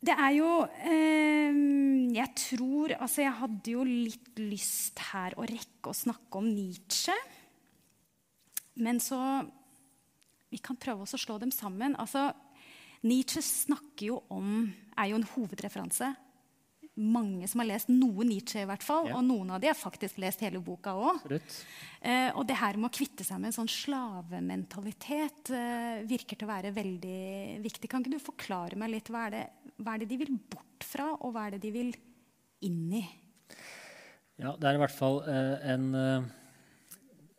Det 0.04 0.12
er 0.12 0.32
jo 0.36 0.48
eh, 0.84 1.54
Jeg 2.12 2.30
tror 2.36 2.92
Altså, 2.98 3.22
jeg 3.24 3.38
hadde 3.40 3.72
jo 3.72 3.84
litt 3.88 4.40
lyst 4.42 5.00
her 5.12 5.36
å 5.40 5.46
rekke 5.48 5.90
å 5.90 5.96
snakke 5.96 6.40
om 6.40 6.50
Nietzsche. 6.50 7.14
Men 8.84 9.00
så 9.02 9.18
Vi 10.52 10.60
kan 10.62 10.78
prøve 10.78 11.06
å 11.06 11.18
slå 11.18 11.38
dem 11.42 11.50
sammen. 11.54 11.96
Altså, 11.98 12.28
Nietzsche 13.06 13.42
snakker 13.44 14.12
jo 14.12 14.20
om 14.34 14.68
Er 14.94 15.10
jo 15.10 15.18
en 15.18 15.30
hovedreferanse 15.34 16.12
mange 16.94 17.48
som 17.50 17.62
har 17.62 17.70
lest 17.72 17.90
noe 17.90 18.26
Nietzsche, 18.26 18.62
i 18.62 18.68
hvert 18.68 18.84
fall, 18.86 19.08
ja. 19.10 19.18
og 19.18 19.26
noen 19.26 19.54
av 19.54 19.62
de 19.62 19.70
har 19.70 19.78
faktisk 19.78 20.20
lest 20.22 20.44
hele 20.44 20.62
boka 20.62 20.94
òg. 20.94 21.24
Eh, 21.34 22.30
og 22.36 22.44
det 22.46 22.58
her 22.60 22.78
med 22.78 22.90
å 22.90 22.94
kvitte 22.94 23.26
seg 23.26 23.40
med 23.40 23.50
en 23.50 23.58
sånn 23.58 23.72
slavementalitet 23.72 25.50
eh, 25.56 26.04
virker 26.06 26.38
til 26.38 26.46
å 26.46 26.52
være 26.52 26.74
veldig 26.76 27.24
viktig. 27.64 27.90
Kan 27.90 28.04
ikke 28.04 28.14
du 28.14 28.22
forklare 28.22 28.78
meg 28.78 28.94
litt 28.94 29.10
hva 29.10 29.26
er, 29.26 29.34
det, 29.34 29.74
hva 29.80 29.96
er 29.96 30.04
det 30.04 30.10
de 30.12 30.20
vil 30.22 30.34
bort 30.38 30.86
fra, 30.86 31.10
og 31.18 31.34
hva 31.34 31.48
er 31.48 31.56
det 31.56 31.64
de 31.66 31.74
vil 31.74 31.94
inn 32.64 32.88
i? 33.00 33.04
Ja, 34.40 34.50
det 34.58 34.66
er 34.66 34.74
i 34.76 34.82
hvert 34.82 34.94
fall 34.94 35.16
eh, 35.30 35.56
en 35.74 35.84
eh, 35.98 36.22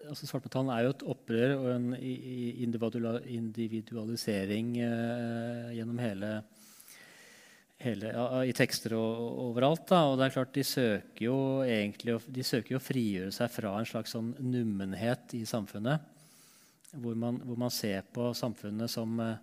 altså 0.10 0.28
Svartmetallen 0.30 0.72
er 0.72 0.82
jo 0.86 0.92
et 0.94 1.08
opprør 1.16 1.50
og 1.58 1.68
en 1.74 1.88
individualisering 1.98 4.68
eh, 4.84 5.66
gjennom 5.78 6.00
hele 6.02 6.30
hele, 7.84 8.12
ja, 8.14 8.42
i 8.48 8.54
tekster 8.56 8.96
og, 8.98 9.24
overalt. 9.50 9.86
Da. 9.90 10.04
Og 10.10 10.20
det 10.20 10.28
er 10.28 10.36
klart, 10.38 10.54
de 10.56 10.66
søker 10.68 11.28
jo 11.28 11.38
egentlig 11.66 12.20
de 12.28 12.46
søker 12.46 12.76
jo 12.76 12.82
å 12.82 12.86
frigjøre 12.86 13.34
seg 13.36 13.52
fra 13.54 13.74
en 13.80 13.90
slags 13.90 14.16
sånn 14.16 14.34
nummenhet 14.40 15.36
i 15.38 15.44
samfunnet. 15.50 16.12
Hvor 16.96 17.18
man, 17.20 17.42
hvor 17.44 17.60
man 17.60 17.74
ser 17.74 18.06
på 18.16 18.30
samfunnet 18.38 18.92
som, 18.92 19.18
eh, 19.20 19.36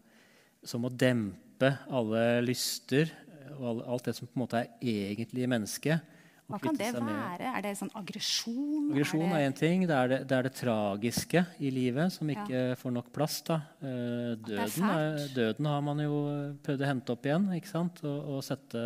som, 0.64 0.86
å 0.88 0.92
dempe 0.92 1.74
alle 1.92 2.40
lyster 2.44 3.10
og 3.58 3.82
alt 3.84 4.08
det 4.08 4.14
som 4.16 4.28
på 4.28 4.38
en 4.38 4.44
måte 4.46 4.62
er 4.62 5.10
egentlig 5.12 5.48
mennesket. 5.50 6.11
Hva 6.52 6.58
kan 6.60 6.76
det 6.76 6.90
være? 6.92 7.48
Er 7.48 7.64
det 7.64 7.72
sånn 7.78 7.90
aggresjon? 7.96 8.90
Aggresjon 8.92 9.30
er 9.32 9.46
én 9.46 9.54
ting. 9.56 9.86
Det 9.88 9.96
er 9.96 10.10
det, 10.10 10.18
det 10.28 10.36
er 10.36 10.46
det, 10.46 10.52
tragiske 10.58 11.44
i 11.64 11.70
livet 11.72 12.12
som 12.12 12.28
ikke 12.28 12.52
ja. 12.52 12.74
får 12.78 12.92
nok 12.98 13.08
plass. 13.14 13.38
Da. 13.46 13.56
Eh, 13.80 14.34
døden, 14.36 14.88
er, 14.90 15.22
døden, 15.32 15.68
har 15.72 15.84
man 15.86 16.02
jo 16.04 16.18
prøvd 16.66 16.84
å 16.84 16.90
hente 16.90 17.14
opp 17.16 17.28
igjen? 17.28 17.48
Og, 17.48 18.02
og, 18.04 18.42
sette, 18.44 18.82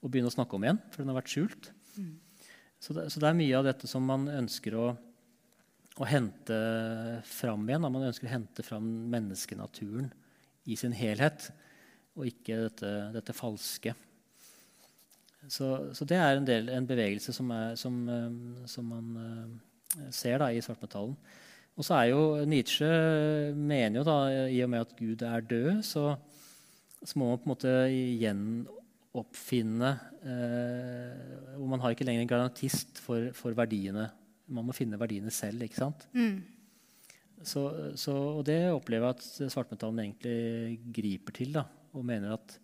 og 0.00 0.12
begynne 0.12 0.28
å 0.28 0.34
snakke 0.34 0.58
om 0.58 0.66
igjen, 0.66 0.82
for 0.90 1.02
den 1.02 1.14
har 1.14 1.20
vært 1.22 1.32
skjult. 1.32 1.70
Mm. 1.96 2.12
Så, 2.80 2.96
det, 2.96 3.06
så, 3.12 3.22
det, 3.22 3.30
er 3.30 3.40
mye 3.40 3.56
av 3.56 3.70
dette 3.70 3.88
som 3.88 4.04
man 4.12 4.28
ønsker 4.32 4.76
å, 4.76 4.90
å 5.96 6.10
hente 6.10 6.60
fram 7.28 7.64
igjen. 7.64 7.88
Da. 7.88 7.92
Man 7.96 8.08
ønsker 8.10 8.28
å 8.28 8.34
hente 8.34 8.66
fram 8.66 8.92
menneskenaturen 9.12 10.12
i 10.68 10.76
sin 10.76 10.92
helhet, 10.92 11.48
og 12.18 12.28
ikke 12.28 12.60
dette, 12.66 12.94
dette 13.16 13.36
falske. 13.36 13.96
Så, 15.48 15.94
så, 15.96 16.04
det 16.04 16.18
er 16.20 16.36
en, 16.36 16.46
del, 16.46 16.68
en 16.68 16.86
bevegelse 16.86 17.32
som, 17.32 17.48
er, 17.54 17.76
som, 17.80 17.96
eh, 18.12 18.66
som 18.68 18.90
man 18.92 19.06
uh, 19.16 20.10
ser 20.12 20.38
da, 20.42 20.50
i 20.52 20.60
svartmetallen. 20.60 21.16
Og 21.80 21.86
så 21.86 21.96
er 21.96 22.10
jo 22.10 22.20
Nietzsche 22.48 22.88
mener 23.56 24.02
jo 24.02 24.04
da, 24.04 24.18
i 24.52 24.60
og 24.64 24.70
med 24.72 24.84
at 24.84 24.92
Gud 24.98 25.22
er 25.24 25.46
død, 25.48 25.80
så, 25.86 26.12
så 27.00 27.18
må 27.18 27.30
man 27.30 27.40
på 27.40 27.48
en 27.48 27.52
måte 27.54 27.74
gjenoppfinne 28.20 29.92
eh, 30.20 31.56
Og 31.56 31.66
man 31.72 31.80
har 31.80 31.94
ikke 31.94 32.04
lenger 32.04 32.26
en 32.26 32.32
garantist 32.34 33.00
for, 33.00 33.30
for, 33.36 33.56
verdiene. 33.56 34.10
Man 34.50 34.66
må 34.68 34.76
finne 34.76 35.00
verdiene 35.00 35.32
selv. 35.32 35.64
ikke 35.64 35.80
sant? 35.80 36.04
Mm. 36.12 36.42
Så, 37.40 37.64
så, 37.96 38.12
og 38.12 38.44
det 38.44 38.60
opplever 38.74 39.08
jeg 39.08 39.16
at 39.16 39.54
svartmetallen 39.54 40.02
egentlig 40.04 40.80
griper 40.92 41.38
til. 41.40 41.54
da, 41.56 41.64
Og 41.96 42.04
mener 42.04 42.36
at 42.36 42.58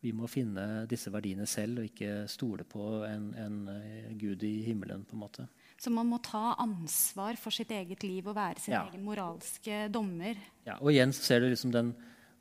vi 0.00 0.12
må 0.16 0.28
finne 0.30 0.86
disse 0.88 1.12
verdiene 1.12 1.46
selv 1.48 1.82
og 1.82 1.88
ikke 1.90 2.24
stole 2.30 2.64
på 2.68 2.84
en, 3.08 3.30
en, 3.36 3.58
eh, 3.74 4.12
gud 4.20 4.42
i 4.46 4.60
himmelen. 4.64 5.04
på 5.04 5.16
en 5.16 5.24
måte. 5.24 5.48
Så 5.80 5.92
man 5.92 6.08
må 6.08 6.18
ta 6.24 6.54
ansvar 6.60 7.36
for 7.40 7.52
sitt 7.52 7.70
eget 7.72 8.04
liv 8.04 8.26
og 8.28 8.36
være 8.36 8.60
sin 8.60 8.74
ja. 8.76 8.86
egen 8.88 9.04
moralske 9.04 9.88
dommer? 9.92 10.40
Ja, 10.66 10.78
og 10.80 10.92
igjen 10.92 11.12
så 11.16 11.24
ser 11.24 11.40
du 11.40 11.50
liksom 11.50 11.72
den, 11.72 11.92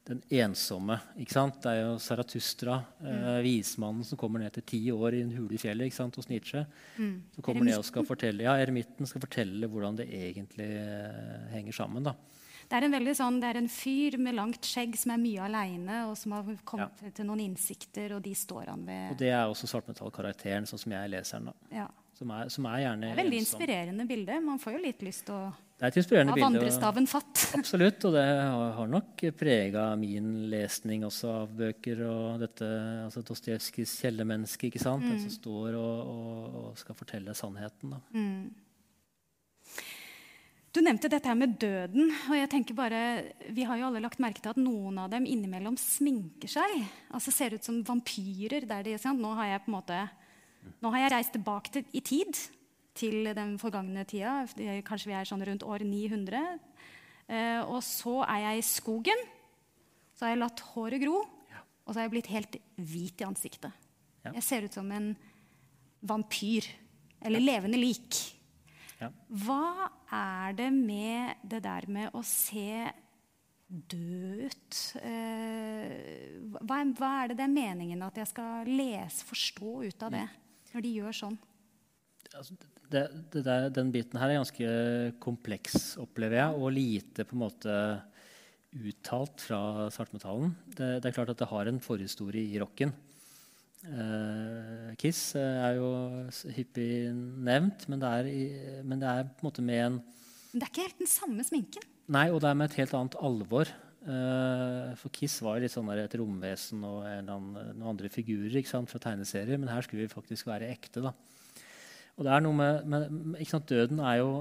den 0.08 0.24
ensomme. 0.42 1.00
ikke 1.20 1.36
sant? 1.36 1.60
Det 1.64 1.72
er 1.72 1.84
jo 1.84 2.00
Zarathustra, 2.04 2.80
eh, 3.04 3.12
mm. 3.12 3.28
eh, 3.34 3.42
vismannen 3.48 4.08
som 4.08 4.20
kommer 4.20 4.44
ned 4.44 4.56
til 4.56 4.68
ti 4.74 4.82
år 4.96 5.20
i 5.20 5.24
en 5.28 5.36
hule 5.36 5.56
i 5.56 5.62
fjellet 5.62 5.92
ikke 5.92 6.00
sant, 6.00 6.20
hos 6.20 6.32
Nietzsche. 6.32 6.64
Mm. 6.98 7.16
Så 7.36 7.44
kommer 7.46 7.68
ned 7.68 7.80
og 7.80 7.88
skal 7.88 8.08
fortelle, 8.08 8.48
ja, 8.48 8.56
Eremitten 8.60 9.08
skal 9.08 9.24
fortelle 9.24 9.68
hvordan 9.72 10.00
det 10.00 10.08
egentlig 10.08 10.72
eh, 10.80 11.48
henger 11.56 11.76
sammen. 11.76 12.08
da. 12.08 12.16
Det 12.70 12.78
er, 12.78 12.86
en 12.86 13.16
sånn, 13.18 13.40
det 13.42 13.48
er 13.50 13.58
en 13.64 13.70
fyr 13.72 14.20
med 14.22 14.36
langt 14.38 14.68
skjegg 14.68 14.94
som 15.02 15.16
er 15.16 15.22
mye 15.22 15.46
aleine, 15.48 16.04
og 16.10 16.18
som 16.20 16.36
har 16.38 16.52
kommet 16.70 17.02
ja. 17.02 17.14
til 17.18 17.26
noen 17.26 17.42
innsikter, 17.48 18.14
og 18.14 18.22
de 18.26 18.36
står 18.38 18.70
han 18.70 18.84
ved. 18.86 19.08
Og 19.16 19.18
det 19.22 19.32
er 19.34 19.48
også 19.50 19.72
svartmetallkarakteren, 19.72 20.70
sånn 20.70 20.84
som 20.84 20.94
jeg 20.94 21.10
leser 21.16 21.42
den. 21.42 21.50
Ja. 21.74 21.88
Som, 22.20 22.30
er, 22.36 22.52
som 22.54 22.68
er 22.68 22.84
gjerne 22.84 23.08
Det 23.08 23.16
er 23.16 23.22
veldig 23.24 23.42
inspirerende 23.42 24.06
bilde. 24.06 24.38
Man 24.44 24.62
får 24.62 24.78
jo 24.78 24.84
litt 24.84 25.04
lyst 25.08 25.26
til 25.30 25.40
å 25.40 25.50
det 25.80 25.88
er 25.88 25.94
et 25.94 25.98
inspirerende 26.02 26.34
ha 26.36 26.40
vandrestaven 26.44 27.06
fatt. 27.08 27.42
Absolutt, 27.58 28.04
og 28.10 28.16
det 28.18 28.24
har 28.76 28.90
nok 28.92 29.22
prega 29.40 29.86
min 29.96 30.50
lesning 30.52 31.06
også 31.08 31.30
av 31.46 31.54
bøker 31.62 32.02
og 32.04 32.42
dette 32.44 32.68
altså 33.06 33.24
Dostojevskijs 33.24 33.94
kjellermenneske, 34.04 34.68
ikke 34.68 34.82
sant? 34.84 35.06
Mm. 35.08 35.14
Den 35.14 35.22
som 35.24 35.32
står 35.38 35.78
og, 35.80 36.02
og, 36.12 36.58
og, 36.66 36.74
skal 36.82 37.00
fortelle 37.00 37.36
sannheten. 37.38 37.96
da. 37.96 38.02
Mm. 38.12 38.50
Du 40.70 40.84
nevnte 40.86 41.10
dette 41.10 41.26
her 41.26 41.38
med 41.38 41.56
døden. 41.58 42.12
og 42.30 42.36
jeg 42.38 42.50
tenker 42.52 42.78
bare, 42.78 43.34
Vi 43.50 43.64
har 43.66 43.78
jo 43.78 43.88
alle 43.88 44.02
lagt 44.04 44.20
merke 44.22 44.42
til 44.42 44.52
at 44.52 44.60
noen 44.62 45.00
av 45.02 45.10
dem 45.10 45.26
innimellom 45.26 45.78
sminker 45.78 46.48
seg. 46.48 46.86
altså 47.12 47.32
Ser 47.34 47.56
ut 47.56 47.64
som 47.64 47.84
vampyrer. 47.84 48.68
der 48.68 48.84
de, 48.84 48.98
sant? 48.98 49.20
Nå 49.20 49.34
har 49.34 49.46
jeg 49.46 49.66
på 49.66 49.72
en 49.72 49.78
måte, 49.82 50.10
nå 50.82 50.92
har 50.92 51.00
jeg 51.00 51.12
reist 51.12 51.34
tilbake 51.34 51.72
til, 51.72 51.86
i 51.94 52.02
tid, 52.02 52.38
til 52.94 53.34
den 53.34 53.58
forgangne 53.58 54.06
tida. 54.06 54.46
Kanskje 54.86 55.08
vi 55.10 55.18
er 55.18 55.26
sånn 55.26 55.46
rundt 55.46 55.64
år 55.64 55.80
900. 55.80 56.60
Eh, 57.30 57.62
og 57.66 57.82
så 57.82 58.24
er 58.28 58.40
jeg 58.46 58.60
i 58.60 58.68
skogen. 58.70 59.26
Så 60.14 60.26
har 60.26 60.36
jeg 60.36 60.44
latt 60.44 60.60
håret 60.76 61.02
gro. 61.02 61.24
Og 61.86 61.94
så 61.94 61.98
har 61.98 62.06
jeg 62.06 62.14
blitt 62.14 62.30
helt 62.30 62.58
hvit 62.78 63.22
i 63.22 63.26
ansiktet. 63.26 63.72
Jeg 64.30 64.44
ser 64.44 64.66
ut 64.68 64.74
som 64.74 64.92
en 64.92 65.16
vampyr. 66.06 66.68
Eller 67.26 67.42
levende 67.42 67.80
lik. 67.80 68.39
Ja. 69.00 69.12
Hva 69.46 69.90
er 70.12 70.56
det 70.58 70.72
med 70.76 71.46
det 71.48 71.62
der 71.64 71.88
med 71.92 72.16
å 72.18 72.24
se 72.26 72.90
død 73.70 74.42
ut? 74.50 74.80
Eh, 75.00 76.40
hva, 76.60 76.82
hva, 76.98 77.12
er 77.22 77.32
det 77.32 77.40
det 77.40 77.46
er 77.46 77.54
meningen 77.54 78.04
at 78.04 78.20
jeg 78.20 78.32
skal 78.32 78.68
lese, 78.68 79.24
forstå 79.30 79.76
ut 79.88 80.06
av 80.08 80.18
det, 80.18 80.26
når 80.74 80.86
de 80.86 80.94
gjør 80.98 81.20
sånn? 81.22 81.40
Altså, 82.36 82.58
det, 82.92 83.06
det 83.34 83.44
der, 83.46 83.70
den 83.74 83.92
biten 83.94 84.20
her 84.20 84.34
er 84.34 84.42
ganske 84.42 84.72
kompleks, 85.24 85.94
opplever 86.02 86.42
jeg, 86.42 86.60
og 86.60 86.76
lite 86.76 87.26
på 87.26 87.38
en 87.38 87.44
måte 87.46 87.76
uttalt 88.70 89.42
fra 89.42 89.88
svartmetallen. 89.94 90.52
Det, 90.68 90.98
det 91.02 91.10
er 91.10 91.16
klart 91.16 91.32
at 91.34 91.40
det 91.40 91.50
har 91.50 91.70
en 91.70 91.80
forhistorie 91.82 92.52
i 92.52 92.60
rocken. 92.62 92.92
Uh, 93.80 94.92
Kiss 95.00 95.38
er 95.40 95.78
jo 95.78 95.90
hyppig 96.52 97.14
nevnt, 97.16 97.86
men 97.88 98.02
det, 98.02 98.10
er, 98.10 98.82
men 98.84 99.00
det, 99.00 99.08
er, 99.08 99.30
på 99.32 99.46
en 99.46 99.48
måte 99.48 99.64
med 99.64 99.80
en 99.86 100.00
Men 100.52 100.60
det 100.60 100.66
er 100.66 100.74
ikke 100.74 100.88
helt 100.90 101.00
den 101.00 101.12
samme 101.12 101.46
sminken? 101.48 101.86
Nei, 102.12 102.26
og 102.34 102.42
det 102.44 102.50
er 102.50 102.58
med 102.60 102.72
et 102.72 102.80
helt 102.82 102.96
annet 102.98 103.16
alvor. 103.24 103.72
Uh, 104.04 104.92
for 105.00 105.14
Kiss 105.16 105.38
var 105.46 105.62
litt 105.62 105.72
sånn 105.72 105.92
et 105.94 106.18
romvesen 106.20 106.84
og 106.88 107.08
annen, 107.08 107.56
noen 107.78 107.90
andre 107.94 108.12
figurer 108.12 108.68
sant, 108.68 108.92
fra 108.92 109.00
tegneserier, 109.04 109.60
men 109.62 109.72
her 109.72 109.86
skulle 109.86 110.04
vi 110.04 110.12
faktisk 110.12 110.50
være 110.50 110.72
ekte. 110.74 111.06
da. 111.06 111.14
Og 112.18 112.28
det 112.28 112.36
er 112.36 112.44
noe 112.44 112.60
med, 112.60 112.92
med 113.16 113.48
sant, 113.48 113.70
Døden 113.72 114.04
er 114.04 114.20
jo 114.20 114.32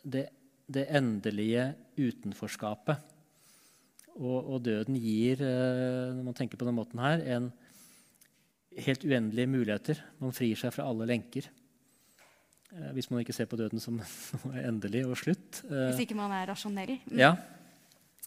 det, 0.00 0.30
det 0.64 0.88
endelige 0.96 1.74
utenforskapet. 1.98 3.16
Og, 4.18 4.38
og, 4.40 4.62
døden 4.64 4.96
gir, 4.98 5.44
når 5.44 6.24
man 6.26 6.34
tenker 6.34 6.58
på 6.58 6.66
den 6.66 6.74
måten 6.74 6.98
her, 6.98 7.20
en, 7.36 7.52
helt 8.84 9.04
uendelige 9.04 9.50
muligheter. 9.50 10.02
Man 10.22 10.34
frir 10.36 10.58
seg 10.58 10.74
fra 10.74 10.86
alle 10.88 11.06
lenker. 11.08 11.48
Eh, 12.74 12.90
hvis 12.96 13.08
man 13.10 13.22
ikke 13.22 13.36
ser 13.36 13.48
på 13.48 13.58
døden 13.60 13.80
som 13.82 13.96
noe 13.98 14.62
endelig 14.68 15.04
og 15.08 15.16
slutt. 15.20 15.62
Eh, 15.68 15.88
hvis 15.90 16.04
ikke 16.06 16.18
man 16.18 16.34
er 16.36 16.48
rasjonell. 16.50 16.96
Mm. 17.08 17.18
Ja. 17.20 17.34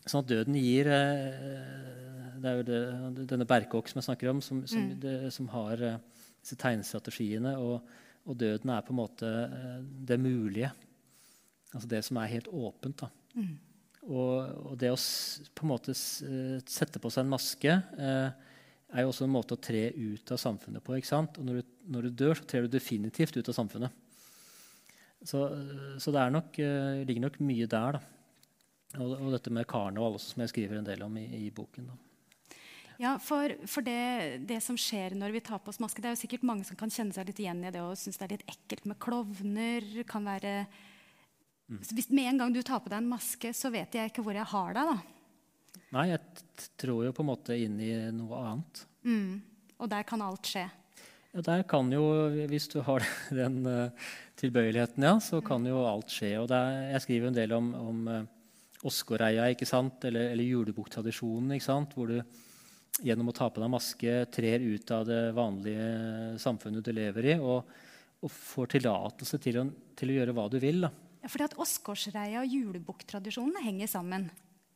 Sånn 0.02 0.24
at 0.24 0.32
døden 0.32 0.56
gir 0.58 0.88
eh, 0.90 2.38
Det 2.42 2.50
er 2.50 2.56
jo 2.58 2.64
det, 2.66 3.26
denne 3.30 3.46
Berkåk 3.46 3.92
som 3.92 4.02
jeg 4.02 4.08
snakker 4.10 4.32
om, 4.32 4.40
som, 4.42 4.64
som, 4.70 4.88
mm. 4.88 4.94
det, 5.04 5.18
som 5.36 5.50
har 5.54 5.84
disse 6.42 6.58
tegnestrategiene. 6.58 7.54
Og, 7.62 7.92
og, 8.26 8.38
døden 8.38 8.74
er 8.74 8.86
på 8.86 8.96
en 8.96 9.02
måte 9.02 9.34
det 10.10 10.18
mulige. 10.22 10.72
Altså 11.72 11.92
det 11.92 12.02
som 12.08 12.18
er 12.18 12.34
helt 12.34 12.50
åpent. 12.50 13.06
da. 13.06 13.12
Mm. 13.38 13.60
Og, 14.10 14.34
og, 14.72 14.74
det 14.82 14.90
å 14.90 14.98
på 14.98 15.68
en 15.68 15.70
måte 15.70 15.94
sette 15.94 17.02
på 17.02 17.12
seg 17.14 17.22
en 17.22 17.36
maske 17.36 17.76
eh, 17.78 18.50
er 18.92 19.06
jo 19.06 19.12
også 19.12 19.26
en 19.26 19.34
måte 19.34 19.56
å 19.56 19.62
tre 19.62 19.88
ut 19.96 20.34
av 20.34 20.40
samfunnet 20.42 20.84
på. 20.84 20.96
ikke 20.98 21.10
sant? 21.10 21.38
Og 21.40 21.48
når 21.48 21.62
du, 21.62 21.74
når 21.96 22.08
du 22.08 22.22
dør, 22.24 22.36
så 22.38 22.48
trer 22.48 22.66
du 22.66 22.74
definitivt 22.74 23.38
ut 23.38 23.52
av 23.52 23.58
samfunnet. 23.58 24.00
Så, 25.24 25.44
så 26.02 26.14
det 26.14 26.30
nok, 26.34 26.58
uh, 26.58 27.02
ligger 27.06 27.28
nok 27.28 27.42
mye 27.46 27.68
der. 27.70 27.98
da. 27.98 28.02
Og, 29.00 29.14
og 29.16 29.36
dette 29.36 29.54
med 29.54 29.70
karneval 29.70 30.18
også, 30.18 30.34
som 30.34 30.44
jeg 30.44 30.52
skriver 30.52 30.80
en 30.80 30.88
del 30.88 31.04
om 31.06 31.20
i, 31.20 31.28
i 31.46 31.52
boken. 31.56 31.92
da. 31.92 32.00
Ja, 33.02 33.16
for, 33.24 33.54
for 33.70 33.86
det, 33.86 34.44
det, 34.50 34.60
som 34.62 34.78
skjer 34.78 35.16
når 35.18 35.34
vi 35.34 35.42
tar 35.42 35.62
på 35.64 35.72
oss 35.72 35.80
maske 35.82 36.04
Det 36.04 36.12
er 36.12 36.14
jo 36.14 36.20
sikkert 36.20 36.44
mange 36.46 36.68
som 36.68 36.78
kan 36.78 36.92
kjenne 36.94 37.16
seg 37.16 37.32
litt 37.32 37.40
igjen 37.42 37.64
i 37.66 37.72
det 37.74 37.82
og 37.82 37.96
synes 37.98 38.20
det 38.20 38.28
er 38.28 38.36
litt 38.36 38.52
ekkelt 38.52 38.86
med 38.92 39.00
klovner. 39.02 39.88
kan 40.10 40.28
være... 40.28 40.54
Mm. 41.72 41.80
Hvis 41.96 42.12
med 42.12 42.30
en 42.30 42.44
gang 42.44 42.54
du 42.54 42.62
tar 42.68 42.84
på 42.84 42.92
deg 42.92 43.00
en 43.02 43.10
maske, 43.10 43.54
så 43.58 43.72
vet 43.74 43.96
jeg 43.96 44.12
ikke 44.12 44.26
hvor 44.26 44.38
jeg 44.38 44.50
har 44.52 44.78
deg. 44.78 44.92
da. 44.92 45.21
Nei, 45.92 46.08
jeg 46.14 46.68
tror 46.80 47.06
jo 47.06 47.16
på 47.16 47.24
en 47.24 47.32
måte 47.32 47.58
inn 47.60 47.80
i 47.84 47.94
noe 48.16 48.44
annet. 48.48 48.84
Mm. 49.04 49.42
Og 49.82 49.90
der 49.92 50.06
kan 50.08 50.24
alt 50.24 50.48
skje? 50.48 50.68
Ja, 51.32 51.42
der 51.46 51.64
kan 51.64 51.92
jo, 51.92 52.04
Hvis 52.52 52.68
du 52.72 52.82
har 52.86 53.04
den 53.42 53.64
uh, 53.68 54.12
tilbøyeligheten, 54.40 55.04
ja, 55.04 55.18
så 55.24 55.42
kan 55.44 55.66
jo 55.68 55.84
alt 55.88 56.12
skje. 56.12 56.36
Og 56.42 56.48
der, 56.52 56.94
jeg 56.94 57.04
skriver 57.06 57.32
en 57.32 57.40
del 57.40 57.56
om, 57.58 57.74
om 57.76 58.08
uh, 58.08 58.22
Åsgårdreia 58.88 59.50
ikke 59.54 59.68
sant? 59.70 60.04
eller, 60.08 60.32
eller 60.32 60.48
julebuktradisjonen. 60.48 61.60
Hvor 61.94 62.12
du 62.12 62.22
gjennom 63.02 63.32
å 63.32 63.36
ta 63.36 63.48
på 63.50 63.62
deg 63.64 63.72
maske 63.72 64.18
trer 64.34 64.64
ut 64.64 64.92
av 64.94 65.06
det 65.08 65.22
vanlige 65.36 66.38
samfunnet 66.42 66.86
du 66.86 66.92
lever 66.94 67.34
i, 67.34 67.38
og, 67.40 67.72
og 68.22 68.32
får 68.32 68.76
tillatelse 68.76 69.40
til, 69.42 69.62
til, 69.98 70.12
å 70.12 70.18
gjøre 70.20 70.36
hva 70.38 70.48
du 70.52 70.60
vil. 70.62 70.84
Da. 70.86 70.92
Ja, 71.22 71.32
fordi 71.32 71.48
at 71.48 71.58
Åsgårdsreia 71.62 72.44
og 72.44 72.56
julebukktradisjonen 72.56 73.62
henger 73.64 73.92
sammen. 73.92 74.30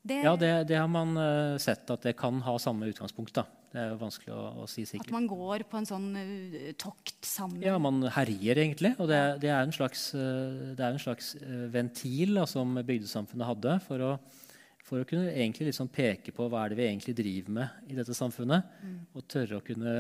Det, 0.05 0.21
ja, 0.21 0.35
det, 0.37 0.51
det, 0.69 0.77
har 0.77 0.89
man 0.91 1.17
uh, 1.17 1.57
sett 1.61 1.89
at 1.89 2.03
det 2.05 2.13
kan 2.19 2.37
ha 2.45 2.55
samme 2.61 2.85
utgangspunkt. 2.91 3.33
da. 3.33 3.45
Det 3.73 3.81
er 3.81 3.89
jo 3.89 3.97
vanskelig 4.03 4.35
å, 4.35 4.43
å, 4.61 4.67
si 4.69 4.85
sikkert. 4.85 5.09
At 5.09 5.15
man 5.15 5.25
går 5.27 5.65
på 5.69 5.79
en 5.79 5.87
sånn 5.89 6.05
uh, 6.13 6.67
tokt 6.79 7.25
sammen? 7.25 7.63
Ja, 7.65 7.79
man 7.81 8.03
herjer 8.13 8.61
egentlig. 8.61 8.93
Og 9.01 9.09
det, 9.09 9.21
det 9.41 9.49
er 9.49 9.65
en 9.65 9.73
slags, 9.73 10.11
uh, 10.13 10.75
er 10.77 10.91
en 10.91 11.01
slags 11.01 11.33
ventil 11.73 12.37
da, 12.37 12.45
som 12.49 12.77
bygdesamfunnet 12.77 13.49
hadde 13.49 13.79
for 13.87 14.05
å, 14.05 14.11
for 14.85 15.01
å 15.01 15.09
kunne 15.09 15.33
liksom 15.65 15.89
peke 15.89 16.35
på 16.35 16.51
hva 16.51 16.63
er 16.63 16.75
det 16.75 16.79
vi 16.83 16.87
egentlig 16.91 17.17
driver 17.17 17.57
med 17.57 17.89
i 17.89 17.97
dette 17.97 18.13
samfunnet. 18.13 18.77
Mm. 18.85 19.01
Og 19.17 19.27
tørre 19.31 19.57
å 19.57 19.65
kunne 19.65 19.95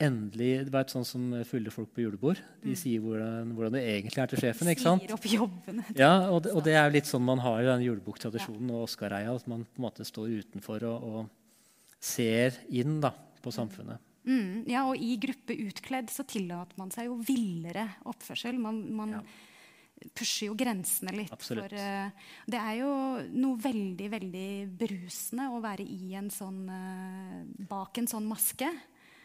endelig 0.00 0.50
Det 0.66 0.72
var 0.74 0.86
et 0.86 0.92
sånt 0.94 1.08
som 1.08 1.28
fulle 1.48 1.72
folk 1.74 1.90
på 1.94 2.04
julebord. 2.04 2.40
De 2.64 2.74
sier 2.78 3.02
hvordan, 3.04 3.52
hvordan 3.56 3.76
det 3.76 3.82
egentlig 3.92 4.22
er 4.22 4.30
til 4.32 4.42
sjefen. 4.44 4.70
ikke 4.72 4.84
sant? 4.86 5.04
Sier 5.04 5.16
opp 5.16 5.26
jobben. 5.28 5.82
Ja, 5.98 6.12
og 6.30 6.44
det, 6.46 6.54
og 6.56 6.64
det 6.66 6.74
er 6.76 6.88
jo 6.88 6.94
litt 6.96 7.10
sånn 7.10 7.26
man 7.26 7.42
har 7.44 7.60
i 7.62 7.68
den 7.68 7.84
julebuktradisjonen 7.88 8.72
og 8.72 8.86
Oscar-reia. 8.88 9.34
At 9.36 9.50
man 9.50 9.66
på 9.68 9.82
en 9.82 9.86
måte 9.88 10.06
står 10.08 10.32
utenfor 10.40 10.86
og, 10.88 11.10
og 11.10 12.00
ser 12.00 12.56
inn 12.72 12.98
da, 13.04 13.12
på 13.44 13.52
samfunnet. 13.54 14.00
Mm, 14.28 14.64
ja, 14.68 14.82
og 14.88 15.00
i 15.00 15.14
gruppe 15.20 15.56
utkledd 15.68 16.10
så 16.12 16.26
tillater 16.28 16.76
man 16.80 16.90
seg 16.92 17.08
jo 17.08 17.20
villere 17.24 17.86
oppførsel. 18.10 18.58
Man, 18.60 18.82
man 18.96 19.14
Ja. 19.18 19.22
pusher 20.16 20.48
jo 20.48 20.54
grensene 20.56 21.12
litt. 21.12 21.32
Absolutt. 21.32 21.72
For, 21.72 21.76
uh, 21.76 22.10
det 22.48 22.60
er 22.60 22.76
jo 22.80 22.90
noe 23.36 23.56
veldig, 23.60 24.10
veldig 24.12 24.50
berusende 24.80 25.50
å 25.52 25.60
være 25.60 25.84
i 25.84 26.14
en 26.20 26.30
sånn, 26.32 26.62
uh, 26.68 27.44
bak 27.68 28.00
en 28.00 28.08
sånn 28.08 28.28
maske. 28.28 28.68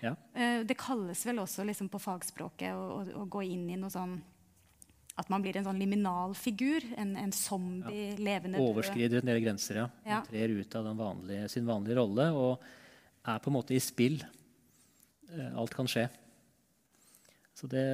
Ja. 0.06 0.14
Eh, 0.38 0.62
det 0.68 0.78
kalles 0.80 1.26
vel 1.28 1.42
også 1.44 1.66
liksom 1.68 1.90
på 1.92 2.00
fagspråket 2.04 2.72
å, 2.78 2.86
å, 3.02 3.04
å 3.24 3.26
gå 3.32 3.44
inn 3.50 3.68
i 3.74 3.78
noe 3.82 3.92
sånn 3.94 4.16
At 5.18 5.30
man 5.32 5.40
blir 5.44 5.56
en 5.56 5.64
sånn 5.64 5.78
liminalfigur. 5.80 6.84
En, 7.00 7.14
en 7.16 7.32
zombie, 7.32 8.18
levende 8.20 8.60
død. 8.60 8.66
Overskrider 8.74 9.22
en 9.22 9.30
del 9.32 9.40
grenser, 9.46 9.78
ja. 9.80 9.86
Ja. 10.04 10.18
Man 10.20 10.28
trer 10.28 10.52
ut 10.58 10.76
av 10.76 10.90
den 10.90 10.98
vanlige, 11.00 11.46
sin 11.54 11.66
vanlige 11.70 11.96
rolle 12.02 12.26
og 12.36 12.66
er 13.26 13.40
på 13.40 13.48
en 13.50 13.56
måte 13.56 13.74
i 13.78 13.80
spill. 13.80 14.20
Eh, 15.32 15.54
Alt 15.56 15.74
kan 15.78 15.88
skje. 15.88 16.10
Så 17.56 17.70
det, 17.72 17.86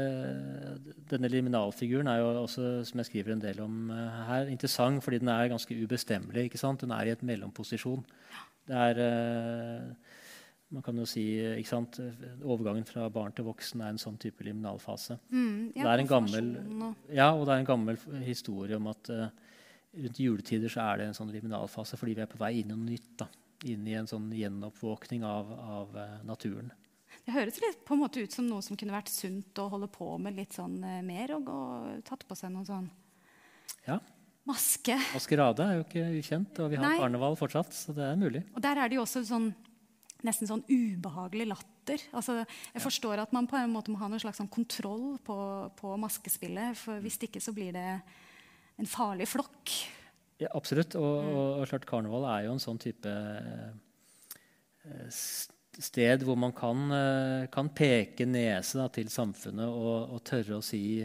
denne 1.12 1.30
liminalfiguren 1.30 2.10
er 2.10 2.24
jo 2.24 2.32
også, 2.42 2.72
som 2.90 2.98
jeg 3.04 3.12
skriver 3.12 3.36
en 3.36 3.44
del 3.44 3.62
om 3.62 3.92
eh, 3.94 4.22
her, 4.32 4.50
interessant 4.50 5.06
fordi 5.06 5.20
den 5.22 5.30
er 5.30 5.52
ganske 5.54 5.78
ubestemmelig. 5.78 6.48
ikke 6.50 6.62
sant? 6.62 6.82
Den 6.82 6.94
er 6.96 7.06
i 7.06 7.14
et 7.14 7.22
mellomposisjon. 7.22 8.02
Det 8.66 8.82
er 8.88 9.04
eh, 9.06 10.18
man 10.72 10.84
kan 10.86 10.98
jo 10.98 11.06
si, 11.10 11.24
ikke 11.60 11.68
sant? 11.70 12.00
Overgangen 12.42 12.86
fra 12.88 13.10
barn 13.12 13.34
til 13.36 13.46
voksen 13.48 13.84
er 13.84 13.92
en 13.92 14.02
sånn 14.02 14.20
type 14.22 14.46
liminalfase. 14.48 15.18
Mm, 15.30 15.72
ja, 15.76 15.84
det 15.84 15.92
er 15.92 16.04
en 16.04 16.12
gammel, 16.12 16.52
ja, 17.12 17.30
og 17.36 17.44
det 17.48 17.56
er 17.56 17.64
en 17.64 17.68
gammel 17.68 18.00
historie 18.24 18.80
om 18.80 18.88
at 18.92 19.12
uh, 19.12 19.26
rundt 19.98 20.22
juletider 20.24 20.72
så 20.72 20.86
er 20.86 21.02
det 21.02 21.10
en 21.10 21.18
sånn 21.18 21.32
liminalfase 21.34 22.00
fordi 22.00 22.16
vi 22.18 22.24
er 22.24 22.32
på 22.32 22.40
vei 22.42 22.54
inn 22.62 22.72
i 22.72 22.76
noe 22.76 22.92
nytt. 22.94 23.12
da. 23.24 23.28
Inn 23.70 23.84
i 23.86 23.98
en 23.98 24.08
sånn 24.10 24.32
gjenoppvåkning 24.34 25.26
av, 25.28 25.52
av 25.54 25.98
eh, 26.02 26.14
naturen. 26.26 26.72
Det 27.22 27.36
høres 27.36 27.60
litt 27.62 27.84
på 27.86 27.94
en 27.94 28.02
måte 28.02 28.24
ut 28.24 28.34
som 28.34 28.48
noe 28.48 28.64
som 28.66 28.80
kunne 28.80 28.96
vært 28.96 29.12
sunt 29.14 29.60
å 29.62 29.68
holde 29.70 29.92
på 29.94 30.08
med 30.18 30.40
litt 30.40 30.56
sånn 30.58 30.80
eh, 30.82 31.04
mer. 31.06 31.36
Og, 31.36 31.52
og 31.52 32.00
tatt 32.08 32.26
på 32.26 32.38
seg 32.40 32.54
noen 32.56 32.66
sånn 32.66 32.88
Ja, 33.86 34.00
maske. 34.50 34.98
Maskerade 35.14 35.68
er 35.68 35.78
jo 35.78 35.86
ikke 35.86 36.08
ukjent, 36.18 36.64
og 36.64 36.72
vi 36.72 36.80
har 36.80 36.88
Nei. 36.88 36.98
karneval 37.04 37.38
fortsatt, 37.38 37.76
så 37.76 37.94
det 37.98 38.08
er 38.08 38.18
mulig. 38.18 38.42
Og 38.56 38.66
der 38.66 38.82
er 38.82 38.90
det 38.90 38.98
jo 38.98 39.06
også 39.06 39.22
sånn 39.28 39.52
nesten 40.26 40.50
sånn 40.50 40.66
ubehagelig 40.70 41.48
latter. 41.50 42.04
Altså, 42.16 42.42
jeg 42.74 42.84
forstår 42.84 43.24
at 43.24 43.34
man 43.36 43.48
på 43.50 43.58
en 43.60 43.74
måte 43.74 43.94
må 43.94 44.00
ha 44.02 44.10
noen 44.12 44.22
slags 44.22 44.42
sånn 44.42 44.52
kontroll 44.52 45.16
på, 45.26 45.38
på 45.78 45.96
maskespillet. 46.02 46.78
For 46.80 47.02
hvis 47.04 47.20
ikke 47.28 47.42
så 47.44 47.54
blir 47.56 47.74
det 47.78 47.88
en 48.82 48.90
farlig 48.90 49.30
flokk. 49.30 49.74
Ja, 50.42 50.50
absolutt. 50.58 50.98
Og, 51.00 51.32
og, 51.32 51.48
og 51.62 51.70
klart 51.70 51.88
karneval 51.90 52.28
er 52.32 52.46
jo 52.48 52.56
en 52.56 52.64
sånn 52.64 52.82
type 52.82 53.12
eh, 53.12 55.10
sted 55.80 56.26
hvor 56.26 56.40
man 56.40 56.54
kan, 56.58 56.86
eh, 56.96 57.50
kan 57.54 57.70
peke 57.76 58.26
nese 58.30 58.80
da, 58.82 58.88
til 58.94 59.12
samfunnet 59.14 59.70
og, 59.70 60.16
og 60.16 60.24
tørre 60.28 60.60
å 60.60 60.66
si 60.66 61.02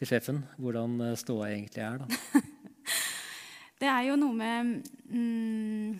til 0.00 0.08
sjefen 0.08 0.40
hvordan 0.60 1.00
eh, 1.10 1.18
ståa 1.20 1.50
egentlig 1.52 1.84
er. 1.84 2.00
Da. 2.00 2.06
Det 3.80 3.88
er 3.88 4.02
jo 4.10 4.16
noe 4.20 4.36
med 4.36 4.88
mm, 5.08 5.92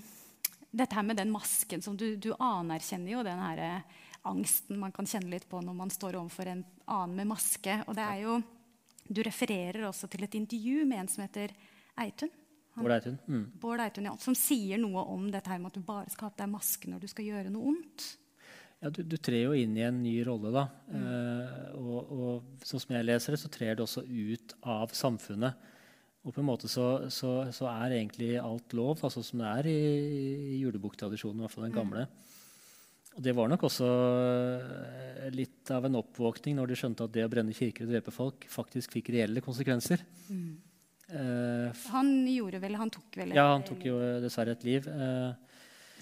dette 0.71 0.95
her 0.95 1.03
med 1.03 1.17
den 1.19 1.31
masken 1.35 1.83
som 1.83 1.97
du, 1.99 2.15
du 2.17 2.31
anerkjenner 2.39 3.11
jo 3.17 3.23
den 3.27 3.39
her 3.43 3.59
eh, 3.65 3.99
angsten 4.29 4.79
man 4.79 4.93
kan 4.95 5.07
kjenne 5.09 5.31
litt 5.33 5.49
på 5.51 5.61
når 5.65 5.75
man 5.75 5.91
står 5.91 6.19
overfor 6.21 6.51
en 6.53 6.65
annen 6.87 7.17
med 7.23 7.31
maske. 7.33 7.81
Og 7.89 7.97
det 7.99 8.05
er 8.07 8.21
jo 8.27 8.41
Du 9.11 9.23
refererer 9.27 9.89
også 9.89 10.07
til 10.13 10.23
et 10.23 10.35
intervju 10.39 10.85
med 10.87 11.01
en 11.01 11.09
som 11.11 11.25
heter 11.25 11.51
Eitun. 11.99 12.31
Han- 12.77 12.85
Bård 12.85 12.93
er. 12.95 13.17
Mm. 13.27 13.47
Bård 13.59 13.81
Eitun, 13.83 14.05
ja, 14.07 14.13
som 14.23 14.35
sier 14.39 14.79
noe 14.79 15.03
om 15.11 15.25
dette 15.33 15.51
her 15.51 15.59
med 15.59 15.73
at 15.73 15.81
du 15.81 15.83
bare 15.83 16.09
skal 16.13 16.29
ha 16.29 16.35
på 16.37 16.39
deg 16.45 16.53
maske 16.53 16.87
når 16.93 17.01
du 17.03 17.09
skal 17.11 17.27
gjøre 17.27 17.51
noe 17.51 17.73
ondt. 17.73 18.05
Ja, 18.81 18.89
du, 18.95 19.03
du 19.03 19.17
trer 19.19 19.43
jo 19.49 19.57
inn 19.59 19.75
i 19.77 19.83
en 19.85 19.99
ny 20.05 20.15
rolle, 20.25 20.53
da. 20.55 20.63
Eh, 20.95 21.75
og, 21.77 22.13
og 22.15 22.63
sånn 22.65 22.81
som 22.81 22.95
jeg 22.95 23.05
leser 23.09 23.35
det, 23.35 23.41
så 23.43 23.51
trer 23.53 23.75
det 23.75 23.83
også 23.85 24.05
ut 24.07 24.55
av 24.63 24.95
samfunnet. 24.97 25.59
Og 26.21 26.35
på 26.37 26.43
en 26.43 26.49
måte 26.51 26.69
så, 26.69 27.09
så, 27.09 27.31
så 27.57 27.65
er 27.71 27.95
egentlig 27.97 28.35
alt 28.41 28.75
lov, 28.77 28.99
altså 29.07 29.23
som 29.25 29.41
det 29.41 29.53
er 29.57 29.69
i, 29.73 29.79
i 30.55 30.59
julebuktradisjonen, 30.61 31.41
i 31.41 31.47
hvert 31.47 31.55
fall 31.55 31.65
den 31.65 31.77
gamle. 31.79 32.03
Og 33.17 33.23
det 33.25 33.33
var 33.35 33.49
nok 33.51 33.65
også 33.67 33.89
eh, 33.89 35.31
litt 35.35 35.71
av 35.75 35.89
en 35.89 35.97
oppvåkning 36.03 36.59
når 36.61 36.71
de 36.71 36.77
skjønte 36.79 37.07
at 37.09 37.15
det 37.17 37.25
å 37.27 37.31
brenne 37.33 37.57
kirker 37.57 37.89
og 37.89 37.95
drepe 37.95 38.13
folk 38.15 38.45
faktisk 38.53 38.93
fikk 38.99 39.09
reelle 39.17 39.43
konsekvenser. 39.43 40.05
Eh, 41.11 41.71
f- 41.73 41.89
Han 41.95 42.13
gjorde 42.29 42.61
vel, 42.63 42.77
han 42.79 42.93
tok 42.95 43.17
vel 43.19 43.33
ja, 43.35 43.49
han 43.57 43.65
tok 43.67 43.83
jo 43.89 43.97
eh, 44.05 44.21
dessverre 44.23 44.55
et 44.55 44.65
liv. 44.69 44.87
Eh, 44.87 45.33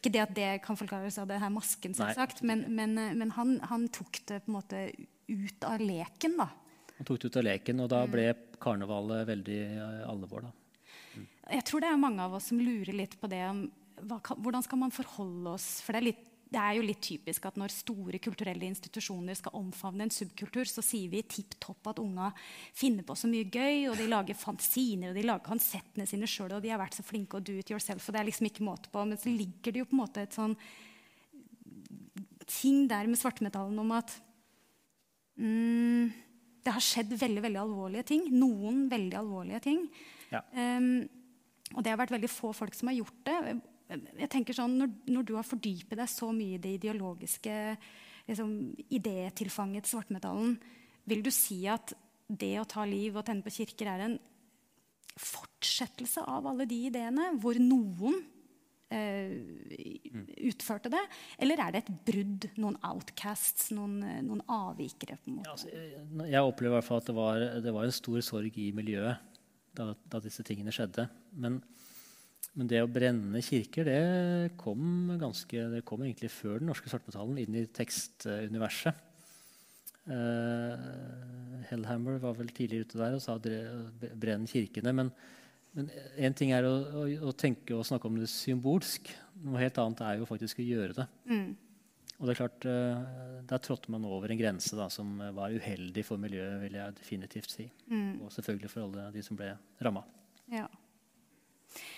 Ikke 0.02 0.12
det 0.18 0.24
at 0.26 0.34
det 0.36 0.50
kan 0.66 0.76
forklares 0.78 1.16
av 1.22 1.30
det 1.30 1.38
her 1.40 1.50
masken, 1.54 1.94
selvsagt, 1.96 2.42
men, 2.46 2.66
men, 2.76 2.98
men 3.18 3.32
han, 3.38 3.54
han 3.70 3.86
tok 3.94 4.20
det 4.28 4.42
på 4.44 4.52
en 4.52 4.58
måte 4.58 4.82
ut 5.30 5.64
av 5.68 5.80
leken, 5.80 6.36
da. 6.42 6.50
Han 6.98 7.06
tok 7.06 7.20
det 7.22 7.30
ut 7.30 7.36
av 7.38 7.44
leken, 7.46 7.82
og 7.84 7.90
da 7.92 8.04
ble 8.10 8.30
karnevalet 8.58 9.26
veldig 9.28 9.58
eh, 9.64 10.06
alvor. 10.10 10.48
da. 10.48 11.26
Jeg 11.54 11.66
tror 11.68 11.84
det 11.84 11.92
er 11.92 12.00
mange 12.00 12.24
av 12.24 12.34
oss 12.38 12.50
som 12.50 12.58
lurer 12.60 12.96
litt 12.96 13.14
på 13.20 13.30
det 13.30 13.44
om 13.46 13.68
hva, 14.08 14.18
hvordan 14.18 14.64
skal 14.66 14.78
man 14.78 14.94
forholde 14.94 15.54
oss 15.56 15.80
For 15.82 15.94
det 15.94 16.00
er, 16.00 16.06
litt, 16.10 16.20
det 16.52 16.60
er 16.60 16.76
jo 16.76 16.84
litt 16.86 17.00
typisk 17.02 17.48
at 17.48 17.56
når 17.58 17.74
store 17.74 18.20
kulturelle 18.22 18.66
institusjoner 18.68 19.38
skal 19.38 19.56
omfavne 19.58 20.06
en 20.06 20.14
subkultur, 20.14 20.66
så 20.70 20.84
sier 20.84 21.10
vi 21.12 21.22
tipp 21.22 21.56
topp 21.62 21.92
at 21.94 22.02
unga 22.02 22.32
finner 22.76 23.06
på 23.06 23.16
så 23.18 23.30
mye 23.30 23.46
gøy, 23.46 23.88
og 23.92 23.98
de 23.98 24.10
lager 24.10 24.38
fanziner, 24.38 25.12
og 25.12 25.18
de 25.18 25.26
lager 25.26 25.46
konsertene 25.46 26.06
sine 26.10 26.30
sjøl, 26.30 26.58
og 26.58 26.62
de 26.66 26.74
har 26.74 26.82
vært 26.82 26.98
så 26.98 27.06
flinke 27.06 27.38
å 27.38 27.44
do 27.46 27.58
it 27.62 27.70
yourself, 27.70 28.06
og 28.06 28.14
det 28.14 28.22
er 28.22 28.30
liksom 28.30 28.50
ikke 28.50 28.66
måte 28.66 28.90
på. 28.92 29.06
Men 29.06 29.22
så 29.22 29.32
ligger 29.32 29.74
det 29.74 29.84
jo 29.84 29.90
på 29.90 29.98
en 29.98 30.02
måte 30.02 30.26
et 30.26 30.38
sånn 30.38 30.58
ting 32.48 32.86
der 32.90 33.06
med 33.06 33.20
svartmetallen 33.20 33.78
om 33.78 33.92
at 33.94 34.14
mm, 35.36 36.27
det 36.68 36.74
har 36.76 36.84
skjedd 36.84 37.14
veldig 37.16 37.42
veldig 37.46 37.60
alvorlige 37.62 38.04
ting. 38.12 38.26
Noen 38.36 38.84
veldig 38.92 39.16
alvorlige 39.16 39.62
ting. 39.64 39.86
Ja. 40.28 40.42
Um, 40.52 41.06
og 41.74 41.84
det 41.84 41.92
har 41.92 42.00
vært 42.00 42.12
veldig 42.12 42.30
få 42.32 42.52
folk 42.56 42.76
som 42.76 42.90
har 42.90 42.98
gjort 42.98 43.22
det. 43.28 43.38
Jeg 44.20 44.30
tenker 44.32 44.56
sånn, 44.56 44.76
Når, 44.80 44.92
når 45.08 45.24
du 45.24 45.34
har 45.38 45.48
fordypet 45.48 45.96
deg 45.96 46.10
så 46.12 46.28
mye 46.36 46.58
i 46.58 46.60
det 46.60 46.74
ideologiske 46.76 47.54
liksom, 48.28 48.52
idétilfanget 48.92 49.86
til 49.86 49.96
svartmetallen, 49.96 50.58
vil 51.08 51.24
du 51.24 51.30
si 51.32 51.62
at 51.72 51.94
det 52.28 52.54
å 52.60 52.68
ta 52.68 52.84
liv 52.84 53.16
og 53.16 53.24
tenne 53.24 53.44
på 53.44 53.54
kirker 53.62 53.88
er 53.88 54.04
en 54.04 54.18
fortsettelse 55.18 56.22
av 56.28 56.46
alle 56.50 56.68
de 56.68 56.82
ideene, 56.90 57.30
hvor 57.40 57.56
noen 57.60 58.20
utførte 60.48 60.90
det? 60.92 61.02
Eller 61.38 61.60
er 61.60 61.74
det 61.74 61.82
et 61.84 61.90
brudd, 62.08 62.46
noen 62.60 62.76
outcasts, 62.88 63.70
noen, 63.76 63.98
eh, 64.02 64.20
noen 64.24 64.40
avvikere? 64.48 65.18
på 65.20 65.28
en 65.30 65.36
måte? 65.38 65.46
Ja, 65.46 65.52
altså, 65.52 65.68
jeg- 65.72 66.30
jeg 66.30 66.42
opplever 66.42 66.72
i 66.72 66.80
hvert 66.80 66.84
fall 66.88 66.98
at 67.02 67.06
det 67.06 67.14
var, 67.14 67.38
det 67.60 67.72
var 67.74 67.84
en 67.84 67.92
stor 67.92 68.18
sorg 68.20 68.56
i 68.58 68.72
miljøet 68.72 69.18
da, 69.74 69.94
da 70.08 70.20
disse 70.20 70.42
tingene 70.42 70.72
skjedde. 70.72 71.08
Men, 71.36 71.62
men 72.56 72.66
det 72.66 72.82
å 72.82 72.90
brenne 72.90 73.42
kirker 73.44 73.84
det 73.84 74.56
kom, 74.56 75.18
ganske, 75.20 75.70
det 75.74 75.84
kom 75.84 76.00
egentlig 76.02 76.30
før 76.30 76.58
den 76.58 76.68
norske 76.68 76.88
svartmetallen 76.88 77.38
inn 77.38 77.54
i 77.54 77.66
tekstuniverset. 77.66 78.94
Uh, 80.08 81.60
Hellhammer 81.68 82.18
var 82.18 82.32
vel 82.38 82.48
tidlig 82.48 82.86
ute 82.86 82.96
der 82.96 83.14
og 83.18 83.20
sa 83.20 83.36
brenn 83.38 84.46
kirkene. 84.48 84.94
Men, 84.94 85.12
men 85.78 85.88
en 86.26 86.34
ting 86.36 86.50
er 86.56 86.66
å, 86.66 86.74
å, 87.00 87.06
å 87.30 87.32
tenke 87.38 87.76
og 87.76 87.86
snakke 87.86 88.10
om 88.10 88.18
det 88.18 88.26
symbolsk. 88.32 89.08
Noe 89.46 89.62
helt 89.62 89.78
annet 89.78 90.02
er 90.02 90.18
jo 90.18 90.26
faktisk 90.28 90.58
å 90.58 90.66
gjøre 90.66 90.96
det. 90.98 91.06
Mm. 91.30 91.48
Og 92.18 92.26
det 92.26 92.32
er 92.34 92.38
klart, 92.40 92.64
eh, 92.66 93.04
Der 93.48 93.60
trådte 93.62 93.92
man 93.94 94.04
over 94.04 94.28
en 94.34 94.40
grense 94.40 94.74
da, 94.76 94.88
som 94.90 95.20
var 95.36 95.54
uheldig 95.54 96.02
for 96.04 96.18
miljøet, 96.20 96.58
vil 96.64 96.74
jeg 96.80 96.96
definitivt 96.98 97.54
si. 97.54 97.68
Mm. 97.86 98.18
Og 98.26 98.32
selvfølgelig 98.34 98.72
for 98.72 98.88
alle 98.88 99.06
de 99.14 99.22
som 99.22 99.38
ble 99.38 99.52
ramma. 99.86 100.02
Ja. 100.50 100.66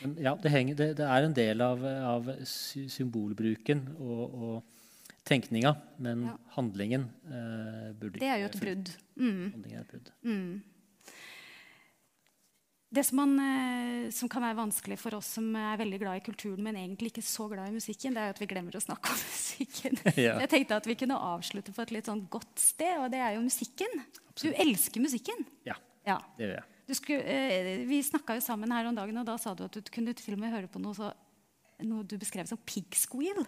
Men 0.02 0.16
ja, 0.20 0.34
det, 0.36 0.52
henger, 0.52 0.76
det, 0.76 0.88
det 0.98 1.06
er 1.08 1.24
en 1.24 1.34
del 1.36 1.64
av, 1.64 1.82
av 1.86 2.28
symbolbruken 2.44 3.86
og, 3.96 4.22
og 4.34 4.76
tenkninga, 5.24 5.72
men 6.02 6.26
Ja. 6.28 6.36
handlingen 6.56 7.08
eh, 7.30 7.92
burde 7.96 8.20
Det 8.20 8.28
er 8.28 8.40
jo 8.42 8.50
et 8.50 8.60
brudd. 8.60 8.90
Mm. 9.16 9.52
Handlingen 9.54 9.78
er 9.78 9.84
et 9.86 9.92
brudd. 9.94 10.10
Mm. 10.26 10.62
Det 12.92 13.04
som, 13.06 13.20
man, 13.20 13.36
eh, 13.38 14.10
som 14.10 14.28
kan 14.28 14.42
være 14.42 14.56
vanskelig 14.58 14.96
for 14.98 15.14
oss 15.14 15.28
som 15.36 15.46
er 15.54 15.76
veldig 15.78 15.98
glad 16.02 16.18
i 16.18 16.24
kulturen, 16.26 16.62
men 16.66 16.74
egentlig 16.74 17.12
ikke 17.12 17.22
så 17.22 17.46
glad 17.52 17.68
i 17.70 17.76
musikken, 17.76 18.16
det 18.16 18.24
er 18.24 18.32
at 18.34 18.40
vi 18.42 18.48
glemmer 18.50 18.74
å 18.74 18.82
snakke 18.82 19.12
om 19.14 19.20
musikken. 19.30 20.00
Ja. 20.26 20.34
Jeg 20.42 20.50
tenkte 20.50 20.80
at 20.80 20.88
vi 20.90 20.96
kunne 20.98 21.14
avslutte 21.14 21.70
på 21.76 21.84
et 21.84 21.92
litt 21.94 22.10
sånn 22.10 22.24
godt 22.32 22.58
sted, 22.58 22.96
og 22.98 23.12
det 23.14 23.20
er 23.22 23.36
jo 23.36 23.44
musikken. 23.46 23.94
Du 24.42 24.48
elsker 24.50 25.04
musikken. 25.04 25.46
Ja, 25.68 25.78
Ja. 26.08 26.18
det 26.36 26.48
gjør 26.48 26.54
jeg. 26.58 26.66
Du 26.90 26.94
skulle, 26.98 27.22
eh, 27.22 27.84
vi 27.86 28.00
snakka 28.02 28.34
jo 28.34 28.42
sammen 28.42 28.72
her 28.74 28.88
om 28.90 28.96
dagen, 28.98 29.22
og 29.22 29.26
da 29.30 29.36
sa 29.38 29.54
du 29.54 29.62
at 29.68 29.78
du 29.78 29.82
kunne 29.94 30.10
til 30.18 30.34
og 30.34 30.40
med 30.42 30.50
høre 30.50 30.66
på 30.66 30.82
noe, 30.82 30.96
så, 30.98 31.12
noe 31.86 32.02
du 32.02 32.16
beskrev 32.18 32.48
som 32.50 32.58
pig 32.66 32.90
squeal. 32.98 33.44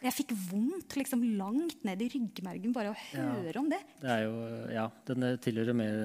Jeg 0.00 0.12
fikk 0.12 0.32
vondt 0.48 0.96
liksom 0.96 1.20
langt 1.36 1.84
ned 1.84 2.00
i 2.04 2.08
ryggmergen 2.16 2.72
bare 2.72 2.94
å 2.94 2.96
Ja. 3.12 3.28
høre 3.42 3.60
om 3.60 3.68
det. 3.68 3.82
Det 4.00 4.08
er 4.08 4.24
jo, 4.24 4.34
ja, 4.72 4.88
Den 5.04 5.36
tilhører 5.44 5.74
mer 5.76 5.96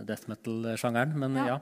eh, 0.00 0.04
death 0.08 0.28
metal-sjangeren, 0.32 1.12
men 1.20 1.36
Ja. 1.36 1.46
ja. 1.46 1.60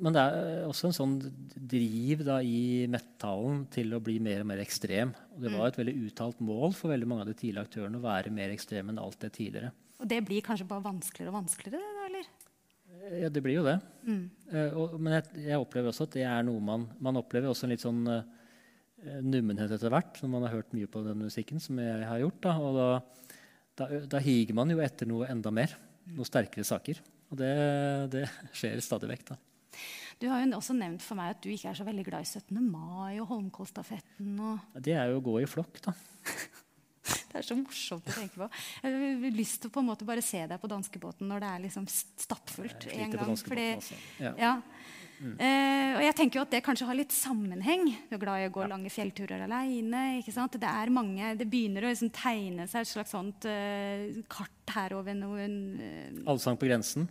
Men 0.00 0.14
det 0.14 0.22
er 0.22 0.64
også 0.68 0.88
en 0.90 0.96
sånn 0.96 1.14
driv 1.54 2.22
da, 2.26 2.38
i 2.44 2.86
metallen 2.90 3.64
til 3.74 3.94
å 3.96 4.00
bli 4.04 4.18
mer 4.22 4.42
og 4.44 4.48
mer 4.52 4.60
ekstrem. 4.62 5.12
Og 5.34 5.40
det 5.42 5.50
Mm. 5.50 5.58
var 5.58 5.68
et 5.68 5.78
veldig 5.80 5.94
uttalt 6.06 6.40
mål 6.40 6.74
for 6.74 6.92
veldig 6.92 7.08
mange 7.10 7.24
av 7.24 7.28
de 7.30 7.34
tidligere 7.34 7.66
aktørene 7.66 7.98
å 7.98 8.04
være 8.04 8.30
mer 8.32 8.50
ekstreme 8.54 8.90
enn 8.92 8.98
alt 9.02 9.18
det 9.20 9.32
tidligere. 9.32 9.72
Og 10.00 10.08
det 10.08 10.20
blir 10.26 10.42
kanskje 10.42 10.66
bare 10.68 10.82
vanskeligere 10.84 11.32
og 11.32 11.38
vanskeligere, 11.40 11.80
da, 11.80 12.06
eller? 12.10 12.24
Ja, 13.22 13.28
det 13.28 13.42
blir 13.42 13.54
jo 13.58 13.64
det. 13.66 13.80
Mm. 14.06 14.30
Uh, 14.52 14.70
og, 14.78 15.00
men 15.00 15.12
jeg, 15.18 15.44
jeg 15.48 15.60
opplever 15.60 15.88
også 15.90 16.06
at 16.08 16.14
det 16.16 16.22
er 16.24 16.42
noe 16.46 16.60
man 16.62 16.86
Man 17.00 17.16
opplever 17.20 17.50
også 17.50 17.64
en 17.66 17.70
litt 17.74 17.82
sånn 17.84 18.06
uh, 18.08 18.22
nummenhet 19.20 19.70
etter 19.74 19.90
hvert 19.92 20.20
når 20.22 20.30
man 20.32 20.42
har 20.46 20.54
hørt 20.56 20.72
mye 20.76 20.86
på 20.88 21.02
den 21.04 21.18
musikken 21.20 21.60
som 21.60 21.78
jeg 21.82 22.06
har 22.08 22.20
gjort. 22.22 22.40
Da, 22.46 22.54
og 22.58 22.76
da, 22.78 22.86
da, 23.76 23.88
da 24.06 24.18
higer 24.24 24.54
man 24.56 24.70
jo 24.72 24.78
etter 24.80 25.06
noe 25.10 25.26
enda 25.28 25.50
mer. 25.52 25.74
Noe 26.14 26.24
sterkere 26.28 26.64
saker. 26.64 27.00
Og 27.32 27.36
det, 27.40 27.50
det 28.14 28.24
skjer 28.56 28.80
stadig 28.84 29.10
vekk. 29.10 29.26
da. 29.34 29.36
Du 30.20 30.28
har 30.30 30.42
jo 30.44 30.56
også 30.56 30.76
nevnt 30.78 31.02
for 31.04 31.18
meg 31.18 31.34
at 31.34 31.40
du 31.44 31.50
ikke 31.52 31.72
er 31.72 31.78
så 31.78 31.86
veldig 31.86 32.04
glad 32.06 32.26
i 32.26 32.28
17. 32.28 32.60
mai 32.62 33.20
og 33.20 33.28
Holmenkollstafetten. 33.32 34.36
og 34.40 34.82
Det 34.84 34.94
er 34.94 35.10
jo 35.12 35.20
å 35.20 35.24
gå 35.24 35.40
i 35.42 35.48
flokk, 35.50 35.80
da. 35.84 35.96
Det 37.04 37.40
er 37.40 37.44
så 37.44 37.56
morsomt 37.58 38.06
å 38.08 38.12
tenke 38.14 38.38
på. 38.38 38.46
Jeg 38.80 38.94
har 38.94 39.34
lyst 39.34 39.58
til 39.60 39.68
å 39.68 39.74
på 39.74 39.82
en 39.82 39.88
måte 39.90 40.06
bare 40.08 40.22
se 40.24 40.44
deg 40.48 40.60
på 40.62 40.70
danskebåten 40.70 41.26
når 41.28 41.42
det 41.42 41.48
er 41.50 41.64
liksom 41.64 41.88
stappfullt 41.90 42.86
en 42.94 43.10
gang. 43.10 43.34
fordi- 43.36 43.98
ja. 44.22 44.32
Ja. 44.38 44.52
Mm. 45.20 45.34
Uh, 45.38 45.90
og 45.98 46.02
jeg 46.02 46.14
tenker 46.18 46.38
jo 46.38 46.44
at 46.44 46.50
det 46.50 46.62
kanskje 46.66 46.86
har 46.86 46.96
litt 46.98 47.12
sammenheng. 47.14 47.84
Du 48.10 48.16
er 48.16 48.22
glad 48.22 48.42
i 48.42 48.48
å 48.48 48.54
gå 48.54 48.68
lange 48.68 48.90
fjellturer 48.90 49.44
aleine. 49.46 50.22
Det 50.24 50.70
er 50.70 50.90
mange, 50.90 51.36
det 51.38 51.46
begynner 51.50 51.86
å 51.86 51.92
liksom 51.92 52.10
tegne 52.14 52.66
seg 52.70 52.82
et 52.82 52.92
slags 52.92 53.14
sånt 53.14 53.46
uh, 53.46 54.22
kart 54.28 54.74
her 54.74 54.94
over 54.98 55.14
noen 55.14 55.58
uh, 55.78 56.30
Allsang 56.32 56.58
på 56.58 56.66
grensen. 56.70 57.08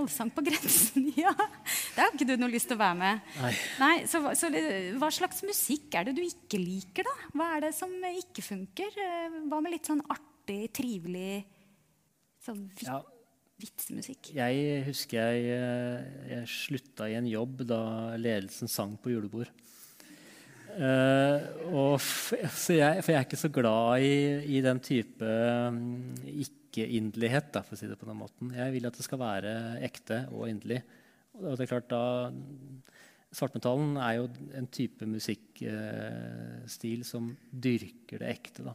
Allsang 0.00 0.30
på 0.32 0.40
grensen, 0.46 1.10
ja. 1.20 1.32
Det 1.36 2.00
har 2.00 2.14
ikke 2.14 2.28
du 2.30 2.34
noe 2.40 2.52
lyst 2.52 2.70
til 2.70 2.78
å 2.78 2.80
være 2.80 2.96
med. 2.96 3.32
Nei. 3.42 3.52
Nei, 3.82 3.94
så, 4.08 4.22
så 4.38 4.48
Hva 4.96 5.10
slags 5.12 5.42
musikk 5.44 5.98
er 6.00 6.08
det 6.08 6.14
du 6.16 6.22
ikke 6.24 6.60
liker, 6.60 7.04
da? 7.08 7.30
Hva 7.36 7.48
er 7.58 7.66
det 7.66 7.72
som 7.76 7.92
ikke 8.08 8.44
funker? 8.46 8.88
Eh, 8.96 9.40
Hva 9.50 9.60
med 9.60 9.74
litt 9.76 9.90
sånn 9.90 10.00
artig, 10.12 10.62
trivelig 10.78 11.42
sånn 12.42 12.64
vit 12.72 12.88
Ja, 12.88 13.02
vitsemusikk? 13.62 14.32
jeg 14.34 14.80
husker 14.88 15.28
jeg, 15.36 15.60
eh, 15.60 16.08
jeg 16.32 16.48
slutta 16.50 17.10
i 17.12 17.18
en 17.20 17.28
jobb 17.28 17.62
da 17.68 17.82
ledelsen 18.16 18.72
sang 18.72 18.96
på 18.96 19.12
julebord. 19.12 19.52
Uh, 20.72 21.36
og 21.68 21.98
jeg, 22.00 22.48
for 22.56 22.72
jeg 22.72 23.18
er 23.18 23.26
ikke 23.26 23.36
så 23.36 23.50
glad 23.52 24.00
i, 24.00 24.14
i 24.56 24.62
den 24.64 24.78
type 24.80 25.20
um, 25.20 26.14
ikke-inderlighet, 26.72 27.52
for 27.60 27.76
å 27.76 27.78
si 27.78 27.88
det 27.90 27.98
på 28.00 28.08
den 28.08 28.18
måten. 28.18 28.52
Jeg 28.56 28.72
vil 28.72 28.88
at 28.88 28.96
det 28.96 29.04
skal 29.04 29.20
være 29.20 29.52
ekte 29.84 30.24
og 30.32 30.48
inderlig. 30.48 30.80
Og 31.36 31.54
det 31.56 31.66
er 31.66 31.72
klart 31.76 31.92
da 31.92 32.04
Svartmetallen 33.32 33.94
er 33.96 34.18
jo 34.18 34.26
en 34.58 34.66
type 34.68 35.06
musikkstil 35.08 37.04
som 37.08 37.30
dyrker 37.48 38.20
det 38.20 38.28
ekte. 38.28 38.66
da. 38.66 38.74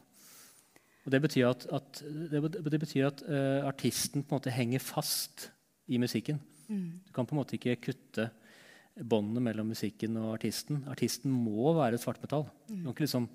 Og 1.06 1.14
det 1.14 1.20
betyr 1.22 1.45
at, 1.52 1.68
at, 1.70 2.02
det, 2.34 2.80
betyr 2.82 3.12
at 3.12 3.22
uh, 3.30 3.68
artisten 3.70 4.26
på 4.26 4.34
en 4.34 4.39
måte 4.39 4.52
henger 4.56 4.82
fast 4.82 5.52
i 5.86 6.02
musikken. 6.02 6.41
Du 7.06 7.14
kan 7.14 7.28
på 7.30 7.36
en 7.36 7.39
måte 7.39 7.56
ikke 7.56 7.78
kutte 7.86 8.32
båndet 8.98 9.45
mellom 9.45 9.70
musikken 9.72 10.18
og 10.20 10.34
artisten. 10.34 10.82
Artisten 10.89 11.32
må 11.32 11.72
være 11.78 12.00
svartmetall. 12.02 12.48
Du 12.68 12.74
kan 12.82 12.91
ikke 12.91 13.06
liksom 13.06 13.30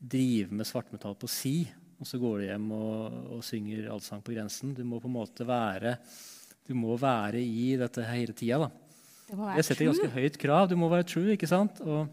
drive 0.00 0.54
med 0.54 0.68
svartmetall 0.68 1.16
på 1.18 1.28
si, 1.28 1.54
og 2.00 2.08
så 2.08 2.20
går 2.20 2.38
du 2.40 2.44
hjem 2.46 2.70
og, 2.72 3.16
og 3.36 3.42
synger 3.44 3.90
allsang 3.92 4.22
på 4.24 4.32
grensen. 4.32 4.72
Du 4.76 4.80
må 4.88 5.00
på 5.02 5.10
en 5.10 5.18
måte 5.18 5.44
være, 5.46 5.98
du 6.64 6.72
må 6.78 6.96
være 7.00 7.42
i 7.44 7.74
dette 7.80 8.06
hele 8.08 8.36
tida. 8.36 8.70
Det 9.28 9.36
setter 9.36 9.66
setter 9.68 9.90
ganske 9.90 10.08
høyt 10.14 10.38
krav. 10.40 10.70
Du 10.70 10.78
må 10.80 10.88
være 10.90 11.06
true. 11.06 11.36
ikke 11.36 11.48
sant? 11.50 11.82
Og, 11.84 12.08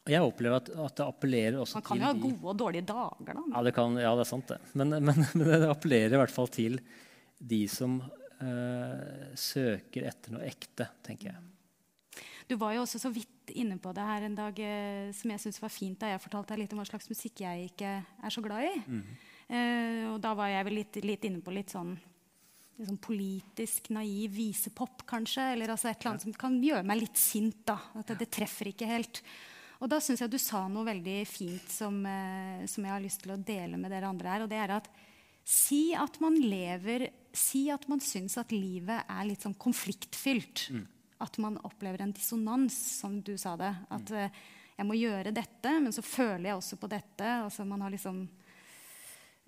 og 0.00 0.10
jeg 0.10 0.24
opplever 0.24 0.58
at, 0.58 0.72
at 0.72 0.96
det 0.98 1.06
appellerer 1.06 1.60
også 1.60 1.78
til 1.78 1.84
Man 1.84 1.88
kan 1.90 2.00
jo 2.00 2.08
ha 2.08 2.14
de 2.16 2.24
gode 2.24 2.54
og 2.54 2.60
dårlige 2.64 2.88
dager, 2.88 3.30
da. 3.30 3.44
ja, 3.52 3.64
det 3.68 3.74
kan, 3.76 4.00
ja, 4.00 4.12
det 4.16 4.24
er 4.24 4.30
sant, 4.32 4.50
det. 4.50 4.60
Men, 4.72 4.96
men, 4.96 5.26
men 5.36 5.52
det 5.52 5.70
appellerer 5.70 6.16
i 6.16 6.22
hvert 6.24 6.34
fall 6.34 6.50
til 6.54 6.80
de 7.54 7.60
som 7.68 8.00
eh, 8.40 9.32
søker 9.36 10.08
etter 10.08 10.34
noe 10.34 10.48
ekte, 10.48 10.88
tenker 11.04 11.34
jeg. 11.34 11.42
Du 12.48 12.56
var 12.60 12.74
jo 12.76 12.82
også 12.84 13.00
så 13.00 13.10
vidt 13.12 13.52
inne 13.56 13.78
på 13.80 13.92
det 13.96 14.04
her 14.04 14.26
en 14.26 14.34
dag 14.36 14.58
eh, 14.60 15.12
som 15.16 15.30
jeg 15.32 15.40
syntes 15.40 15.62
var 15.62 15.72
fint 15.72 16.00
da 16.00 16.10
jeg 16.12 16.20
fortalte 16.24 16.54
deg 16.54 16.64
litt 16.64 16.74
om 16.74 16.80
hva 16.82 16.88
slags 16.88 17.08
musikk 17.08 17.40
jeg 17.44 17.70
ikke 17.70 17.92
er 18.04 18.34
så 18.34 18.42
glad 18.44 18.66
i. 18.68 18.74
Eh, 19.48 20.02
og 20.10 20.18
da 20.24 20.34
var 20.36 20.50
jeg 20.52 20.66
vel 20.68 20.78
litt, 20.80 20.98
litt 21.04 21.24
inne 21.28 21.40
på 21.44 21.54
litt 21.56 21.72
sånn, 21.72 21.94
litt 22.78 22.88
sånn 22.88 23.00
politisk 23.04 23.90
naiv 23.96 24.36
visepop, 24.36 25.04
kanskje. 25.08 25.50
Eller 25.54 25.72
altså 25.72 25.88
et 25.90 25.98
eller 26.00 26.14
annet 26.14 26.26
som 26.28 26.36
kan 26.44 26.60
gjøre 26.62 26.84
meg 26.88 27.02
litt 27.04 27.20
sint. 27.20 27.62
da, 27.68 27.78
At 27.96 28.12
det, 28.12 28.20
det 28.24 28.30
treffer 28.36 28.72
ikke 28.72 28.88
helt. 28.88 29.22
Og 29.80 29.90
da 29.92 29.98
syns 30.00 30.22
jeg 30.22 30.32
du 30.32 30.38
sa 30.40 30.62
noe 30.70 30.86
veldig 30.86 31.18
fint 31.28 31.72
som, 31.72 31.96
eh, 32.08 32.64
som 32.70 32.84
jeg 32.86 32.92
har 32.94 33.04
lyst 33.04 33.24
til 33.24 33.34
å 33.34 33.40
dele 33.40 33.80
med 33.80 33.92
dere 33.92 34.08
andre 34.08 34.32
her. 34.36 34.44
Og 34.46 34.52
det 34.52 34.60
er 34.60 34.76
at 34.78 34.88
si 35.44 35.92
at 35.96 36.20
man 36.24 36.36
lever 36.40 37.10
Si 37.34 37.64
at 37.68 37.88
man 37.90 37.98
syns 37.98 38.36
at 38.38 38.52
livet 38.54 39.08
er 39.10 39.24
litt 39.26 39.42
sånn 39.42 39.56
konfliktfylt. 39.58 40.68
At 41.22 41.38
man 41.38 41.58
opplever 41.62 42.02
en 42.02 42.12
dissonans, 42.12 42.74
som 43.00 43.20
du 43.22 43.36
sa 43.38 43.54
det. 43.60 43.70
At 43.94 44.10
eh, 44.10 44.40
jeg 44.74 44.86
må 44.88 44.96
gjøre 44.98 45.34
dette, 45.34 45.76
men 45.80 45.94
så 45.94 46.02
føler 46.02 46.50
jeg 46.50 46.58
også 46.58 46.80
på 46.80 46.90
dette. 46.90 47.28
Altså 47.44 47.66
man 47.68 47.84
har 47.84 47.94
liksom 47.94 48.24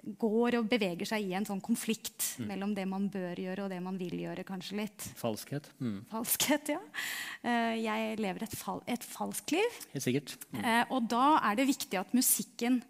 går 0.07 0.59
og 0.61 0.69
beveger 0.71 1.09
seg 1.09 1.25
i 1.27 1.33
en 1.35 1.47
sånn 1.49 1.63
konflikt 1.65 2.37
mellom 2.47 2.75
det 2.77 2.85
man 2.87 3.09
bør 3.11 3.41
gjøre, 3.43 3.65
og 3.65 3.73
det 3.73 3.81
man 3.83 3.97
vil 3.99 4.15
gjøre, 4.23 4.45
kanskje 4.47 4.79
litt. 4.79 5.07
Falskhet. 5.19 5.67
Mm. 5.83 5.97
Falskhet, 6.13 6.71
ja. 6.77 6.83
Eh, 7.43 7.81
Jeg 7.83 8.19
lever 8.23 8.47
et, 8.47 8.55
fal 8.55 8.83
et 8.87 9.03
falskt 9.03 9.57
liv. 9.57 9.81
Helt 9.95 10.05
sikkert. 10.07 10.37
Mm. 10.53 10.61
Eh, 10.63 10.85
og 10.95 11.09
da 11.11 11.41
er 11.51 11.59
det 11.59 11.67
viktig 11.73 11.99
at 11.99 12.15
musikken 12.15 12.83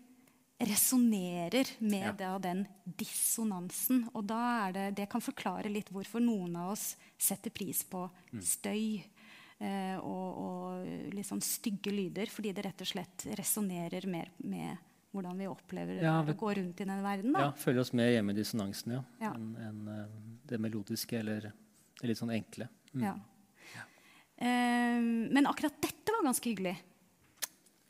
resonnerer 0.58 1.66
med 1.80 2.06
Ja. 2.06 2.12
da 2.12 2.38
den 2.38 2.66
dissonansen. 2.86 4.08
Og 4.14 4.26
da 4.26 4.68
er 4.68 4.72
det, 4.72 4.94
det 4.96 5.08
kan 5.10 5.20
forklare 5.20 5.68
litt 5.72 5.90
hvorfor 5.92 6.20
noen 6.20 6.56
av 6.56 6.72
oss 6.72 6.96
setter 7.18 7.50
pris 7.50 7.82
på 7.84 8.08
Mm. 8.32 8.40
støy 8.42 9.04
eh, 9.60 9.96
og, 9.96 10.36
og 10.38 11.12
litt 11.14 11.26
sånn 11.26 11.40
stygge 11.42 11.90
lyder, 11.92 12.26
fordi 12.26 12.52
det 12.54 12.64
rett 12.66 12.80
og 12.80 12.86
slett 12.86 13.24
resonnerer 13.38 14.06
mer 14.06 14.28
med 14.44 14.76
hvordan 15.14 15.38
vi 15.38 15.46
opplever 15.46 16.02
Ja, 16.02 16.20
å 16.22 16.26
vi- 16.26 16.32
gå 16.34 16.54
rundt 16.56 16.80
i 16.80 16.84
den 16.84 17.02
verden. 17.02 17.32
Da. 17.32 17.40
Ja, 17.40 17.52
Følge 17.52 17.80
oss 17.80 17.92
mer 17.92 18.10
hjemme 18.12 18.30
i 18.32 18.36
dissonansen 18.36 18.92
ja. 18.92 19.02
Ja. 19.20 19.32
enn 19.32 19.56
enn, 19.56 19.88
eh, 19.88 20.06
det 20.46 20.60
melodiske 20.60 21.18
eller 21.20 21.40
det 22.00 22.08
litt 22.08 22.18
sånn 22.18 22.32
enkle. 22.34 22.68
Mm. 22.94 23.02
Ja. 23.02 23.14
Eh, 24.38 25.00
men 25.32 25.46
akkurat 25.46 25.80
dette 25.80 26.12
var 26.12 26.22
ganske 26.24 26.44
hyggelig. 26.54 26.76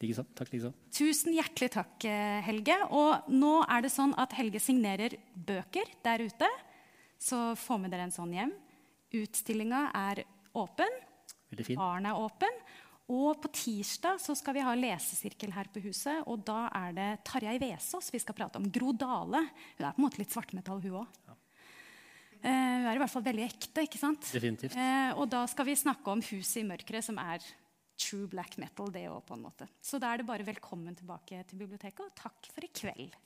Likeså. 0.02 0.26
Takk 0.36 0.52
likeså. 0.52 0.72
Tusen 0.92 1.32
hjertelig 1.32 1.70
takk, 1.72 2.04
eh, 2.04 2.40
Helge. 2.44 2.76
Og 2.92 3.28
nå 3.32 3.64
er 3.64 3.82
det 3.82 3.92
sånn 3.94 4.12
at 4.20 4.34
Helge 4.36 4.60
signerer 4.60 5.16
bøker 5.32 5.88
der 6.04 6.24
ute. 6.26 6.48
Så 7.18 7.56
få 7.56 7.78
med 7.80 7.90
dere 7.90 8.04
en 8.04 8.12
sånn 8.12 8.34
hjem. 8.36 8.52
Utstillinga 9.16 9.90
er 9.96 10.24
åpen. 10.54 11.00
Veldig 11.50 11.64
fint. 11.64 11.80
Baren 11.80 12.06
er 12.10 12.20
åpen. 12.20 12.60
Og 13.08 13.38
på 13.40 13.48
tirsdag 13.54 14.18
så 14.20 14.34
skal 14.36 14.56
vi 14.56 14.64
ha 14.66 14.74
lesesirkel 14.74 15.52
her 15.54 15.68
på 15.72 15.80
huset. 15.84 16.26
Og 16.26 16.44
da 16.44 16.66
er 16.74 16.92
det 16.92 17.10
Tarjei 17.24 17.56
Vesaas 17.62 18.10
vi 18.12 18.20
skal 18.20 18.34
prate 18.34 18.60
om. 18.60 18.66
Gro 18.68 18.92
Dale. 18.92 19.46
Hun 19.78 19.86
er 19.86 19.94
på 19.94 20.02
en 20.02 20.06
måte 20.08 20.20
litt 20.20 20.34
svartmetall, 20.34 20.82
hun 20.82 21.04
òg. 21.04 21.20
hun 22.42 22.50
er 22.52 22.94
i 22.94 23.00
hvert 23.00 23.14
fall 23.14 23.24
veldig 23.24 23.46
ekte. 23.46 23.86
ikke 23.86 23.98
sant? 24.02 24.26
Definitivt. 24.34 24.74
Uh, 24.74 25.14
og 25.22 25.30
da 25.30 25.46
skal 25.46 25.70
vi 25.70 25.78
snakke 25.78 26.10
om 26.10 26.20
Huset 26.20 26.64
i 26.64 26.66
mørket, 26.66 27.04
som 27.06 27.16
er 27.22 27.40
true 27.96 28.28
black 28.30 28.58
metal, 28.60 28.90
det 28.92 29.06
òg, 29.10 29.22
på 29.26 29.36
en 29.36 29.46
måte. 29.46 29.68
Så 29.82 30.00
da 30.02 30.12
er 30.12 30.22
det 30.22 30.28
bare 30.28 30.46
velkommen 30.46 30.96
tilbake 30.98 31.42
til 31.48 31.62
biblioteket, 31.64 32.04
og 32.04 32.16
takk 32.18 32.50
for 32.52 32.66
i 32.66 32.72
kveld. 32.72 33.16